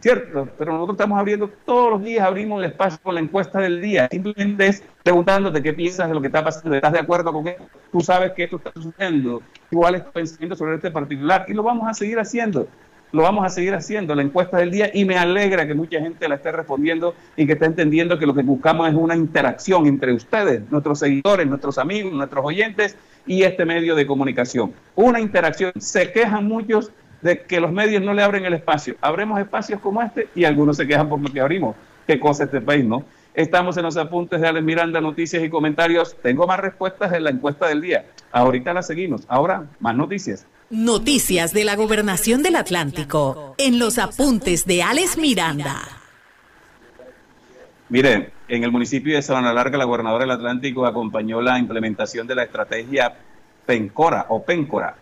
Cierto, 0.01 0.49
pero 0.57 0.73
nosotros 0.73 0.95
estamos 0.95 1.19
abriendo 1.19 1.47
todos 1.63 1.91
los 1.91 2.03
días, 2.03 2.25
abrimos 2.25 2.63
el 2.63 2.71
espacio 2.71 2.99
con 3.03 3.13
la 3.13 3.21
encuesta 3.21 3.59
del 3.59 3.79
día. 3.79 4.07
Simplemente 4.09 4.65
es 4.65 4.83
preguntándote 5.03 5.61
qué 5.61 5.73
piensas 5.73 6.07
de 6.07 6.15
lo 6.15 6.21
que 6.21 6.27
está 6.27 6.43
pasando, 6.43 6.75
¿estás 6.75 6.93
de 6.93 6.99
acuerdo 6.99 7.31
con 7.31 7.47
esto? 7.47 7.63
Tú 7.91 8.01
sabes 8.01 8.31
que 8.31 8.45
esto 8.45 8.57
está 8.57 8.71
sucediendo, 8.73 9.43
cuál 9.71 9.95
es 9.95 10.05
tu 10.05 10.11
pensamiento 10.11 10.55
sobre 10.55 10.75
este 10.75 10.89
particular 10.89 11.45
y 11.47 11.53
lo 11.53 11.61
vamos 11.61 11.87
a 11.87 11.93
seguir 11.93 12.19
haciendo. 12.19 12.67
Lo 13.11 13.23
vamos 13.23 13.45
a 13.45 13.49
seguir 13.49 13.73
haciendo, 13.75 14.15
la 14.15 14.21
encuesta 14.21 14.57
del 14.57 14.71
día, 14.71 14.89
y 14.93 15.03
me 15.03 15.17
alegra 15.17 15.67
que 15.67 15.73
mucha 15.73 15.99
gente 15.99 16.29
la 16.29 16.35
esté 16.35 16.51
respondiendo 16.53 17.13
y 17.35 17.45
que 17.45 17.53
esté 17.53 17.65
entendiendo 17.65 18.17
que 18.17 18.25
lo 18.25 18.33
que 18.33 18.41
buscamos 18.41 18.87
es 18.87 18.95
una 18.95 19.17
interacción 19.17 19.85
entre 19.85 20.13
ustedes, 20.13 20.63
nuestros 20.71 20.99
seguidores, 20.99 21.45
nuestros 21.45 21.77
amigos, 21.77 22.13
nuestros 22.13 22.43
oyentes 22.43 22.95
y 23.27 23.43
este 23.43 23.65
medio 23.65 23.95
de 23.95 24.07
comunicación. 24.07 24.73
Una 24.95 25.19
interacción. 25.19 25.73
Se 25.77 26.11
quejan 26.13 26.47
muchos 26.47 26.91
de 27.21 27.41
que 27.43 27.59
los 27.59 27.71
medios 27.71 28.03
no 28.03 28.13
le 28.13 28.23
abren 28.23 28.45
el 28.45 28.53
espacio. 28.53 28.95
Abremos 29.01 29.39
espacios 29.39 29.79
como 29.79 30.01
este 30.01 30.27
y 30.35 30.43
algunos 30.43 30.77
se 30.77 30.87
quejan 30.87 31.07
por 31.09 31.19
lo 31.19 31.31
que 31.31 31.39
abrimos. 31.39 31.75
Qué 32.07 32.19
cosa 32.19 32.45
este 32.45 32.61
país, 32.61 32.83
¿no? 32.83 33.03
Estamos 33.33 33.77
en 33.77 33.83
los 33.83 33.95
apuntes 33.95 34.41
de 34.41 34.47
Alex 34.47 34.65
Miranda, 34.65 34.99
noticias 34.99 35.41
y 35.43 35.49
comentarios. 35.49 36.17
Tengo 36.21 36.45
más 36.47 36.59
respuestas 36.59 37.13
en 37.13 37.23
la 37.23 37.29
encuesta 37.29 37.67
del 37.67 37.81
día. 37.81 38.05
Ahorita 38.31 38.73
la 38.73 38.81
seguimos. 38.81 39.21
Ahora, 39.29 39.67
más 39.79 39.95
noticias. 39.95 40.45
Noticias 40.69 41.53
de 41.53 41.63
la 41.63 41.75
Gobernación 41.75 42.43
del 42.43 42.55
Atlántico 42.55 43.55
en 43.57 43.79
los 43.79 43.97
apuntes 43.99 44.65
de 44.65 44.83
Alex 44.83 45.17
Miranda. 45.17 45.81
Mire, 47.87 48.31
en 48.47 48.63
el 48.63 48.71
municipio 48.71 49.15
de 49.15 49.21
Sabana 49.21 49.53
Larga, 49.53 49.77
la 49.77 49.85
gobernadora 49.85 50.23
del 50.23 50.31
Atlántico 50.31 50.85
acompañó 50.85 51.41
la 51.41 51.59
implementación 51.59 52.25
de 52.27 52.35
la 52.35 52.43
estrategia 52.43 53.13
PENCORA 53.65 54.25
o 54.29 54.43
PENCORA 54.43 54.95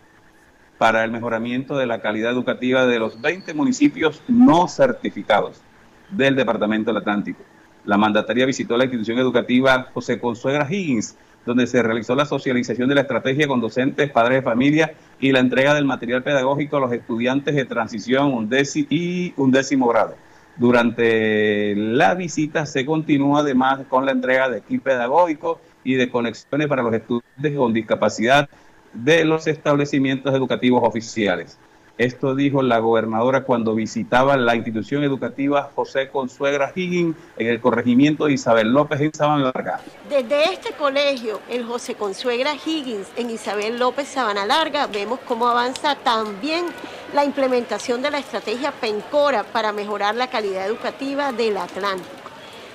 para 0.80 1.04
el 1.04 1.10
mejoramiento 1.10 1.76
de 1.76 1.84
la 1.84 2.00
calidad 2.00 2.32
educativa 2.32 2.86
de 2.86 2.98
los 2.98 3.20
20 3.20 3.52
municipios 3.52 4.22
no 4.28 4.66
certificados 4.66 5.60
del 6.08 6.34
Departamento 6.34 6.88
del 6.90 7.02
Atlántico. 7.02 7.42
La 7.84 7.98
mandataria 7.98 8.46
visitó 8.46 8.78
la 8.78 8.84
institución 8.84 9.18
educativa 9.18 9.88
José 9.92 10.18
Consuegra 10.18 10.66
Higgins, 10.70 11.18
donde 11.44 11.66
se 11.66 11.82
realizó 11.82 12.14
la 12.14 12.24
socialización 12.24 12.88
de 12.88 12.94
la 12.94 13.02
estrategia 13.02 13.46
con 13.46 13.60
docentes, 13.60 14.10
padres 14.10 14.38
de 14.38 14.42
familia 14.42 14.94
y 15.20 15.32
la 15.32 15.40
entrega 15.40 15.74
del 15.74 15.84
material 15.84 16.22
pedagógico 16.22 16.78
a 16.78 16.80
los 16.80 16.92
estudiantes 16.94 17.54
de 17.54 17.66
transición 17.66 18.32
undécimo 18.32 18.86
y 18.88 19.34
undécimo 19.36 19.86
grado. 19.86 20.14
Durante 20.56 21.74
la 21.76 22.14
visita 22.14 22.64
se 22.64 22.86
continúa 22.86 23.40
además 23.40 23.80
con 23.90 24.06
la 24.06 24.12
entrega 24.12 24.48
de 24.48 24.58
equipo 24.60 24.84
pedagógico 24.84 25.60
y 25.84 25.96
de 25.96 26.08
conexiones 26.08 26.68
para 26.68 26.82
los 26.82 26.94
estudiantes 26.94 27.54
con 27.54 27.74
discapacidad 27.74 28.48
de 28.92 29.24
los 29.24 29.46
establecimientos 29.46 30.34
educativos 30.34 30.82
oficiales. 30.84 31.58
Esto 32.00 32.34
dijo 32.34 32.62
la 32.62 32.78
gobernadora 32.78 33.44
cuando 33.44 33.74
visitaba 33.74 34.34
la 34.38 34.56
institución 34.56 35.04
educativa 35.04 35.70
José 35.74 36.08
Consuegra 36.08 36.72
Higgins 36.74 37.14
en 37.36 37.48
el 37.48 37.60
corregimiento 37.60 38.24
de 38.24 38.32
Isabel 38.32 38.72
López 38.72 39.02
en 39.02 39.12
Sabana 39.12 39.52
Larga. 39.54 39.80
Desde 40.08 40.44
este 40.50 40.72
colegio, 40.72 41.40
el 41.50 41.64
José 41.64 41.96
Consuegra 41.96 42.54
Higgins 42.54 43.08
en 43.16 43.28
Isabel 43.28 43.78
López 43.78 44.08
Sabana 44.08 44.46
Larga, 44.46 44.86
vemos 44.86 45.18
cómo 45.28 45.46
avanza 45.46 45.94
también 45.94 46.64
la 47.12 47.22
implementación 47.22 48.00
de 48.00 48.10
la 48.10 48.18
estrategia 48.18 48.72
PENCORA 48.72 49.42
para 49.42 49.70
mejorar 49.72 50.14
la 50.14 50.28
calidad 50.28 50.66
educativa 50.66 51.32
del 51.32 51.58
Atlántico. 51.58 52.19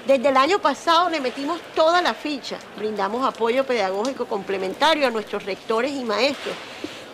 Desde 0.06 0.30
el 0.30 0.38
año 0.38 0.60
pasado 0.60 1.10
le 1.10 1.20
metimos 1.20 1.60
toda 1.74 2.00
la 2.00 2.14
ficha, 2.14 2.60
brindamos 2.78 3.26
apoyo 3.26 3.66
pedagógico 3.66 4.28
complementario 4.28 5.08
a 5.08 5.10
nuestros 5.10 5.46
rectores 5.46 5.94
y 5.94 6.04
maestros 6.04 6.54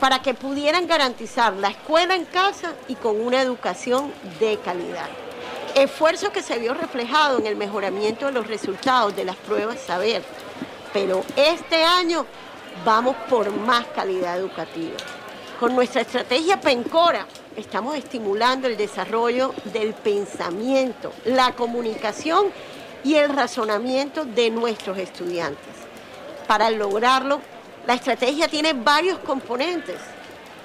para 0.02 0.22
que 0.22 0.34
pudieran 0.34 0.88
garantizar 0.88 1.54
la 1.54 1.70
escuela 1.70 2.16
en 2.16 2.26
casa 2.26 2.74
y 2.90 2.96
con 2.96 3.22
una 3.22 3.42
educación 3.42 4.12
de 4.42 4.58
calidad. 4.58 5.08
Esfuerzo 5.74 6.34
que 6.34 6.42
se 6.42 6.60
vio 6.60 6.74
reflejado 6.74 7.40
en 7.40 7.48
el 7.48 7.56
mejoramiento 7.56 8.26
de 8.26 8.34
los 8.34 8.48
resultados 8.48 9.16
de 9.16 9.24
las 9.24 9.38
pruebas 9.38 9.80
saber. 9.80 10.22
Pero 10.92 11.24
este 11.38 11.86
año 11.86 12.26
vamos 12.84 13.16
por 13.30 13.52
más 13.52 13.86
calidad 13.96 14.38
educativa. 14.38 14.98
Con 15.62 15.76
nuestra 15.76 16.02
estrategia 16.02 16.60
PENCORA 16.60 17.26
estamos 17.56 17.96
estimulando 17.96 18.68
el 18.68 18.76
desarrollo 18.76 19.54
del 19.72 19.94
pensamiento, 19.94 21.14
la 21.24 21.54
comunicación 21.54 22.48
y 23.04 23.16
el 23.16 23.30
razonamiento 23.30 24.26
de 24.26 24.50
nuestros 24.50 24.98
estudiantes. 24.98 25.74
Para 26.48 26.70
lograrlo, 26.70 27.42
la 27.88 27.94
estrategia 27.96 28.48
tiene 28.48 28.74
varios 28.74 29.20
componentes. 29.20 29.98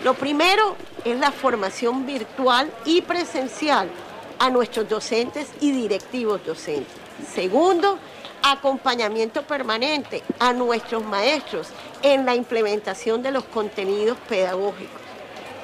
Lo 0.05 0.14
primero 0.14 0.76
es 1.05 1.18
la 1.18 1.30
formación 1.30 2.05
virtual 2.05 2.70
y 2.84 3.01
presencial 3.01 3.89
a 4.39 4.51
nuestros 4.51 4.89
docentes 4.89 5.49
y 5.61 5.72
directivos 5.72 6.45
docentes. 6.45 6.95
Segundo, 7.32 7.99
acompañamiento 8.43 9.43
permanente 9.43 10.22
a 10.39 10.53
nuestros 10.53 11.05
maestros 11.05 11.68
en 12.03 12.26
la 12.26 12.34
implementación 12.34 13.22
de 13.22 13.30
los 13.30 13.45
contenidos 13.45 14.18
pedagógicos. 14.28 15.01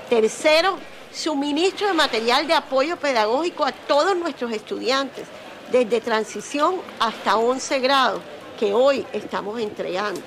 Tercero, 0.08 0.78
suministro 1.12 1.86
de 1.86 1.92
material 1.92 2.46
de 2.46 2.54
apoyo 2.54 2.96
pedagógico 2.96 3.64
a 3.64 3.72
todos 3.72 4.16
nuestros 4.16 4.52
estudiantes, 4.52 5.26
desde 5.72 6.02
transición 6.02 6.76
hasta 7.00 7.38
11 7.38 7.80
grados, 7.80 8.20
que 8.60 8.74
hoy 8.74 9.06
estamos 9.12 9.58
entregando 9.58 10.20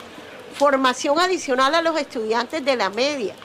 formación 0.56 1.20
adicional 1.20 1.76
a 1.76 1.82
los 1.82 1.98
estudiantes 2.00 2.64
de 2.64 2.76
la 2.76 2.90
media 2.90 3.36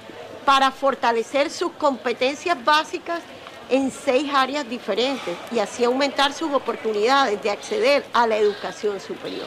para 0.45 0.71
fortalecer 0.71 1.51
sus 1.51 1.73
competencias 1.73 2.65
básicas 2.65 3.21
en 3.69 3.91
seis 3.91 4.33
áreas 4.35 4.69
diferentes 4.69 5.37
y 5.53 5.59
así 5.59 5.85
aumentar 5.85 6.33
sus 6.33 6.53
oportunidades 6.53 7.43
de 7.43 7.51
acceder 7.51 8.05
a 8.13 8.27
la 8.27 8.37
educación 8.37 9.01
superior. 9.01 9.47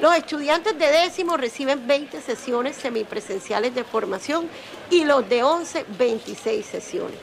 Los 0.00 0.14
estudiantes 0.16 0.76
de 0.78 0.86
décimo 0.86 1.36
reciben 1.36 1.86
20 1.86 2.20
sesiones 2.20 2.76
semipresenciales 2.76 3.74
de 3.74 3.84
formación 3.84 4.48
y 4.90 5.04
los 5.04 5.28
de 5.28 5.42
11, 5.42 5.86
26 5.96 6.66
sesiones. 6.66 7.18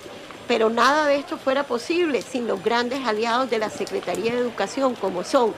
Pero 0.50 0.72
nada 0.72 1.06
de 1.06 1.18
esto 1.18 1.38
fuera 1.38 1.64
posible 1.64 2.24
sin 2.24 2.48
los 2.48 2.64
grandes 2.64 3.06
aliados 3.06 3.52
de 3.52 3.60
la 3.60 3.70
Secretaría 3.70 4.34
de 4.34 4.40
Educación 4.40 4.96
como 4.96 5.24
son 5.24 5.54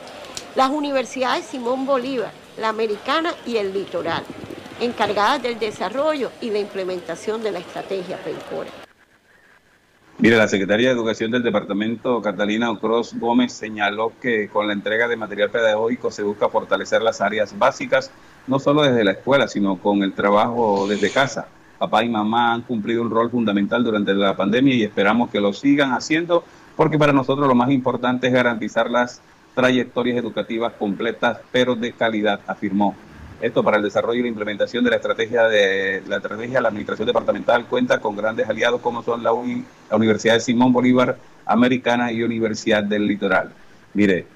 las 0.54 0.70
universidades 0.70 1.46
Simón 1.46 1.86
Bolívar, 1.86 2.34
la 2.58 2.68
americana 2.68 3.32
y 3.46 3.56
el 3.56 3.74
litoral, 3.74 4.22
encargadas 4.82 5.42
del 5.42 5.58
desarrollo 5.58 6.30
y 6.42 6.50
la 6.50 6.60
implementación 6.60 7.42
de 7.42 7.54
la 7.54 7.60
estrategia 7.60 8.18
PENCORA. 8.18 8.70
Mire, 10.18 10.36
la 10.36 10.50
Secretaría 10.50 10.89
de 10.89 10.96
Educación 10.96 11.32
del 11.32 11.42
Departamento, 11.42 12.22
Catalina 12.22 12.70
Ocros 12.70 13.14
Gómez, 13.18 13.54
señaló 13.54 14.12
que 14.22 14.50
con 14.50 14.68
la 14.68 14.74
entrega 14.74 15.08
de 15.08 15.16
material 15.16 15.52
pedagógico 15.52 16.12
se 16.12 16.24
busca 16.24 16.50
fortalecer 16.50 17.02
las 17.02 17.22
áreas 17.22 17.58
básicas, 17.58 18.12
no 18.46 18.60
solo 18.60 18.84
desde 18.84 19.06
la 19.06 19.12
escuela, 19.12 19.48
sino 19.48 19.78
con 19.82 20.04
el 20.04 20.12
trabajo 20.12 20.86
desde 20.89 21.10
casa. 21.12 21.48
Papá 21.82 22.04
y 22.04 22.10
mamá 22.10 22.54
han 22.54 22.62
cumplido 22.62 23.02
un 23.02 23.10
rol 23.10 23.32
fundamental 23.32 23.84
durante 23.84 24.14
la 24.14 24.36
pandemia 24.36 24.76
y 24.76 24.84
esperamos 24.84 25.32
que 25.32 25.42
lo 25.42 25.52
sigan 25.52 25.94
haciendo, 25.94 26.44
porque 26.76 27.00
para 27.00 27.12
nosotros 27.12 27.48
lo 27.48 27.56
más 27.56 27.72
importante 27.72 28.28
es 28.28 28.34
garantizar 28.34 28.88
las 28.92 29.20
trayectorias 29.56 30.16
educativas 30.16 30.74
completas, 30.74 31.40
pero 31.52 31.76
de 31.76 31.92
calidad, 31.94 32.40
afirmó. 32.46 32.96
Esto 33.42 33.64
para 33.64 33.78
el 33.78 33.84
desarrollo 33.84 34.20
y 34.20 34.22
la 34.22 34.28
implementación 34.28 34.84
de 34.84 34.92
la 34.92 34.98
estrategia 34.98 35.48
de 35.48 36.04
la 36.08 36.18
estrategia 36.18 36.58
de 36.58 36.62
la 36.62 36.68
administración 36.68 37.08
departamental 37.08 37.66
cuenta 37.66 38.00
con 38.00 38.16
grandes 38.16 38.48
aliados 38.48 38.80
como 38.82 39.02
son 39.02 39.24
la, 39.24 39.34
Universidad 39.34 40.36
de 40.36 40.40
Simón 40.40 40.72
Bolívar 40.72 41.18
Americana 41.48 42.12
y 42.12 42.22
Universidad 42.22 42.84
del 42.84 43.08
Litoral. 43.08 43.54
Mire, 43.96 44.28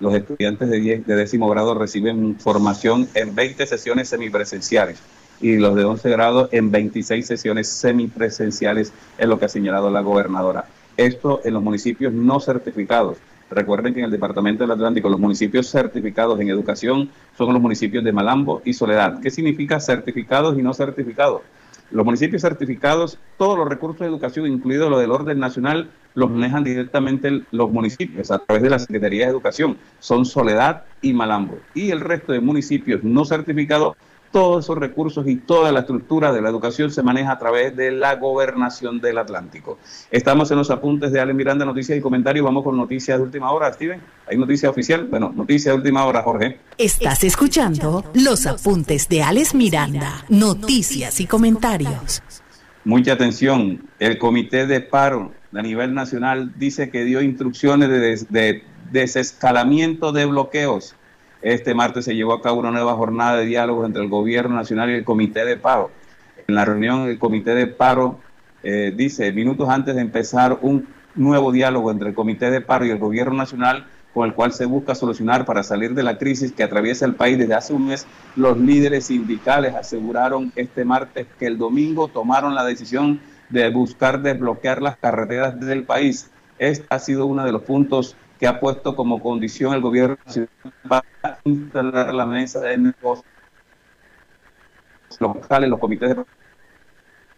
los 0.00 0.14
estudiantes 0.14 0.70
de, 0.70 0.80
de 1.06 1.16
décimo 1.16 1.50
grado 1.50 1.74
reciben 1.74 2.40
formación 2.40 3.06
en 3.12 3.34
20 3.34 3.66
sesiones 3.66 4.08
semipresenciales 4.08 4.98
y 5.40 5.56
los 5.56 5.74
de 5.74 5.84
11 5.84 6.10
grado 6.10 6.48
en 6.52 6.70
26 6.70 7.26
sesiones 7.26 7.68
semipresenciales, 7.68 8.92
es 9.18 9.28
lo 9.28 9.38
que 9.38 9.46
ha 9.46 9.48
señalado 9.48 9.90
la 9.90 10.00
gobernadora. 10.00 10.66
Esto 10.96 11.40
en 11.44 11.54
los 11.54 11.62
municipios 11.62 12.12
no 12.12 12.40
certificados. 12.40 13.18
Recuerden 13.50 13.92
que 13.92 14.00
en 14.00 14.06
el 14.06 14.10
Departamento 14.10 14.64
del 14.64 14.70
Atlántico 14.70 15.08
los 15.08 15.20
municipios 15.20 15.68
certificados 15.68 16.40
en 16.40 16.48
educación 16.48 17.10
son 17.36 17.52
los 17.52 17.62
municipios 17.62 18.02
de 18.02 18.12
Malambo 18.12 18.62
y 18.64 18.72
Soledad. 18.72 19.20
¿Qué 19.20 19.30
significa 19.30 19.80
certificados 19.80 20.58
y 20.58 20.62
no 20.62 20.72
certificados? 20.72 21.42
Los 21.90 22.04
municipios 22.04 22.42
certificados, 22.42 23.18
todos 23.36 23.58
los 23.58 23.68
recursos 23.68 24.00
de 24.00 24.06
educación, 24.06 24.46
incluido 24.46 24.88
lo 24.88 24.98
del 24.98 25.12
orden 25.12 25.38
nacional, 25.38 25.90
los 26.14 26.30
manejan 26.30 26.64
directamente 26.64 27.42
los 27.50 27.70
municipios 27.70 28.30
a 28.30 28.38
través 28.38 28.62
de 28.62 28.70
la 28.70 28.78
Secretaría 28.78 29.26
de 29.26 29.30
Educación. 29.30 29.76
Son 30.00 30.24
Soledad 30.24 30.84
y 31.02 31.12
Malambo. 31.12 31.58
Y 31.74 31.90
el 31.90 32.00
resto 32.00 32.32
de 32.32 32.40
municipios 32.40 33.04
no 33.04 33.24
certificados 33.24 33.96
todos 34.34 34.64
esos 34.64 34.76
recursos 34.76 35.28
y 35.28 35.36
toda 35.36 35.70
la 35.70 35.80
estructura 35.80 36.32
de 36.32 36.42
la 36.42 36.48
educación 36.48 36.90
se 36.90 37.04
maneja 37.04 37.30
a 37.30 37.38
través 37.38 37.76
de 37.76 37.92
la 37.92 38.16
gobernación 38.16 39.00
del 39.00 39.18
Atlántico. 39.18 39.78
Estamos 40.10 40.50
en 40.50 40.56
los 40.58 40.72
apuntes 40.72 41.12
de 41.12 41.20
Ale 41.20 41.32
Miranda, 41.32 41.64
noticias 41.64 41.96
y 41.96 42.00
comentarios. 42.00 42.44
Vamos 42.44 42.64
con 42.64 42.76
noticias 42.76 43.16
de 43.16 43.22
última 43.22 43.52
hora, 43.52 43.72
Steven. 43.72 44.02
¿Hay 44.26 44.36
noticia 44.36 44.68
oficial? 44.68 45.06
Bueno, 45.06 45.32
noticias 45.32 45.72
de 45.72 45.76
última 45.76 46.04
hora, 46.04 46.20
Jorge. 46.24 46.58
Estás 46.76 47.22
escuchando 47.22 48.02
los 48.14 48.44
apuntes 48.46 49.08
de 49.08 49.22
Alex 49.22 49.54
Miranda, 49.54 50.24
noticias 50.28 51.20
y 51.20 51.28
comentarios. 51.28 52.20
Mucha 52.84 53.12
atención. 53.12 53.88
El 54.00 54.18
Comité 54.18 54.66
de 54.66 54.80
Paro 54.80 55.30
a 55.54 55.62
nivel 55.62 55.94
nacional 55.94 56.52
dice 56.56 56.90
que 56.90 57.04
dio 57.04 57.22
instrucciones 57.22 57.88
de, 57.88 58.26
de 58.30 58.64
desescalamiento 58.90 60.10
de 60.10 60.24
bloqueos 60.24 60.96
este 61.44 61.74
martes 61.74 62.06
se 62.06 62.16
llevó 62.16 62.32
a 62.32 62.40
cabo 62.40 62.58
una 62.58 62.70
nueva 62.70 62.94
jornada 62.94 63.36
de 63.36 63.44
diálogo 63.44 63.84
entre 63.84 64.02
el 64.02 64.08
Gobierno 64.08 64.56
Nacional 64.56 64.88
y 64.88 64.94
el 64.94 65.04
Comité 65.04 65.44
de 65.44 65.58
Paro. 65.58 65.90
En 66.46 66.54
la 66.54 66.64
reunión, 66.64 67.02
el 67.06 67.18
Comité 67.18 67.54
de 67.54 67.66
Paro 67.66 68.18
eh, 68.62 68.94
dice, 68.96 69.30
minutos 69.30 69.68
antes 69.68 69.94
de 69.94 70.00
empezar 70.00 70.58
un 70.62 70.88
nuevo 71.14 71.52
diálogo 71.52 71.90
entre 71.90 72.08
el 72.08 72.14
Comité 72.14 72.50
de 72.50 72.62
Paro 72.62 72.86
y 72.86 72.90
el 72.90 72.98
Gobierno 72.98 73.34
Nacional, 73.34 73.86
con 74.14 74.26
el 74.26 74.32
cual 74.32 74.54
se 74.54 74.64
busca 74.64 74.94
solucionar 74.94 75.44
para 75.44 75.62
salir 75.62 75.92
de 75.92 76.02
la 76.02 76.16
crisis 76.16 76.50
que 76.50 76.62
atraviesa 76.62 77.04
el 77.04 77.14
país 77.14 77.36
desde 77.36 77.52
hace 77.52 77.74
un 77.74 77.88
mes, 77.88 78.06
los 78.36 78.56
líderes 78.56 79.06
sindicales 79.06 79.74
aseguraron 79.74 80.50
este 80.56 80.86
martes 80.86 81.26
que 81.38 81.46
el 81.46 81.58
domingo 81.58 82.08
tomaron 82.08 82.54
la 82.54 82.64
decisión 82.64 83.20
de 83.50 83.68
buscar 83.68 84.22
desbloquear 84.22 84.80
las 84.80 84.96
carreteras 84.96 85.60
del 85.60 85.82
país. 85.82 86.30
Este 86.58 86.86
ha 86.88 86.98
sido 86.98 87.26
uno 87.26 87.44
de 87.44 87.52
los 87.52 87.62
puntos 87.62 88.16
que 88.38 88.46
ha 88.46 88.60
puesto 88.60 88.96
como 88.96 89.20
condición 89.20 89.74
el 89.74 89.80
gobierno 89.80 90.16
para 90.88 91.04
instalar 91.44 92.12
la 92.12 92.26
mesa 92.26 92.60
de 92.60 92.78
negocios 92.78 93.26
locales, 95.20 95.70
los 95.70 95.78
comités 95.78 96.16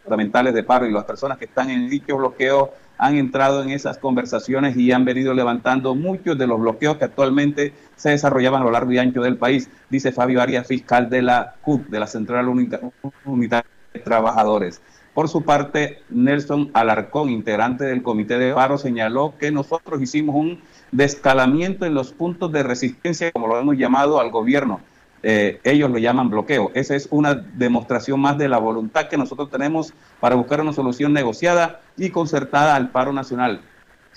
departamentales 0.03 0.53
de 0.53 0.63
paro 0.63 0.85
y 0.87 0.91
las 0.91 1.03
personas 1.03 1.37
que 1.37 1.45
están 1.45 1.69
en 1.69 1.89
dicho 1.89 2.17
bloqueo 2.17 2.73
han 2.97 3.15
entrado 3.15 3.61
en 3.61 3.69
esas 3.69 3.97
conversaciones 3.99 4.75
y 4.75 4.91
han 4.91 5.05
venido 5.05 5.33
levantando 5.33 5.93
muchos 5.93 6.37
de 6.37 6.47
los 6.47 6.59
bloqueos 6.59 6.97
que 6.97 7.05
actualmente 7.05 7.73
se 7.95 8.09
desarrollaban 8.09 8.61
a 8.61 8.65
lo 8.65 8.71
largo 8.71 8.91
y 8.91 8.97
ancho 8.97 9.21
del 9.21 9.37
país, 9.37 9.69
dice 9.89 10.11
Fabio 10.11 10.41
Arias, 10.41 10.67
fiscal 10.67 11.09
de 11.09 11.21
la 11.21 11.55
CUT, 11.61 11.87
de 11.87 11.99
la 11.99 12.07
Central 12.07 12.47
Unitaria 12.47 13.69
de 13.93 13.99
Trabajadores. 13.99 14.81
Por 15.17 15.29
su 15.29 15.41
parte, 15.41 16.03
Nelson 16.11 16.69
Alarcón, 16.75 17.31
integrante 17.31 17.85
del 17.85 18.03
Comité 18.03 18.37
de 18.37 18.53
Paro, 18.53 18.77
señaló 18.77 19.33
que 19.39 19.51
nosotros 19.51 19.99
hicimos 19.99 20.35
un 20.35 20.61
de 20.91 21.05
escalamiento 21.05 21.87
en 21.87 21.95
los 21.95 22.13
puntos 22.13 22.51
de 22.51 22.61
resistencia, 22.61 23.31
como 23.31 23.47
lo 23.47 23.59
hemos 23.59 23.75
llamado 23.77 24.19
al 24.19 24.29
gobierno. 24.29 24.79
Eh, 25.23 25.59
ellos 25.63 25.89
lo 25.89 25.97
llaman 25.97 26.29
bloqueo. 26.29 26.69
Esa 26.75 26.95
es 26.95 27.07
una 27.09 27.33
demostración 27.33 28.19
más 28.19 28.37
de 28.37 28.47
la 28.47 28.59
voluntad 28.59 29.07
que 29.07 29.17
nosotros 29.17 29.49
tenemos 29.49 29.91
para 30.19 30.35
buscar 30.35 30.61
una 30.61 30.71
solución 30.71 31.13
negociada 31.13 31.81
y 31.97 32.11
concertada 32.11 32.75
al 32.75 32.91
paro 32.91 33.11
nacional. 33.11 33.61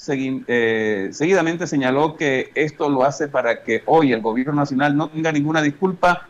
Eh, 0.06 1.08
seguidamente 1.12 1.66
señaló 1.66 2.16
que 2.16 2.50
esto 2.54 2.90
lo 2.90 3.04
hace 3.04 3.26
para 3.26 3.62
que 3.62 3.82
hoy 3.86 4.12
el 4.12 4.20
gobierno 4.20 4.52
nacional 4.52 4.94
no 4.94 5.08
tenga 5.08 5.32
ninguna 5.32 5.62
disculpa 5.62 6.28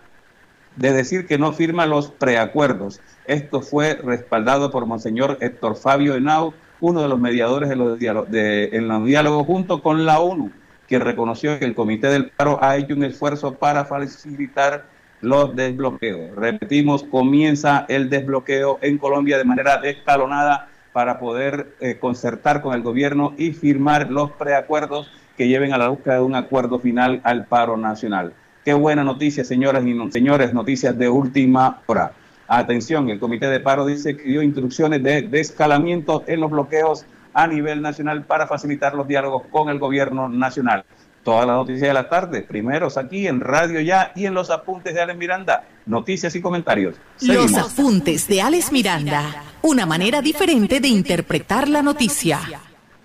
de 0.80 0.94
decir 0.94 1.26
que 1.26 1.38
no 1.38 1.52
firma 1.52 1.84
los 1.84 2.10
preacuerdos. 2.10 3.00
Esto 3.26 3.60
fue 3.60 3.96
respaldado 4.02 4.70
por 4.70 4.86
Monseñor 4.86 5.36
Héctor 5.42 5.76
Fabio 5.76 6.14
Henao, 6.14 6.54
uno 6.80 7.02
de 7.02 7.08
los 7.08 7.20
mediadores 7.20 7.68
de 7.68 7.76
los 7.76 7.98
de, 7.98 8.70
en 8.72 8.88
los 8.88 9.04
diálogos 9.04 9.46
junto 9.46 9.82
con 9.82 10.06
la 10.06 10.20
ONU, 10.20 10.50
que 10.88 10.98
reconoció 10.98 11.58
que 11.58 11.66
el 11.66 11.74
Comité 11.74 12.06
del 12.06 12.30
Paro 12.30 12.58
ha 12.62 12.78
hecho 12.78 12.94
un 12.94 13.04
esfuerzo 13.04 13.56
para 13.56 13.84
facilitar 13.84 14.86
los 15.20 15.54
desbloqueos. 15.54 16.34
Repetimos, 16.34 17.04
comienza 17.04 17.84
el 17.90 18.08
desbloqueo 18.08 18.78
en 18.80 18.96
Colombia 18.96 19.36
de 19.36 19.44
manera 19.44 19.82
escalonada 19.84 20.70
para 20.94 21.20
poder 21.20 21.76
eh, 21.80 21.98
concertar 22.00 22.62
con 22.62 22.74
el 22.74 22.80
gobierno 22.80 23.34
y 23.36 23.52
firmar 23.52 24.10
los 24.10 24.30
preacuerdos 24.30 25.10
que 25.36 25.46
lleven 25.46 25.74
a 25.74 25.78
la 25.78 25.88
búsqueda 25.88 26.14
de 26.14 26.22
un 26.22 26.36
acuerdo 26.36 26.78
final 26.78 27.20
al 27.22 27.44
paro 27.44 27.76
nacional. 27.76 28.32
Qué 28.64 28.74
buena 28.74 29.04
noticia, 29.04 29.42
señoras 29.42 29.84
y 29.86 30.10
señores, 30.10 30.52
noticias 30.52 30.96
de 30.98 31.08
última 31.08 31.80
hora. 31.86 32.12
Atención, 32.46 33.08
el 33.08 33.18
Comité 33.18 33.46
de 33.46 33.60
Paro 33.60 33.86
dice 33.86 34.16
que 34.16 34.24
dio 34.24 34.42
instrucciones 34.42 35.02
de 35.02 35.22
descalamiento 35.22 36.24
en 36.26 36.40
los 36.40 36.50
bloqueos 36.50 37.06
a 37.32 37.46
nivel 37.46 37.80
nacional 37.80 38.24
para 38.24 38.46
facilitar 38.46 38.94
los 38.94 39.08
diálogos 39.08 39.44
con 39.50 39.68
el 39.70 39.78
gobierno 39.78 40.28
nacional. 40.28 40.84
Todas 41.22 41.46
las 41.46 41.56
noticias 41.56 41.88
de 41.88 41.94
la 41.94 42.08
tarde, 42.08 42.42
primeros 42.42 42.96
aquí 42.96 43.26
en 43.26 43.40
Radio 43.40 43.80
Ya 43.80 44.12
y 44.14 44.26
en 44.26 44.34
los 44.34 44.50
apuntes 44.50 44.94
de 44.94 45.00
Alex 45.00 45.18
Miranda. 45.18 45.64
Noticias 45.86 46.34
y 46.34 46.40
comentarios. 46.40 46.96
Los 47.20 47.54
apuntes 47.56 48.26
de 48.26 48.42
Alex 48.42 48.72
Miranda. 48.72 49.42
Una 49.62 49.86
manera 49.86 50.20
diferente 50.20 50.80
de 50.80 50.88
interpretar 50.88 51.68
la 51.68 51.82
noticia. 51.82 52.40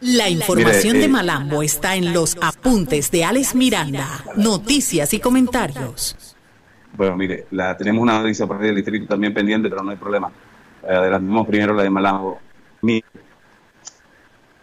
La 0.01 0.29
información 0.29 0.97
de 0.97 1.05
eh, 1.05 1.09
Malambo 1.09 1.63
está 1.63 1.95
en 1.95 2.13
los 2.13 2.37
apuntes 2.41 3.09
de 3.11 3.23
Alex 3.23 3.55
Miranda. 3.55 4.23
Noticias 4.35 5.13
y 5.13 5.19
comentarios. 5.19 6.35
Bueno, 6.97 7.15
mire, 7.15 7.47
la, 7.51 7.75
tenemos 7.77 8.01
una 8.01 8.19
noticia 8.19 8.45
por 8.45 8.63
el 8.63 8.75
distrito 8.75 9.07
también 9.07 9.33
pendiente, 9.33 9.69
pero 9.69 9.83
no 9.83 9.91
hay 9.91 9.97
problema. 9.97 10.31
Adelantemos 10.83 11.47
primero 11.47 11.73
la 11.73 11.83
de 11.83 11.89
Malambo. 11.89 12.39
Mire, 12.81 13.05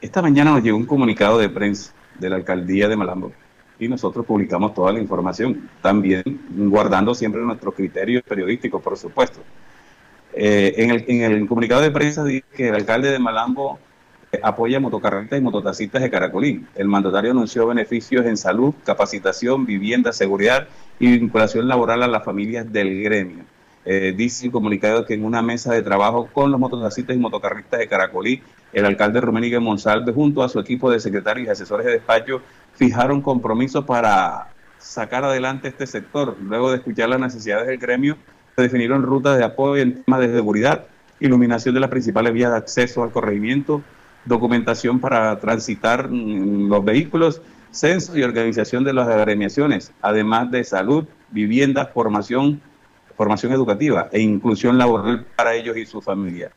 esta 0.00 0.20
mañana 0.20 0.52
nos 0.52 0.62
llegó 0.62 0.76
un 0.76 0.86
comunicado 0.86 1.38
de 1.38 1.48
prensa 1.48 1.92
de 2.18 2.28
la 2.28 2.36
alcaldía 2.36 2.88
de 2.88 2.96
Malambo 2.96 3.32
y 3.78 3.88
nosotros 3.88 4.24
publicamos 4.24 4.74
toda 4.74 4.92
la 4.92 5.00
información, 5.00 5.68
también 5.80 6.22
guardando 6.50 7.14
siempre 7.14 7.40
nuestros 7.40 7.74
criterios 7.74 8.22
periodísticos, 8.22 8.82
por 8.82 8.96
supuesto. 8.96 9.40
Eh, 10.34 10.74
en, 10.76 10.90
el, 10.90 11.04
en, 11.08 11.32
el, 11.32 11.48
comunicado 11.48 11.80
de 11.82 11.90
prensa 11.90 12.22
dice 12.24 12.44
que 12.54 12.68
el 12.68 12.74
alcalde 12.74 13.10
de 13.10 13.18
Malambo 13.18 13.78
eh, 13.78 13.91
apoya 14.40 14.80
motocarretas 14.80 15.38
y 15.38 15.42
mototaxistas 15.42 16.00
de 16.00 16.10
Caracolín. 16.10 16.66
El 16.74 16.88
mandatario 16.88 17.32
anunció 17.32 17.66
beneficios 17.66 18.24
en 18.24 18.38
salud, 18.38 18.72
capacitación, 18.82 19.66
vivienda, 19.66 20.10
seguridad 20.14 20.68
y 20.98 21.18
vinculación 21.18 21.68
laboral 21.68 22.02
a 22.02 22.06
las 22.06 22.24
familias 22.24 22.72
del 22.72 23.02
gremio. 23.02 23.44
Eh, 23.84 24.14
dice 24.16 24.46
el 24.46 24.52
comunicado 24.52 25.04
que 25.04 25.12
en 25.12 25.26
una 25.26 25.42
mesa 25.42 25.74
de 25.74 25.82
trabajo 25.82 26.30
con 26.32 26.50
los 26.50 26.58
mototaxistas 26.58 27.14
y 27.14 27.18
motocarristas 27.18 27.80
de 27.80 27.88
Caracolí, 27.88 28.42
el 28.72 28.86
alcalde 28.86 29.20
Roménigue 29.20 29.60
Monsalve 29.60 30.14
junto 30.14 30.42
a 30.42 30.48
su 30.48 30.58
equipo 30.60 30.90
de 30.90 31.00
secretarios 31.00 31.48
y 31.48 31.50
asesores 31.50 31.84
de 31.84 31.92
despacho 31.92 32.40
fijaron 32.74 33.20
compromisos 33.20 33.84
para 33.84 34.48
sacar 34.78 35.24
adelante 35.24 35.68
este 35.68 35.86
sector. 35.86 36.38
Luego 36.40 36.70
de 36.70 36.78
escuchar 36.78 37.10
las 37.10 37.20
necesidades 37.20 37.66
del 37.66 37.76
gremio, 37.76 38.16
se 38.56 38.62
definieron 38.62 39.02
rutas 39.02 39.36
de 39.36 39.44
apoyo 39.44 39.82
en 39.82 40.02
temas 40.02 40.20
de 40.20 40.32
seguridad, 40.32 40.86
iluminación 41.20 41.74
de 41.74 41.80
las 41.80 41.90
principales 41.90 42.32
vías 42.32 42.50
de 42.50 42.56
acceso 42.56 43.02
al 43.02 43.10
corregimiento, 43.10 43.82
documentación 44.24 45.00
para 45.00 45.38
transitar 45.40 46.08
mm, 46.08 46.68
los 46.68 46.84
vehículos, 46.84 47.42
censo 47.70 48.16
y 48.16 48.22
organización 48.22 48.84
de 48.84 48.92
las 48.92 49.08
agremiaciones, 49.08 49.92
además 50.02 50.50
de 50.50 50.64
salud, 50.64 51.06
vivienda, 51.30 51.86
formación, 51.86 52.60
formación 53.16 53.52
educativa 53.52 54.08
e 54.12 54.20
inclusión 54.20 54.78
laboral 54.78 55.26
para 55.36 55.54
ellos 55.54 55.76
y 55.76 55.86
su 55.86 56.00
familia. 56.00 56.50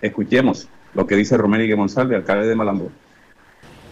Escuchemos 0.00 0.68
lo 0.94 1.06
que 1.06 1.16
dice 1.16 1.36
Romero 1.36 1.76
Monsalve, 1.76 2.16
alcalde 2.16 2.48
de 2.48 2.54
Malambó. 2.54 2.90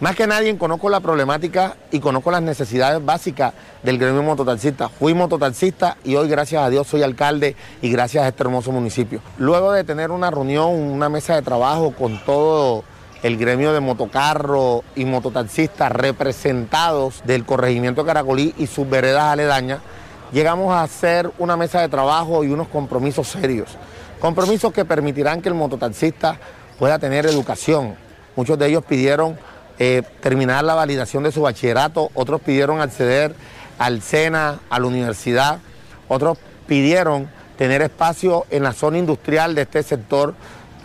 Más 0.01 0.15
que 0.15 0.25
nadie 0.25 0.57
conozco 0.57 0.89
la 0.89 0.99
problemática 0.99 1.75
y 1.91 1.99
conozco 1.99 2.31
las 2.31 2.41
necesidades 2.41 3.05
básicas 3.05 3.53
del 3.83 3.99
gremio 3.99 4.23
mototaxista. 4.23 4.89
Fui 4.89 5.13
mototaxista 5.13 5.95
y 6.03 6.15
hoy 6.15 6.27
gracias 6.27 6.63
a 6.63 6.71
Dios 6.71 6.87
soy 6.87 7.03
alcalde 7.03 7.55
y 7.83 7.91
gracias 7.91 8.23
a 8.23 8.29
este 8.29 8.41
hermoso 8.41 8.71
municipio. 8.71 9.21
Luego 9.37 9.71
de 9.71 9.83
tener 9.83 10.09
una 10.09 10.31
reunión, 10.31 10.73
una 10.73 11.07
mesa 11.07 11.35
de 11.35 11.43
trabajo 11.43 11.93
con 11.93 12.19
todo 12.25 12.83
el 13.23 13.37
gremio 13.37 13.73
de 13.73 13.79
motocarro 13.79 14.83
y 14.95 15.05
mototaxistas 15.05 15.91
representados 15.91 17.21
del 17.25 17.45
corregimiento 17.45 18.05
Caracolí 18.05 18.53
y 18.57 18.67
sus 18.67 18.89
veredas 18.89 19.23
aledañas, 19.23 19.79
llegamos 20.31 20.73
a 20.73 20.83
hacer 20.83 21.31
una 21.37 21.55
mesa 21.57 21.81
de 21.81 21.89
trabajo 21.89 22.43
y 22.43 22.49
unos 22.49 22.67
compromisos 22.67 23.27
serios. 23.27 23.77
Compromisos 24.19 24.73
que 24.73 24.85
permitirán 24.85 25.41
que 25.41 25.49
el 25.49 25.55
mototaxista 25.55 26.37
pueda 26.79 26.99
tener 26.99 27.25
educación. 27.25 27.95
Muchos 28.35 28.57
de 28.57 28.67
ellos 28.67 28.83
pidieron 28.85 29.37
eh, 29.77 30.03
terminar 30.19 30.63
la 30.63 30.75
validación 30.75 31.23
de 31.23 31.31
su 31.31 31.41
bachillerato, 31.41 32.09
otros 32.13 32.41
pidieron 32.41 32.81
acceder 32.81 33.35
al 33.77 34.01
SENA, 34.01 34.59
a 34.69 34.79
la 34.79 34.85
universidad, 34.85 35.59
otros 36.07 36.37
pidieron 36.67 37.29
tener 37.57 37.81
espacio 37.81 38.45
en 38.49 38.63
la 38.63 38.73
zona 38.73 38.97
industrial 38.97 39.55
de 39.55 39.63
este 39.63 39.83
sector 39.83 40.33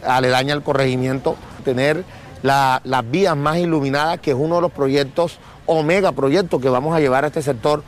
aledaña 0.04 0.54
al 0.54 0.62
corregimiento, 0.62 1.36
tener 1.64 2.04
las 2.46 3.10
vías 3.10 3.36
más 3.36 3.58
iluminadas, 3.58 4.20
que 4.20 4.30
es 4.30 4.36
uno 4.38 4.56
de 4.56 4.60
los 4.62 4.72
proyectos 4.72 5.38
o 5.66 5.82
megaproyectos 5.82 6.60
que 6.60 6.68
vamos 6.68 6.96
a 6.96 7.00
llevar 7.00 7.24
a 7.24 7.26
este 7.28 7.42
sector 7.42 7.82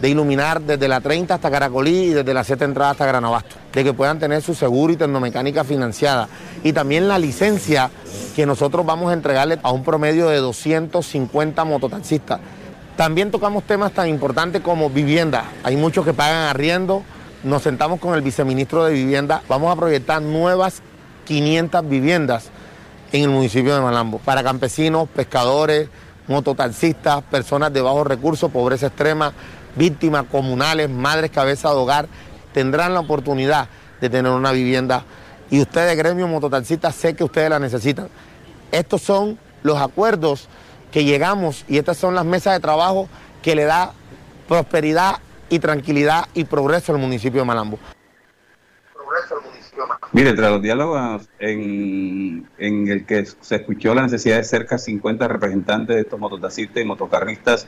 de 0.00 0.08
iluminar 0.08 0.60
desde 0.60 0.88
la 0.88 1.00
30 1.00 1.34
hasta 1.34 1.50
Caracolí 1.50 2.06
y 2.06 2.08
desde 2.08 2.34
la 2.34 2.42
7 2.42 2.64
entrada 2.64 2.90
hasta 2.90 3.06
Granabasto, 3.06 3.54
de 3.72 3.84
que 3.84 3.92
puedan 3.92 4.18
tener 4.18 4.42
su 4.42 4.54
seguro 4.54 4.92
y 4.92 4.96
tecnomecánica 4.96 5.62
financiada 5.62 6.28
y 6.64 6.72
también 6.72 7.06
la 7.06 7.18
licencia 7.18 7.90
que 8.34 8.44
nosotros 8.44 8.84
vamos 8.84 9.10
a 9.10 9.14
entregarle 9.14 9.58
a 9.62 9.70
un 9.70 9.84
promedio 9.84 10.28
de 10.28 10.38
250 10.38 11.64
mototaxistas. 11.64 12.40
También 12.96 13.30
tocamos 13.30 13.62
temas 13.62 13.92
tan 13.92 14.08
importantes 14.08 14.60
como 14.60 14.90
vivienda. 14.90 15.44
Hay 15.62 15.76
muchos 15.76 16.04
que 16.04 16.12
pagan 16.12 16.48
arriendo. 16.48 17.02
Nos 17.42 17.62
sentamos 17.62 18.00
con 18.00 18.14
el 18.14 18.22
viceministro 18.22 18.84
de 18.84 18.92
Vivienda. 18.92 19.42
Vamos 19.48 19.72
a 19.72 19.76
proyectar 19.76 20.20
nuevas 20.20 20.82
500 21.24 21.88
viviendas 21.88 22.50
en 23.12 23.22
el 23.24 23.30
municipio 23.30 23.74
de 23.74 23.80
Malambo 23.80 24.18
para 24.18 24.42
campesinos, 24.42 25.08
pescadores, 25.08 25.88
mototaxistas, 26.28 27.22
personas 27.22 27.72
de 27.72 27.82
bajos 27.82 28.06
recursos, 28.06 28.50
pobreza 28.50 28.86
extrema, 28.86 29.32
víctimas 29.76 30.24
comunales, 30.30 30.88
madres 30.88 31.30
cabeza 31.30 31.68
de 31.68 31.76
hogar, 31.76 32.08
tendrán 32.52 32.94
la 32.94 33.00
oportunidad 33.00 33.68
de 34.00 34.08
tener 34.10 34.32
una 34.32 34.52
vivienda 34.52 35.04
y 35.50 35.60
ustedes, 35.60 35.96
gremio 35.96 36.26
mototaxistas, 36.26 36.94
sé 36.94 37.14
que 37.14 37.24
ustedes 37.24 37.50
la 37.50 37.58
necesitan. 37.58 38.08
Estos 38.70 39.02
son 39.02 39.38
los 39.62 39.78
acuerdos 39.78 40.48
que 40.90 41.04
llegamos 41.04 41.64
y 41.68 41.76
estas 41.76 41.98
son 41.98 42.14
las 42.14 42.24
mesas 42.24 42.54
de 42.54 42.60
trabajo 42.60 43.08
que 43.42 43.54
le 43.54 43.64
da 43.64 43.92
prosperidad 44.48 45.18
y 45.50 45.58
tranquilidad 45.58 46.26
y 46.32 46.44
progreso 46.44 46.92
al 46.92 46.98
municipio 46.98 47.42
de 47.42 47.46
Malambo. 47.46 47.78
Mire, 50.12 50.32
tras 50.34 50.50
los 50.50 50.62
diálogos 50.62 51.28
en, 51.38 52.48
en, 52.58 52.88
el 52.88 53.06
que 53.06 53.24
se 53.24 53.56
escuchó 53.56 53.94
la 53.94 54.02
necesidad 54.02 54.36
de 54.36 54.44
cerca 54.44 54.76
de 54.76 54.82
50 54.82 55.28
representantes 55.28 55.96
de 55.96 56.02
estos 56.02 56.18
mototaxistas 56.18 56.82
y 56.82 56.86
motocarristas 56.86 57.66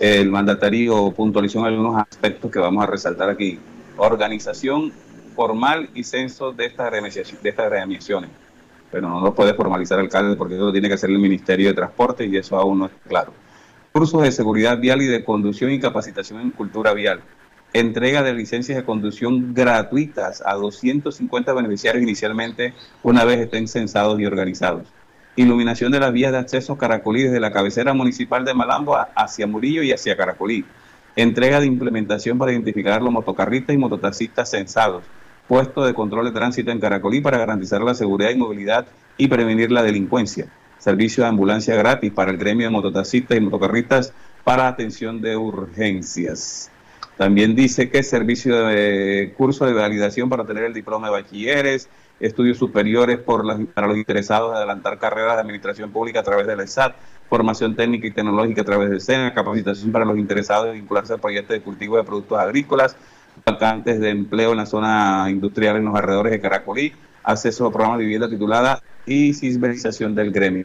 el 0.00 0.30
mandatario 0.30 1.12
puntualizó 1.12 1.62
algunos 1.62 2.00
aspectos 2.00 2.50
que 2.50 2.58
vamos 2.58 2.82
a 2.82 2.86
resaltar 2.86 3.28
aquí. 3.28 3.58
Organización 3.98 4.92
formal 5.36 5.90
y 5.94 6.04
censo 6.04 6.52
de 6.52 6.66
estas 6.66 6.86
agremiaciones. 6.86 7.42
De 7.42 7.50
estas 7.50 7.70
Pero 8.90 9.08
no 9.08 9.20
lo 9.20 9.34
puede 9.34 9.52
formalizar 9.52 9.98
el 9.98 10.06
alcalde 10.06 10.36
porque 10.36 10.54
eso 10.54 10.64
lo 10.64 10.72
tiene 10.72 10.88
que 10.88 10.94
hacer 10.94 11.10
el 11.10 11.18
Ministerio 11.18 11.68
de 11.68 11.74
Transporte 11.74 12.24
y 12.24 12.34
eso 12.34 12.56
aún 12.56 12.78
no 12.78 12.86
es 12.86 12.92
claro. 13.06 13.34
Cursos 13.92 14.22
de 14.22 14.32
seguridad 14.32 14.78
vial 14.78 15.02
y 15.02 15.06
de 15.06 15.22
conducción 15.22 15.70
y 15.70 15.78
capacitación 15.78 16.40
en 16.40 16.50
cultura 16.50 16.94
vial. 16.94 17.20
Entrega 17.72 18.24
de 18.24 18.34
licencias 18.34 18.76
de 18.76 18.84
conducción 18.84 19.54
gratuitas 19.54 20.42
a 20.44 20.54
250 20.54 21.52
beneficiarios 21.52 22.02
inicialmente 22.02 22.74
una 23.04 23.24
vez 23.24 23.38
estén 23.38 23.68
censados 23.68 24.18
y 24.18 24.26
organizados. 24.26 24.88
Iluminación 25.36 25.92
de 25.92 26.00
las 26.00 26.12
vías 26.12 26.32
de 26.32 26.38
acceso 26.38 26.76
Caracolí 26.76 27.22
desde 27.22 27.38
la 27.38 27.52
cabecera 27.52 27.94
municipal 27.94 28.44
de 28.44 28.54
Malambo 28.54 28.98
hacia 29.14 29.46
Murillo 29.46 29.84
y 29.84 29.92
hacia 29.92 30.16
Caracolí, 30.16 30.64
entrega 31.14 31.60
de 31.60 31.66
implementación 31.66 32.38
para 32.38 32.50
identificar 32.50 33.00
los 33.02 33.12
motocarristas 33.12 33.72
y 33.72 33.78
mototaxistas 33.78 34.50
censados, 34.50 35.04
puesto 35.46 35.84
de 35.84 35.94
control 35.94 36.24
de 36.24 36.32
tránsito 36.32 36.72
en 36.72 36.80
Caracolí 36.80 37.20
para 37.20 37.38
garantizar 37.38 37.82
la 37.82 37.94
seguridad 37.94 38.30
y 38.30 38.36
movilidad 38.36 38.86
y 39.16 39.28
prevenir 39.28 39.70
la 39.70 39.84
delincuencia, 39.84 40.48
servicio 40.78 41.22
de 41.22 41.28
ambulancia 41.28 41.76
gratis 41.76 42.10
para 42.10 42.32
el 42.32 42.36
gremio 42.36 42.66
de 42.66 42.72
mototaxistas 42.72 43.38
y 43.38 43.40
motocarristas 43.40 44.12
para 44.42 44.66
atención 44.66 45.20
de 45.20 45.36
urgencias. 45.36 46.68
También 47.20 47.54
dice 47.54 47.90
que 47.90 48.02
servicio 48.02 48.64
de 48.64 49.34
curso 49.36 49.66
de 49.66 49.74
validación 49.74 50.30
para 50.30 50.46
tener 50.46 50.64
el 50.64 50.72
diploma 50.72 51.08
de 51.08 51.12
bachilleres, 51.12 51.90
estudios 52.18 52.56
superiores 52.56 53.18
para 53.18 53.88
los 53.88 53.98
interesados 53.98 54.52
en 54.52 54.56
adelantar 54.56 54.98
carreras 54.98 55.34
de 55.34 55.42
administración 55.42 55.92
pública 55.92 56.20
a 56.20 56.22
través 56.22 56.46
de 56.46 56.56
la 56.56 56.62
ESAT, 56.62 56.96
formación 57.28 57.76
técnica 57.76 58.06
y 58.06 58.12
tecnológica 58.12 58.62
a 58.62 58.64
través 58.64 58.88
de 58.88 59.00
SENA, 59.00 59.34
capacitación 59.34 59.92
para 59.92 60.06
los 60.06 60.16
interesados 60.16 60.68
en 60.68 60.80
vincularse 60.80 61.12
al 61.12 61.20
proyecto 61.20 61.52
de 61.52 61.60
cultivo 61.60 61.98
de 61.98 62.04
productos 62.04 62.38
agrícolas, 62.38 62.96
vacantes 63.44 64.00
de 64.00 64.08
empleo 64.08 64.52
en 64.52 64.56
la 64.56 64.64
zona 64.64 65.26
industrial 65.28 65.76
en 65.76 65.84
los 65.84 65.94
alrededores 65.94 66.32
de 66.32 66.40
Caracolí, 66.40 66.94
acceso 67.22 67.66
a 67.66 67.70
programa 67.70 67.98
de 67.98 68.04
vivienda 68.04 68.30
titulada 68.30 68.82
y 69.04 69.34
ciberización 69.34 70.14
del 70.14 70.32
gremio. 70.32 70.64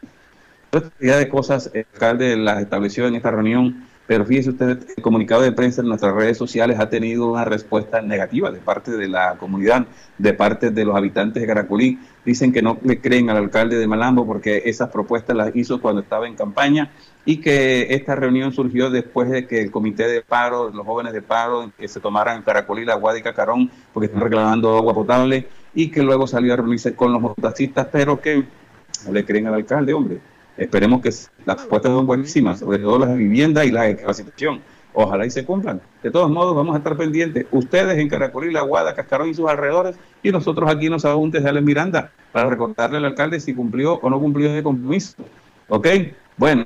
Otra 0.71 1.17
de 1.17 1.27
cosas 1.27 1.69
el 1.73 1.85
alcalde 1.93 2.37
las 2.37 2.61
estableció 2.61 3.07
en 3.07 3.15
esta 3.15 3.31
reunión 3.31 3.83
pero 4.07 4.23
fíjese 4.23 4.51
usted, 4.51 4.79
el 4.95 5.01
comunicado 5.01 5.41
de 5.41 5.51
prensa 5.51 5.81
en 5.81 5.87
nuestras 5.87 6.13
redes 6.13 6.37
sociales 6.37 6.79
ha 6.79 6.89
tenido 6.89 7.31
una 7.31 7.43
respuesta 7.43 8.01
negativa 8.01 8.51
de 8.51 8.59
parte 8.59 8.91
de 8.91 9.07
la 9.07 9.35
comunidad, 9.39 9.87
de 10.19 10.33
parte 10.33 10.69
de 10.69 10.85
los 10.85 10.95
habitantes 10.95 11.41
de 11.41 11.47
Caracolí. 11.47 11.99
Dicen 12.23 12.53
que 12.53 12.61
no 12.61 12.77
le 12.83 13.01
creen 13.01 13.31
al 13.31 13.37
alcalde 13.37 13.77
de 13.77 13.87
Malambo 13.87 14.25
porque 14.25 14.63
esas 14.65 14.89
propuestas 14.89 15.35
las 15.35 15.55
hizo 15.55 15.81
cuando 15.81 16.01
estaba 16.01 16.27
en 16.27 16.35
campaña 16.35 16.91
y 17.25 17.37
que 17.37 17.87
esta 17.95 18.15
reunión 18.15 18.51
surgió 18.51 18.91
después 18.91 19.29
de 19.29 19.47
que 19.47 19.59
el 19.59 19.71
comité 19.71 20.07
de 20.07 20.21
paro, 20.21 20.69
los 20.69 20.85
jóvenes 20.85 21.11
de 21.13 21.23
paro, 21.23 21.71
que 21.75 21.87
se 21.87 21.99
tomaran 21.99 22.37
en 22.37 22.43
Caracolí, 22.43 22.85
la 22.85 22.95
Guadica 22.95 23.33
Carón, 23.33 23.71
porque 23.91 24.05
están 24.05 24.21
reclamando 24.21 24.77
agua 24.77 24.93
potable 24.93 25.47
y 25.73 25.89
que 25.89 26.03
luego 26.03 26.27
salió 26.27 26.53
a 26.53 26.57
reunirse 26.57 26.93
con 26.93 27.11
los 27.11 27.21
mototaxistas, 27.21 27.87
pero 27.91 28.21
que 28.21 28.43
no 29.07 29.11
le 29.11 29.25
creen 29.25 29.47
al 29.47 29.55
alcalde, 29.55 29.93
hombre. 29.93 30.19
Esperemos 30.57 31.01
que 31.01 31.09
las 31.45 31.55
propuestas 31.57 31.91
son 31.91 32.07
buenísimas, 32.07 32.59
sobre 32.59 32.79
todo 32.79 32.99
las 32.99 33.15
viviendas 33.15 33.65
y 33.65 33.71
la 33.71 33.95
capacitación. 33.95 34.61
Ojalá 34.93 35.25
y 35.25 35.29
se 35.29 35.43
cumplan. 35.43 35.81
De 36.01 36.09
todos 36.09 36.29
modos, 36.29 36.55
vamos 36.55 36.73
a 36.73 36.77
estar 36.77 36.95
pendientes. 36.95 37.45
Ustedes 37.51 37.97
en 37.97 38.07
Caracolí, 38.07 38.51
La 38.51 38.61
Guada, 38.61 38.95
Cascarón 38.95 39.29
y 39.29 39.33
sus 39.33 39.49
alrededores, 39.49 39.97
y 40.23 40.31
nosotros 40.31 40.69
aquí 40.69 40.85
en 40.85 40.93
los 40.93 41.03
apuntes 41.03 41.43
de 41.43 41.49
Alex 41.49 41.65
Miranda, 41.65 42.11
para 42.31 42.49
recordarle 42.49 42.97
al 42.97 43.05
alcalde 43.05 43.41
si 43.41 43.53
cumplió 43.53 43.95
o 43.95 44.09
no 44.09 44.19
cumplió 44.19 44.49
ese 44.49 44.63
compromiso. 44.63 45.15
¿Ok? 45.67 45.87
Bueno, 46.37 46.63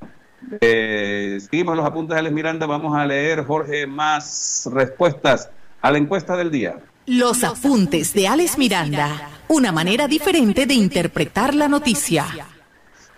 eh, 0.62 1.40
seguimos 1.42 1.76
los 1.76 1.86
apuntes 1.86 2.14
de 2.14 2.20
Alex 2.20 2.36
Miranda. 2.36 2.68
Vamos 2.68 2.96
a 2.96 3.04
leer, 3.06 3.44
Jorge, 3.46 3.88
más 3.88 4.70
respuestas 4.72 5.50
a 5.82 5.92
la 5.92 5.98
encuesta 5.98 6.38
del 6.38 6.52
día. 6.52 6.78
Los 7.08 7.44
apuntes 7.44 8.14
de 8.14 8.28
Alex 8.28 8.60
Miranda. 8.60 9.30
Una 9.48 9.72
manera 9.72 10.08
diferente 10.08 10.68
de 10.68 10.76
interpretar 10.76 11.56
la 11.56 11.68
noticia. 11.68 12.28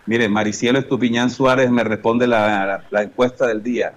Mire, 0.05 0.29
Maricielo 0.29 0.79
Estupiñán 0.79 1.29
Suárez 1.29 1.69
me 1.69 1.83
responde 1.83 2.27
la, 2.27 2.83
encuesta 2.91 3.47
del 3.47 3.61
día. 3.61 3.93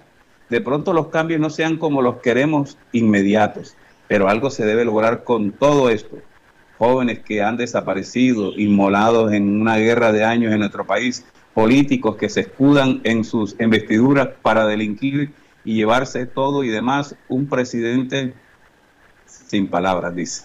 De 0.49 0.61
pronto 0.61 0.93
los 0.93 1.07
cambios 1.07 1.39
no 1.39 1.49
sean 1.49 1.77
como 1.77 2.01
los 2.01 2.17
queremos 2.17 2.77
inmediatos, 2.91 3.75
pero 4.07 4.29
algo 4.29 4.51
se 4.51 4.65
debe 4.65 4.85
lograr 4.85 5.23
con 5.23 5.51
todo 5.51 5.89
esto. 5.89 6.17
Jóvenes 6.77 7.19
que 7.19 7.41
han 7.41 7.57
desaparecido, 7.57 8.51
inmolados 8.55 9.33
en 9.33 9.59
una 9.61 9.77
guerra 9.77 10.11
de 10.11 10.23
años 10.23 10.53
en 10.53 10.59
nuestro 10.59 10.85
país, 10.85 11.25
políticos 11.53 12.17
que 12.17 12.29
se 12.29 12.41
escudan 12.41 13.01
en 13.03 13.23
sus 13.23 13.59
investiduras 13.59 14.29
para 14.41 14.67
delinquir 14.67 15.31
y 15.63 15.75
llevarse 15.75 16.27
todo 16.27 16.63
y 16.63 16.69
demás, 16.69 17.15
un 17.27 17.47
presidente 17.47 18.33
sin 19.25 19.67
palabras, 19.67 20.15
dice. 20.15 20.43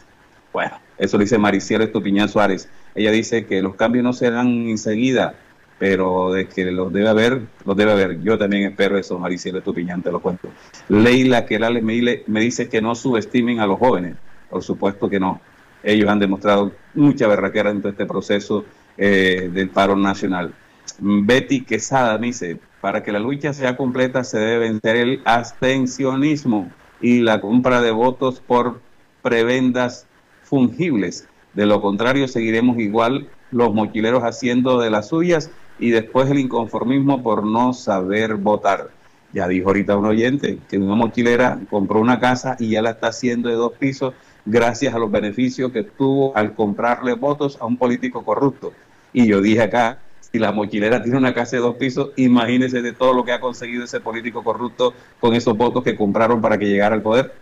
Bueno, 0.52 0.78
eso 0.96 1.16
lo 1.18 1.22
dice 1.22 1.36
Maricielo 1.36 1.84
Estupiñán 1.84 2.28
Suárez. 2.28 2.68
Ella 2.94 3.11
dice 3.11 3.44
que 3.46 3.61
los 3.61 3.74
cambios 3.74 4.04
no 4.04 4.12
se 4.12 4.30
dan 4.30 4.68
enseguida, 4.68 5.34
pero 5.81 6.31
de 6.31 6.47
que 6.47 6.70
los 6.70 6.93
debe 6.93 7.09
haber, 7.09 7.41
los 7.64 7.74
debe 7.74 7.93
haber. 7.93 8.20
Yo 8.20 8.37
también 8.37 8.64
espero 8.64 8.99
eso, 8.99 9.18
Maricielo 9.18 9.62
Tupiñán, 9.62 10.03
te 10.03 10.12
lo 10.12 10.20
cuento. 10.20 10.51
Leila 10.91 11.47
que 11.47 11.59
me, 11.59 12.22
me 12.26 12.41
dice 12.41 12.68
que 12.68 12.83
no 12.83 12.95
subestimen 12.95 13.61
a 13.61 13.66
los 13.66 13.78
jóvenes. 13.78 14.14
Por 14.51 14.62
supuesto 14.62 15.09
que 15.09 15.18
no. 15.18 15.41
Ellos 15.83 16.07
han 16.11 16.18
demostrado 16.18 16.72
mucha 16.93 17.26
berraquera 17.28 17.70
dentro 17.70 17.91
de 17.91 17.93
este 17.93 18.05
proceso 18.05 18.66
eh, 18.99 19.49
del 19.51 19.70
paro 19.70 19.97
nacional. 19.97 20.53
Betty 20.99 21.62
Quesada 21.62 22.18
me 22.18 22.26
dice, 22.26 22.59
para 22.83 23.03
que 23.03 23.11
la 23.11 23.18
lucha 23.18 23.55
sea 23.55 23.78
completa 23.78 24.22
se 24.22 24.39
debe 24.39 24.68
vencer 24.68 24.97
el 24.97 25.22
abstencionismo 25.24 26.70
y 27.01 27.20
la 27.20 27.41
compra 27.41 27.81
de 27.81 27.91
votos 27.91 28.43
por 28.47 28.83
prebendas 29.22 30.07
fungibles. 30.43 31.26
De 31.55 31.64
lo 31.64 31.81
contrario, 31.81 32.28
seguiremos 32.28 32.78
igual 32.78 33.31
los 33.51 33.72
mochileros 33.72 34.24
haciendo 34.24 34.78
de 34.78 34.91
las 34.91 35.09
suyas 35.09 35.51
y 35.81 35.91
después 35.91 36.31
el 36.31 36.39
inconformismo 36.39 37.22
por 37.22 37.45
no 37.45 37.72
saber 37.72 38.37
votar. 38.37 38.91
Ya 39.33 39.49
dijo 39.49 39.68
ahorita 39.68 39.97
un 39.97 40.07
oyente 40.07 40.59
que 40.68 40.78
una 40.78 40.95
mochilera 40.95 41.59
compró 41.70 42.01
una 42.01 42.20
casa 42.20 42.57
y 42.59 42.70
ya 42.70 42.83
la 42.83 42.91
está 42.91 43.09
haciendo 43.09 43.49
de 43.49 43.55
dos 43.55 43.72
pisos 43.72 44.14
gracias 44.45 44.95
a 44.95 44.99
los 44.99 45.11
beneficios 45.11 45.72
que 45.72 45.85
tuvo 45.85 46.37
al 46.37 46.55
comprarle 46.55 47.14
votos 47.14 47.57
a 47.61 47.66
un 47.66 47.76
político 47.76 48.24
corrupto. 48.24 48.72
Y 49.12 49.26
yo 49.26 49.41
dije 49.41 49.62
acá, 49.62 49.99
si 50.20 50.39
la 50.39 50.53
mochilera 50.53 51.03
tiene 51.03 51.18
una 51.18 51.35
casa 51.35 51.57
de 51.57 51.62
dos 51.62 51.76
pisos, 51.76 52.11
imagínese 52.16 52.83
de 52.83 52.93
todo 52.93 53.14
lo 53.14 53.24
que 53.24 53.33
ha 53.33 53.41
conseguido 53.41 53.85
ese 53.85 54.01
político 54.01 54.45
corrupto 54.45 54.95
con 55.18 55.35
esos 55.35 55.57
votos 55.57 55.83
que 55.83 55.97
compraron 55.97 56.41
para 56.41 56.59
que 56.59 56.66
llegara 56.66 56.95
al 56.95 57.03
poder. 57.03 57.33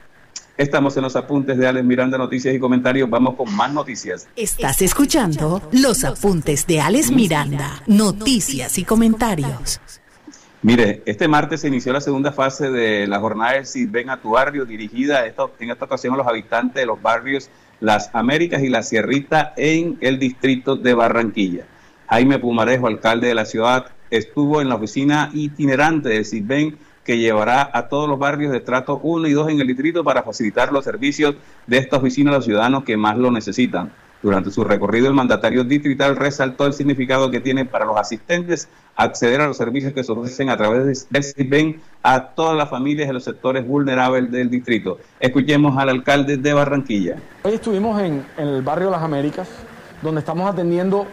Estamos 0.58 0.96
en 0.96 1.04
los 1.04 1.14
apuntes 1.14 1.56
de 1.56 1.68
Alex 1.68 1.86
Miranda, 1.86 2.18
noticias 2.18 2.52
y 2.52 2.58
comentarios. 2.58 3.08
Vamos 3.08 3.36
con 3.36 3.54
más 3.54 3.72
noticias. 3.72 4.26
Estás 4.34 4.82
escuchando 4.82 5.62
los 5.70 6.02
apuntes 6.02 6.66
de 6.66 6.80
Alex 6.80 7.12
Miranda, 7.12 7.80
noticias 7.86 8.76
y 8.76 8.82
comentarios. 8.82 9.80
Mire, 10.62 11.04
este 11.06 11.28
martes 11.28 11.60
se 11.60 11.68
inició 11.68 11.92
la 11.92 12.00
segunda 12.00 12.32
fase 12.32 12.72
de 12.72 13.06
la 13.06 13.20
jornada 13.20 13.52
de 13.52 13.66
Si 13.66 13.86
Ven 13.86 14.10
a 14.10 14.20
tu 14.20 14.30
barrio, 14.30 14.64
dirigida 14.64 15.24
en 15.26 15.70
esta 15.70 15.84
ocasión 15.84 16.14
a 16.14 16.16
los 16.16 16.26
habitantes 16.26 16.82
de 16.82 16.86
los 16.86 17.00
barrios 17.00 17.50
Las 17.78 18.10
Américas 18.12 18.60
y 18.60 18.68
La 18.68 18.82
Sierrita 18.82 19.54
en 19.56 19.96
el 20.00 20.18
distrito 20.18 20.74
de 20.74 20.92
Barranquilla. 20.92 21.66
Jaime 22.08 22.40
Pumarejo, 22.40 22.88
alcalde 22.88 23.28
de 23.28 23.34
la 23.36 23.44
ciudad, 23.44 23.92
estuvo 24.10 24.60
en 24.60 24.68
la 24.68 24.74
oficina 24.74 25.30
itinerante 25.32 26.08
de 26.08 26.40
Ven 26.42 26.76
que 27.08 27.16
llevará 27.16 27.70
a 27.72 27.88
todos 27.88 28.06
los 28.06 28.18
barrios 28.18 28.52
de 28.52 28.60
trato 28.60 29.00
1 29.02 29.28
y 29.28 29.32
2 29.32 29.48
en 29.48 29.60
el 29.62 29.66
distrito 29.66 30.04
para 30.04 30.22
facilitar 30.22 30.70
los 30.74 30.84
servicios 30.84 31.36
de 31.66 31.78
esta 31.78 31.96
oficina 31.96 32.30
a 32.30 32.34
los 32.34 32.44
ciudadanos 32.44 32.84
que 32.84 32.98
más 32.98 33.16
lo 33.16 33.30
necesitan. 33.30 33.90
Durante 34.22 34.50
su 34.50 34.62
recorrido, 34.62 35.08
el 35.08 35.14
mandatario 35.14 35.64
distrital 35.64 36.16
resaltó 36.16 36.66
el 36.66 36.74
significado 36.74 37.30
que 37.30 37.40
tiene 37.40 37.64
para 37.64 37.86
los 37.86 37.96
asistentes 37.96 38.68
acceder 38.94 39.40
a 39.40 39.46
los 39.46 39.56
servicios 39.56 39.94
que 39.94 40.04
se 40.04 40.12
ofrecen 40.12 40.50
a 40.50 40.58
través 40.58 41.08
del 41.08 41.24
CIBEN 41.24 41.80
a 42.02 42.26
todas 42.26 42.58
las 42.58 42.68
familias 42.68 43.08
de 43.08 43.14
los 43.14 43.24
sectores 43.24 43.66
vulnerables 43.66 44.30
del 44.30 44.50
distrito. 44.50 44.98
Escuchemos 45.18 45.78
al 45.78 45.88
alcalde 45.88 46.36
de 46.36 46.52
Barranquilla. 46.52 47.16
Hoy 47.42 47.54
estuvimos 47.54 47.98
en, 48.02 48.22
en 48.36 48.48
el 48.48 48.60
barrio 48.60 48.90
Las 48.90 49.02
Américas, 49.02 49.48
donde 50.02 50.18
estamos 50.18 50.46
atendiendo 50.46 51.06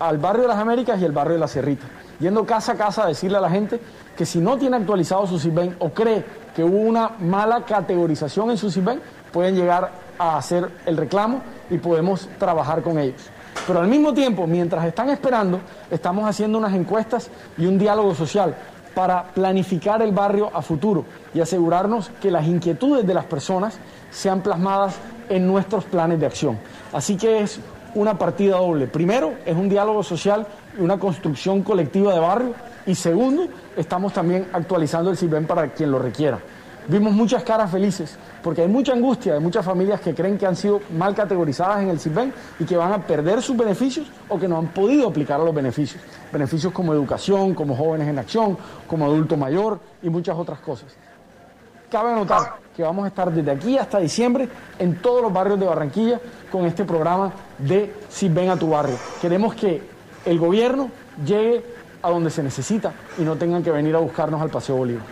al 0.00 0.18
barrio 0.18 0.42
de 0.42 0.48
Las 0.48 0.58
Américas 0.58 1.00
y 1.00 1.04
el 1.04 1.12
barrio 1.12 1.34
de 1.34 1.38
La 1.38 1.48
Sierrita, 1.48 1.86
yendo 2.18 2.44
casa 2.44 2.72
a 2.72 2.74
casa 2.74 3.04
a 3.04 3.06
decirle 3.06 3.38
a 3.38 3.40
la 3.40 3.50
gente 3.50 3.78
que 4.18 4.26
si 4.26 4.40
no 4.40 4.58
tiene 4.58 4.76
actualizado 4.76 5.28
su 5.28 5.38
CIBEN 5.38 5.76
o 5.78 5.90
cree 5.90 6.24
que 6.56 6.64
hubo 6.64 6.78
una 6.78 7.12
mala 7.20 7.64
categorización 7.64 8.50
en 8.50 8.58
su 8.58 8.68
CIBEN, 8.68 9.00
pueden 9.32 9.54
llegar 9.54 9.92
a 10.18 10.36
hacer 10.36 10.68
el 10.86 10.96
reclamo 10.96 11.40
y 11.70 11.78
podemos 11.78 12.28
trabajar 12.36 12.82
con 12.82 12.98
ellos. 12.98 13.22
Pero 13.64 13.78
al 13.78 13.86
mismo 13.86 14.12
tiempo, 14.12 14.48
mientras 14.48 14.84
están 14.86 15.10
esperando, 15.10 15.60
estamos 15.88 16.28
haciendo 16.28 16.58
unas 16.58 16.74
encuestas 16.74 17.30
y 17.56 17.66
un 17.66 17.78
diálogo 17.78 18.12
social 18.12 18.56
para 18.92 19.22
planificar 19.22 20.02
el 20.02 20.10
barrio 20.10 20.50
a 20.52 20.62
futuro 20.62 21.04
y 21.32 21.40
asegurarnos 21.40 22.10
que 22.20 22.32
las 22.32 22.44
inquietudes 22.44 23.06
de 23.06 23.14
las 23.14 23.24
personas 23.24 23.78
sean 24.10 24.40
plasmadas 24.42 24.96
en 25.28 25.46
nuestros 25.46 25.84
planes 25.84 26.18
de 26.18 26.26
acción. 26.26 26.58
Así 26.92 27.16
que 27.16 27.42
es 27.42 27.60
una 27.94 28.18
partida 28.18 28.56
doble. 28.56 28.88
Primero, 28.88 29.34
es 29.46 29.54
un 29.54 29.68
diálogo 29.68 30.02
social 30.02 30.44
y 30.76 30.82
una 30.82 30.98
construcción 30.98 31.62
colectiva 31.62 32.12
de 32.12 32.18
barrio 32.18 32.54
y 32.88 32.94
segundo, 32.94 33.46
estamos 33.76 34.14
también 34.14 34.48
actualizando 34.50 35.10
el 35.10 35.16
CIBEN 35.18 35.46
para 35.46 35.68
quien 35.74 35.90
lo 35.90 35.98
requiera. 35.98 36.38
Vimos 36.86 37.12
muchas 37.12 37.44
caras 37.44 37.70
felices, 37.70 38.16
porque 38.42 38.62
hay 38.62 38.68
mucha 38.68 38.94
angustia 38.94 39.34
de 39.34 39.40
muchas 39.40 39.62
familias 39.62 40.00
que 40.00 40.14
creen 40.14 40.38
que 40.38 40.46
han 40.46 40.56
sido 40.56 40.80
mal 40.96 41.14
categorizadas 41.14 41.82
en 41.82 41.90
el 41.90 42.00
CIBEN 42.00 42.32
y 42.58 42.64
que 42.64 42.78
van 42.78 42.94
a 42.94 43.06
perder 43.06 43.42
sus 43.42 43.54
beneficios 43.58 44.06
o 44.30 44.38
que 44.38 44.48
no 44.48 44.56
han 44.56 44.68
podido 44.68 45.06
aplicar 45.06 45.38
los 45.38 45.54
beneficios. 45.54 46.02
Beneficios 46.32 46.72
como 46.72 46.94
educación, 46.94 47.54
como 47.54 47.76
jóvenes 47.76 48.08
en 48.08 48.18
acción, 48.18 48.56
como 48.86 49.04
adulto 49.04 49.36
mayor 49.36 49.78
y 50.02 50.08
muchas 50.08 50.38
otras 50.38 50.60
cosas. 50.60 50.96
Cabe 51.90 52.14
notar 52.14 52.54
que 52.74 52.82
vamos 52.82 53.04
a 53.04 53.08
estar 53.08 53.30
desde 53.30 53.50
aquí 53.50 53.76
hasta 53.76 53.98
diciembre 53.98 54.48
en 54.78 54.96
todos 55.02 55.20
los 55.20 55.30
barrios 55.30 55.60
de 55.60 55.66
Barranquilla 55.66 56.18
con 56.50 56.64
este 56.64 56.86
programa 56.86 57.34
de 57.58 57.94
CIBEN 58.10 58.48
a 58.48 58.56
tu 58.56 58.70
barrio. 58.70 58.96
Queremos 59.20 59.54
que 59.54 59.82
el 60.24 60.38
gobierno 60.38 60.90
llegue 61.22 61.77
a 62.02 62.10
donde 62.10 62.30
se 62.30 62.42
necesita 62.42 62.92
y 63.18 63.22
no 63.22 63.36
tengan 63.36 63.62
que 63.62 63.70
venir 63.70 63.94
a 63.94 63.98
buscarnos 63.98 64.40
al 64.40 64.50
Paseo 64.50 64.76
Bolívar. 64.76 65.04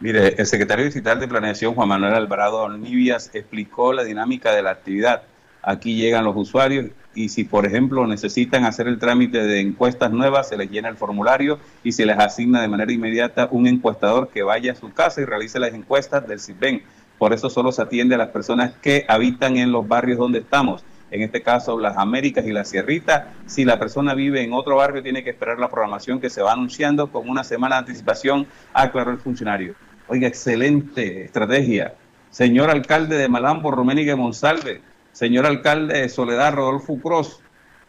Mire, 0.00 0.34
el 0.38 0.46
secretario 0.46 0.84
distrital 0.84 1.20
de 1.20 1.28
Planeación, 1.28 1.74
Juan 1.74 1.88
Manuel 1.88 2.14
Alvarado 2.14 2.68
Nivias, 2.70 3.30
explicó 3.34 3.92
la 3.92 4.02
dinámica 4.02 4.52
de 4.54 4.62
la 4.62 4.70
actividad. 4.70 5.22
Aquí 5.62 5.94
llegan 5.94 6.24
los 6.24 6.34
usuarios 6.36 6.86
y 7.14 7.28
si, 7.28 7.44
por 7.44 7.66
ejemplo, 7.66 8.06
necesitan 8.06 8.64
hacer 8.64 8.88
el 8.88 8.98
trámite 8.98 9.42
de 9.42 9.60
encuestas 9.60 10.10
nuevas, 10.10 10.48
se 10.48 10.56
les 10.56 10.70
llena 10.70 10.88
el 10.88 10.96
formulario 10.96 11.58
y 11.84 11.92
se 11.92 12.06
les 12.06 12.18
asigna 12.18 12.62
de 12.62 12.68
manera 12.68 12.92
inmediata 12.92 13.48
un 13.50 13.66
encuestador 13.66 14.28
que 14.28 14.42
vaya 14.42 14.72
a 14.72 14.76
su 14.76 14.90
casa 14.92 15.20
y 15.20 15.26
realice 15.26 15.58
las 15.58 15.74
encuestas 15.74 16.26
del 16.26 16.40
CIBEN. 16.40 16.82
Por 17.18 17.34
eso 17.34 17.50
solo 17.50 17.70
se 17.70 17.82
atiende 17.82 18.14
a 18.14 18.18
las 18.18 18.30
personas 18.30 18.72
que 18.80 19.04
habitan 19.06 19.58
en 19.58 19.70
los 19.70 19.86
barrios 19.86 20.16
donde 20.16 20.38
estamos 20.38 20.82
en 21.10 21.22
este 21.22 21.42
caso 21.42 21.78
las 21.78 21.96
Américas 21.96 22.46
y 22.46 22.52
la 22.52 22.64
Sierrita. 22.64 23.32
Si 23.46 23.64
la 23.64 23.78
persona 23.78 24.14
vive 24.14 24.42
en 24.42 24.52
otro 24.52 24.76
barrio, 24.76 25.02
tiene 25.02 25.24
que 25.24 25.30
esperar 25.30 25.58
la 25.58 25.68
programación 25.68 26.20
que 26.20 26.30
se 26.30 26.42
va 26.42 26.52
anunciando 26.52 27.10
con 27.10 27.28
una 27.28 27.44
semana 27.44 27.76
de 27.76 27.80
anticipación, 27.80 28.46
aclaró 28.72 29.10
el 29.10 29.18
funcionario. 29.18 29.74
Oiga, 30.08 30.28
excelente 30.28 31.24
estrategia. 31.24 31.94
señor 32.30 32.70
alcalde 32.70 33.16
de 33.16 33.28
Malambo, 33.28 33.70
Roménigue 33.70 34.14
Monsalve, 34.14 34.80
señor 35.12 35.46
alcalde 35.46 36.00
de 36.02 36.08
Soledad, 36.08 36.54
Rodolfo 36.54 36.98
Cross, 36.98 37.40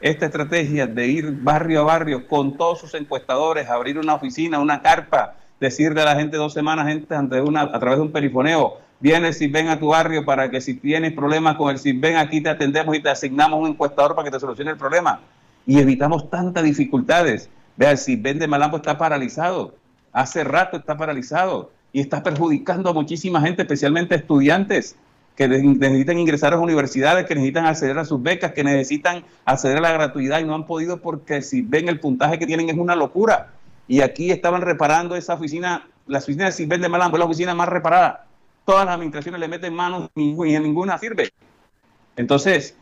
esta 0.02 0.26
estrategia 0.26 0.88
de 0.88 1.08
ir 1.08 1.32
barrio 1.32 1.82
a 1.82 1.84
barrio 1.84 2.28
con 2.28 2.58
todos 2.58 2.80
sus 2.80 2.94
encuestadores, 2.96 3.70
abrir 3.70 4.00
una 4.00 4.16
oficina, 4.16 4.60
una 4.60 4.82
carpa, 4.82 5.36
decirle 5.60 6.02
a 6.02 6.06
la 6.06 6.16
gente 6.16 6.38
dos 6.38 6.54
semanas 6.54 6.88
gente 6.88 7.14
ante 7.14 7.40
una, 7.40 7.62
a 7.62 7.80
través 7.80 8.00
de 8.00 8.04
un 8.04 8.12
perifoneo, 8.12 8.80
viene 9.02 9.34
si 9.34 9.48
ven 9.48 9.68
a 9.68 9.80
tu 9.80 9.88
barrio 9.88 10.24
para 10.24 10.50
que 10.50 10.62
si 10.62 10.76
tienes 10.76 11.14
problemas 11.14 11.56
con 11.56 11.72
el 11.72 11.80
si 11.80 11.92
ven 11.92 12.16
aquí 12.16 12.42
te 12.42 12.50
atendemos 12.50 12.96
y 12.96 13.02
te 13.02 13.10
asignamos 13.10 13.60
un 13.60 13.68
encuestador 13.68 14.16
para 14.16 14.26
que 14.26 14.32
te 14.32 14.40
solucione 14.40 14.72
el 14.72 14.78
problema. 14.78 15.20
Y 15.66 15.80
evitamos 15.80 16.30
tantas 16.30 16.64
dificultades. 16.64 17.50
Vea, 17.78 17.92
el 17.92 18.18
ven 18.18 18.40
de 18.40 18.48
Malambo 18.48 18.78
está 18.78 18.98
paralizado. 18.98 19.76
Hace 20.14 20.44
rato 20.44 20.78
está 20.78 20.98
paralizado 20.98 21.72
y 21.94 22.00
está 22.00 22.24
perjudicando 22.24 22.90
a 22.90 22.94
muchísima 22.94 23.42
gente, 23.42 23.64
especialmente 23.64 24.16
estudiantes 24.16 24.96
que 25.36 25.48
necesitan 25.48 26.20
ingresar 26.20 26.54
a 26.54 26.58
las 26.58 26.64
universidades, 26.64 27.26
que 27.26 27.36
necesitan 27.36 27.66
acceder 27.66 27.98
a 27.98 28.06
sus 28.06 28.22
becas, 28.22 28.52
que 28.52 28.64
necesitan 28.64 29.24
acceder 29.46 29.78
a 29.78 29.82
la 29.82 29.92
gratuidad 29.92 30.40
y 30.40 30.44
no 30.44 30.54
han 30.54 30.66
podido 30.66 31.02
porque 31.02 31.42
si 31.42 31.62
ven 31.62 31.88
el 31.90 32.00
puntaje 32.00 32.38
que 32.38 32.46
tienen 32.46 32.70
es 32.70 32.78
una 32.78 32.96
locura. 32.96 33.52
Y 33.88 34.02
aquí 34.02 34.32
estaban 34.32 34.62
reparando 34.62 35.16
esa 35.16 35.34
oficina, 35.34 35.88
la 36.08 36.20
oficina 36.20 36.46
de 36.46 36.52
Silven 36.52 36.82
de 36.82 36.90
Malambo 36.90 37.18
es 37.18 37.20
la 37.20 37.26
oficina 37.26 37.56
más 37.56 37.70
reparada. 37.70 38.26
Todas 38.66 38.86
las 38.86 38.96
administraciones 38.96 39.40
le 39.40 39.48
meten 39.48 39.74
manos 39.74 40.10
y 40.16 40.34
ninguna 40.34 40.98
sirve. 40.98 41.32
Entonces, 42.16 42.76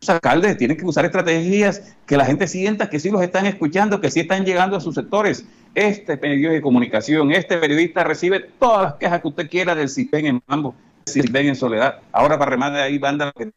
los 0.00 0.10
alcaldes 0.10 0.56
tienen 0.56 0.76
que 0.76 0.84
usar 0.84 1.04
estrategias 1.04 1.96
que 2.06 2.16
la 2.16 2.24
gente 2.24 2.46
sienta 2.46 2.90
que 2.90 3.00
sí 3.00 3.10
los 3.10 3.22
están 3.22 3.46
escuchando, 3.46 4.00
que 4.00 4.10
sí 4.10 4.20
están 4.20 4.44
llegando 4.44 4.76
a 4.76 4.80
sus 4.80 4.94
sectores. 4.94 5.44
Este 5.74 6.16
medio 6.16 6.50
de 6.50 6.60
comunicación, 6.60 7.32
este 7.32 7.58
periodista 7.58 8.04
recibe 8.04 8.40
todas 8.58 8.82
las 8.82 8.94
quejas 8.94 9.20
que 9.20 9.28
usted 9.28 9.50
quiera 9.50 9.74
del 9.74 9.88
CIPEN 9.88 10.26
en 10.26 10.42
Mambo, 10.46 10.74
CIPEN 11.08 11.48
en 11.48 11.56
Soledad. 11.56 12.00
Ahora 12.12 12.38
para 12.38 12.52
remate 12.52 12.80
ahí 12.80 12.98
bandas 12.98 13.32
que 13.36 13.50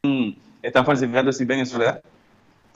están, 0.61 0.85
falsificando 0.85 1.29
el 1.29 1.35
CIPEN 1.35 1.59
en 1.59 1.65
Soledad. 1.65 2.01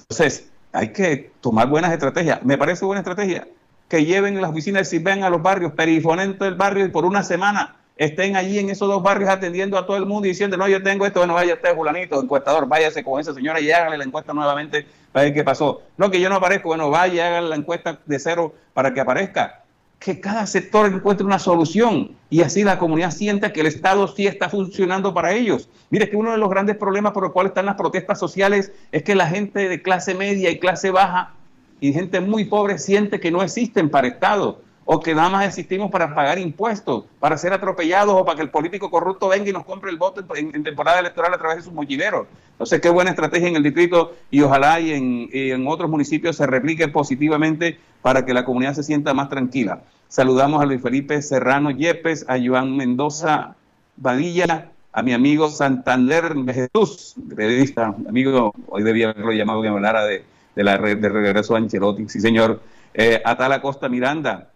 Entonces, 0.01 0.49
hay 0.71 0.93
que 0.93 1.31
tomar 1.41 1.67
buenas 1.67 1.91
estrategias. 1.91 2.43
Me 2.43 2.57
parece 2.57 2.85
buena 2.85 2.99
estrategia 2.99 3.47
que 3.89 4.05
lleven 4.05 4.41
las 4.41 4.51
oficinas 4.51 4.89
del 4.89 4.99
CIPEN 4.99 5.23
a 5.23 5.29
los 5.29 5.41
barrios, 5.41 5.73
perifonento 5.73 6.45
del 6.45 6.55
barrio 6.55 6.85
y 6.85 6.89
por 6.89 7.05
una 7.05 7.23
semana 7.23 7.75
estén 7.97 8.35
allí 8.35 8.59
en 8.59 8.69
esos 8.69 8.87
dos 8.87 9.03
barrios 9.03 9.29
atendiendo 9.29 9.77
a 9.77 9.85
todo 9.85 9.97
el 9.97 10.05
mundo 10.05 10.25
y 10.25 10.29
diciendo, 10.29 10.57
no, 10.57 10.67
yo 10.67 10.81
tengo 10.81 11.05
esto, 11.05 11.19
bueno, 11.19 11.35
vaya 11.35 11.53
usted, 11.53 11.75
fulanito, 11.75 12.21
encuestador, 12.21 12.67
váyase 12.67 13.03
con 13.03 13.19
esa 13.19 13.33
señora 13.33 13.59
y 13.59 13.71
hágale 13.71 13.97
la 13.97 14.03
encuesta 14.03 14.33
nuevamente 14.33 14.85
para 15.11 15.25
ver 15.25 15.33
qué 15.33 15.43
pasó. 15.43 15.81
No, 15.97 16.09
que 16.09 16.19
yo 16.19 16.29
no 16.29 16.35
aparezco, 16.35 16.69
bueno, 16.69 16.89
vaya 16.89 17.27
hágale 17.27 17.49
la 17.49 17.55
encuesta 17.55 17.99
de 18.05 18.19
cero 18.19 18.53
para 18.73 18.93
que 18.93 18.99
aparezca. 18.99 19.59
Que 19.99 20.19
cada 20.19 20.45
sector 20.47 20.91
encuentre 20.91 21.25
una 21.25 21.39
solución 21.39 22.11
y 22.29 22.41
así 22.41 22.63
la 22.63 22.77
comunidad 22.77 23.11
sienta 23.11 23.53
que 23.53 23.61
el 23.61 23.67
Estado 23.67 24.05
sí 24.09 24.27
está 24.27 24.49
funcionando 24.49 25.13
para 25.13 25.31
ellos. 25.31 25.69
Mire 25.91 26.09
que 26.09 26.17
uno 26.17 26.31
de 26.31 26.37
los 26.37 26.49
grandes 26.49 26.75
problemas 26.75 27.13
por 27.13 27.23
los 27.23 27.31
cuales 27.31 27.51
están 27.51 27.67
las 27.67 27.75
protestas 27.75 28.19
sociales 28.19 28.73
es 28.91 29.03
que 29.03 29.15
la 29.15 29.27
gente 29.27 29.69
de 29.69 29.81
clase 29.81 30.13
media 30.13 30.49
y 30.49 30.59
clase 30.59 30.91
baja 30.91 31.33
y 31.79 31.93
gente 31.93 32.19
muy 32.19 32.45
pobre 32.45 32.79
siente 32.79 33.21
que 33.21 33.31
no 33.31 33.43
existen 33.43 33.89
para 33.89 34.07
Estado 34.07 34.59
o 34.86 34.99
que 34.99 35.15
nada 35.15 35.29
más 35.29 35.47
existimos 35.47 35.89
para 35.89 36.13
pagar 36.13 36.38
impuestos, 36.39 37.05
para 37.19 37.38
ser 37.38 37.53
atropellados 37.53 38.15
o 38.15 38.25
para 38.25 38.36
que 38.36 38.41
el 38.41 38.49
político 38.49 38.89
corrupto 38.89 39.29
venga 39.29 39.49
y 39.49 39.53
nos 39.53 39.65
compre 39.65 39.89
el 39.91 39.97
voto 39.97 40.23
en, 40.36 40.63
temporada 40.63 40.99
electoral 40.99 41.34
a 41.34 41.38
través 41.38 41.57
de 41.57 41.63
sus 41.63 41.73
mochileros. 41.73 42.27
Entonces, 42.51 42.81
qué 42.81 42.89
buena 42.89 43.11
estrategia 43.11 43.47
en 43.47 43.55
el 43.55 43.63
distrito 43.63 44.13
y 44.29 44.41
ojalá 44.41 44.79
y 44.79 44.91
en, 44.91 45.29
en, 45.31 45.67
otros 45.67 45.89
municipios 45.89 46.36
se 46.36 46.47
replique 46.47 46.88
positivamente 46.88 47.79
para 48.01 48.25
que 48.25 48.34
la 48.34 48.43
comunidad 48.43 48.73
se 48.73 48.84
sienta 48.84 49.13
más 49.13 49.29
tranquila. 49.29 49.84
Saludamos 50.09 50.61
a 50.61 50.65
Luis 50.65 50.81
Felipe 50.81 51.21
Serrano 51.21 51.71
Yepes, 51.71 52.25
a 52.27 52.38
Joan 52.43 52.75
Mendoza 52.75 53.55
Badilla, 53.95 54.69
a 54.91 55.01
mi 55.01 55.13
amigo 55.13 55.49
Santander 55.49 56.36
Jesús, 56.53 57.15
periodista, 57.36 57.95
amigo, 58.07 58.53
hoy 58.67 58.84
debía 58.84 59.09
haberlo 59.09 59.31
llamado 59.31 59.61
que 59.63 59.69
me 59.69 59.75
hablara 59.75 60.05
de, 60.05 60.23
de, 60.55 60.63
la, 60.63 60.77
de 60.77 61.09
regreso 61.09 61.55
a 61.55 61.57
Ancelotti, 61.57 62.07
sí 62.09 62.19
señor, 62.19 62.61
eh, 62.93 63.19
a 63.25 63.36
Tala 63.36 63.59
Costa 63.59 63.89
Miranda, 63.89 64.49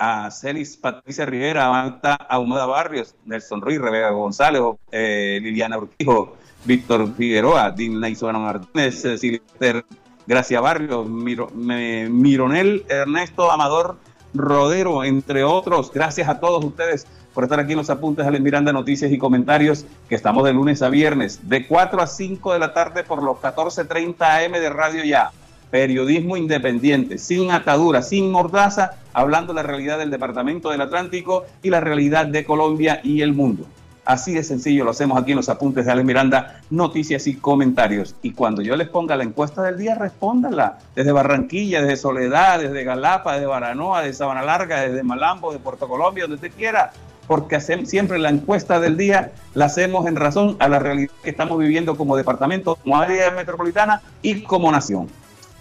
a 0.00 0.30
Celis 0.30 0.78
Patricia 0.78 1.26
Rivera, 1.26 1.66
a 1.66 2.16
Ahumada 2.28 2.64
Barrios, 2.64 3.14
Nelson 3.26 3.60
Ruiz, 3.60 3.78
Rebeca 3.78 4.10
González, 4.10 4.62
eh, 4.90 5.38
Liliana 5.42 5.76
Urquijo, 5.76 6.36
Víctor 6.64 7.14
Figueroa, 7.14 7.70
Dina 7.70 8.08
Isona 8.08 8.38
Martínez, 8.38 9.02
Silvester 9.20 9.84
Gracia 10.26 10.60
Barrios, 10.60 11.06
Mironel 11.06 12.86
Ernesto 12.88 13.50
Amador 13.50 13.98
Rodero, 14.32 15.04
entre 15.04 15.44
otros. 15.44 15.92
Gracias 15.92 16.28
a 16.28 16.40
todos 16.40 16.64
ustedes 16.64 17.06
por 17.34 17.44
estar 17.44 17.60
aquí 17.60 17.72
en 17.72 17.78
los 17.78 17.90
apuntes 17.90 18.26
de 18.26 18.40
Miranda 18.40 18.72
Noticias 18.72 19.12
y 19.12 19.18
Comentarios, 19.18 19.84
que 20.08 20.14
estamos 20.14 20.44
de 20.44 20.54
lunes 20.54 20.80
a 20.80 20.88
viernes, 20.88 21.46
de 21.46 21.66
4 21.66 22.00
a 22.00 22.06
5 22.06 22.54
de 22.54 22.58
la 22.58 22.72
tarde 22.72 23.04
por 23.04 23.22
los 23.22 23.36
14.30 23.36 24.46
AM 24.46 24.52
de 24.52 24.70
Radio 24.70 25.04
Ya 25.04 25.30
periodismo 25.70 26.36
independiente, 26.36 27.18
sin 27.18 27.50
atadura, 27.50 28.02
sin 28.02 28.30
mordaza, 28.30 28.92
hablando 29.12 29.52
la 29.52 29.62
realidad 29.62 29.98
del 29.98 30.10
Departamento 30.10 30.70
del 30.70 30.80
Atlántico 30.80 31.44
y 31.62 31.70
la 31.70 31.80
realidad 31.80 32.26
de 32.26 32.44
Colombia 32.44 33.00
y 33.02 33.22
el 33.22 33.32
mundo. 33.32 33.66
Así 34.04 34.32
de 34.34 34.42
sencillo 34.42 34.84
lo 34.84 34.90
hacemos 34.90 35.20
aquí 35.20 35.32
en 35.32 35.36
los 35.36 35.48
apuntes 35.48 35.86
de 35.86 35.92
Alex 35.92 36.06
Miranda, 36.06 36.60
noticias 36.70 37.26
y 37.26 37.36
comentarios. 37.36 38.16
Y 38.22 38.32
cuando 38.32 38.62
yo 38.62 38.74
les 38.74 38.88
ponga 38.88 39.14
la 39.14 39.24
encuesta 39.24 39.62
del 39.62 39.78
día, 39.78 39.94
respóndanla. 39.94 40.78
Desde 40.96 41.12
Barranquilla, 41.12 41.82
desde 41.82 41.96
Soledad, 41.96 42.60
desde 42.60 42.82
Galapa, 42.82 43.34
desde 43.34 43.46
Baranoa, 43.46 44.02
de 44.02 44.12
Sabana 44.12 44.42
Larga, 44.42 44.80
desde 44.80 45.02
Malambo, 45.02 45.52
de 45.52 45.58
Puerto 45.58 45.86
Colombia, 45.86 46.24
donde 46.24 46.36
usted 46.36 46.50
quiera. 46.56 46.92
Porque 47.28 47.54
hacemos 47.54 47.88
siempre 47.88 48.18
la 48.18 48.30
encuesta 48.30 48.80
del 48.80 48.96
día 48.96 49.30
la 49.54 49.66
hacemos 49.66 50.06
en 50.06 50.16
razón 50.16 50.56
a 50.58 50.68
la 50.68 50.80
realidad 50.80 51.12
que 51.22 51.30
estamos 51.30 51.58
viviendo 51.58 51.96
como 51.96 52.16
departamento, 52.16 52.74
como 52.76 52.96
área 52.96 53.30
metropolitana 53.30 54.00
y 54.22 54.42
como 54.42 54.72
nación. 54.72 55.06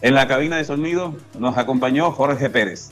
En 0.01 0.15
la 0.15 0.29
cabina 0.29 0.55
de 0.55 0.63
sonido 0.63 1.13
nos 1.37 1.57
acompañó 1.57 2.11
Jorge 2.11 2.49
Pérez. 2.49 2.91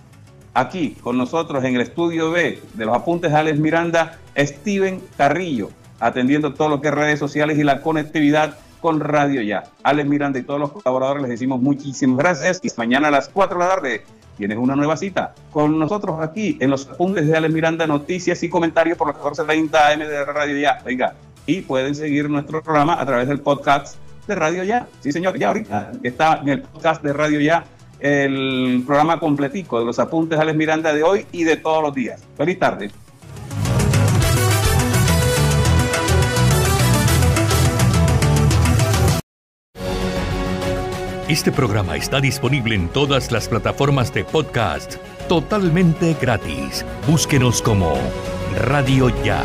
Aquí 0.53 0.97
con 1.01 1.17
nosotros 1.17 1.63
en 1.63 1.75
el 1.75 1.81
estudio 1.81 2.31
B 2.31 2.61
de 2.73 2.85
los 2.85 2.93
apuntes 2.93 3.31
de 3.31 3.37
Alex 3.37 3.59
Miranda, 3.59 4.17
Steven 4.35 5.01
Carrillo, 5.15 5.69
atendiendo 6.01 6.53
todo 6.53 6.67
lo 6.67 6.81
que 6.81 6.89
es 6.89 6.93
redes 6.93 7.17
sociales 7.17 7.57
y 7.57 7.63
la 7.63 7.81
conectividad 7.81 8.57
con 8.81 8.99
Radio 8.99 9.41
Ya. 9.41 9.63
Alex 9.83 10.09
Miranda 10.09 10.39
y 10.39 10.43
todos 10.43 10.59
los 10.59 10.71
colaboradores 10.73 11.21
les 11.21 11.31
decimos 11.31 11.61
muchísimas 11.61 12.17
gracias 12.17 12.59
y 12.61 12.69
mañana 12.75 13.07
a 13.07 13.11
las 13.11 13.29
4 13.29 13.57
de 13.57 13.63
la 13.63 13.69
tarde 13.69 14.03
tienes 14.37 14.57
una 14.57 14.75
nueva 14.75 14.97
cita 14.97 15.33
con 15.51 15.79
nosotros 15.79 16.17
aquí 16.19 16.57
en 16.59 16.69
los 16.71 16.89
apuntes 16.89 17.25
de 17.25 17.37
Alex 17.37 17.53
Miranda, 17.53 17.87
noticias 17.87 18.43
y 18.43 18.49
comentarios 18.49 18.97
por 18.97 19.07
los 19.07 19.15
14.30 19.15 19.93
AM 19.93 19.99
de 19.99 20.25
Radio 20.25 20.57
Ya. 20.59 20.81
Venga, 20.83 21.13
y 21.45 21.61
pueden 21.61 21.95
seguir 21.95 22.29
nuestro 22.29 22.61
programa 22.61 22.99
a 22.99 23.05
través 23.05 23.29
del 23.29 23.39
podcast 23.39 23.95
de 24.27 24.35
Radio 24.35 24.63
Ya. 24.63 24.87
Sí, 24.99 25.11
señor, 25.11 25.37
ya 25.37 25.47
ahorita 25.47 25.93
está 26.03 26.39
en 26.41 26.49
el 26.49 26.61
podcast 26.61 27.01
de 27.01 27.13
Radio 27.13 27.39
Ya 27.39 27.65
el 27.99 28.83
programa 28.85 29.19
completico 29.19 29.79
de 29.79 29.85
los 29.85 29.97
apuntes 29.99 30.37
de 30.37 30.43
Alex 30.43 30.57
Miranda 30.57 30.93
de 30.93 31.03
hoy 31.03 31.25
y 31.31 31.43
de 31.43 31.57
todos 31.57 31.81
los 31.81 31.95
días. 31.95 32.23
Feliz 32.37 32.59
tarde. 32.59 32.91
Este 41.27 41.51
programa 41.51 41.97
está 41.97 42.21
disponible 42.21 42.73
en 42.75 42.87
todas 42.87 43.33
las 43.33 43.49
plataformas 43.49 44.13
de 44.13 44.23
podcast 44.23 44.95
totalmente 45.27 46.15
gratis. 46.21 46.85
Búsquenos 47.05 47.61
como 47.61 47.95
Radio 48.55 49.09
Ya. 49.25 49.43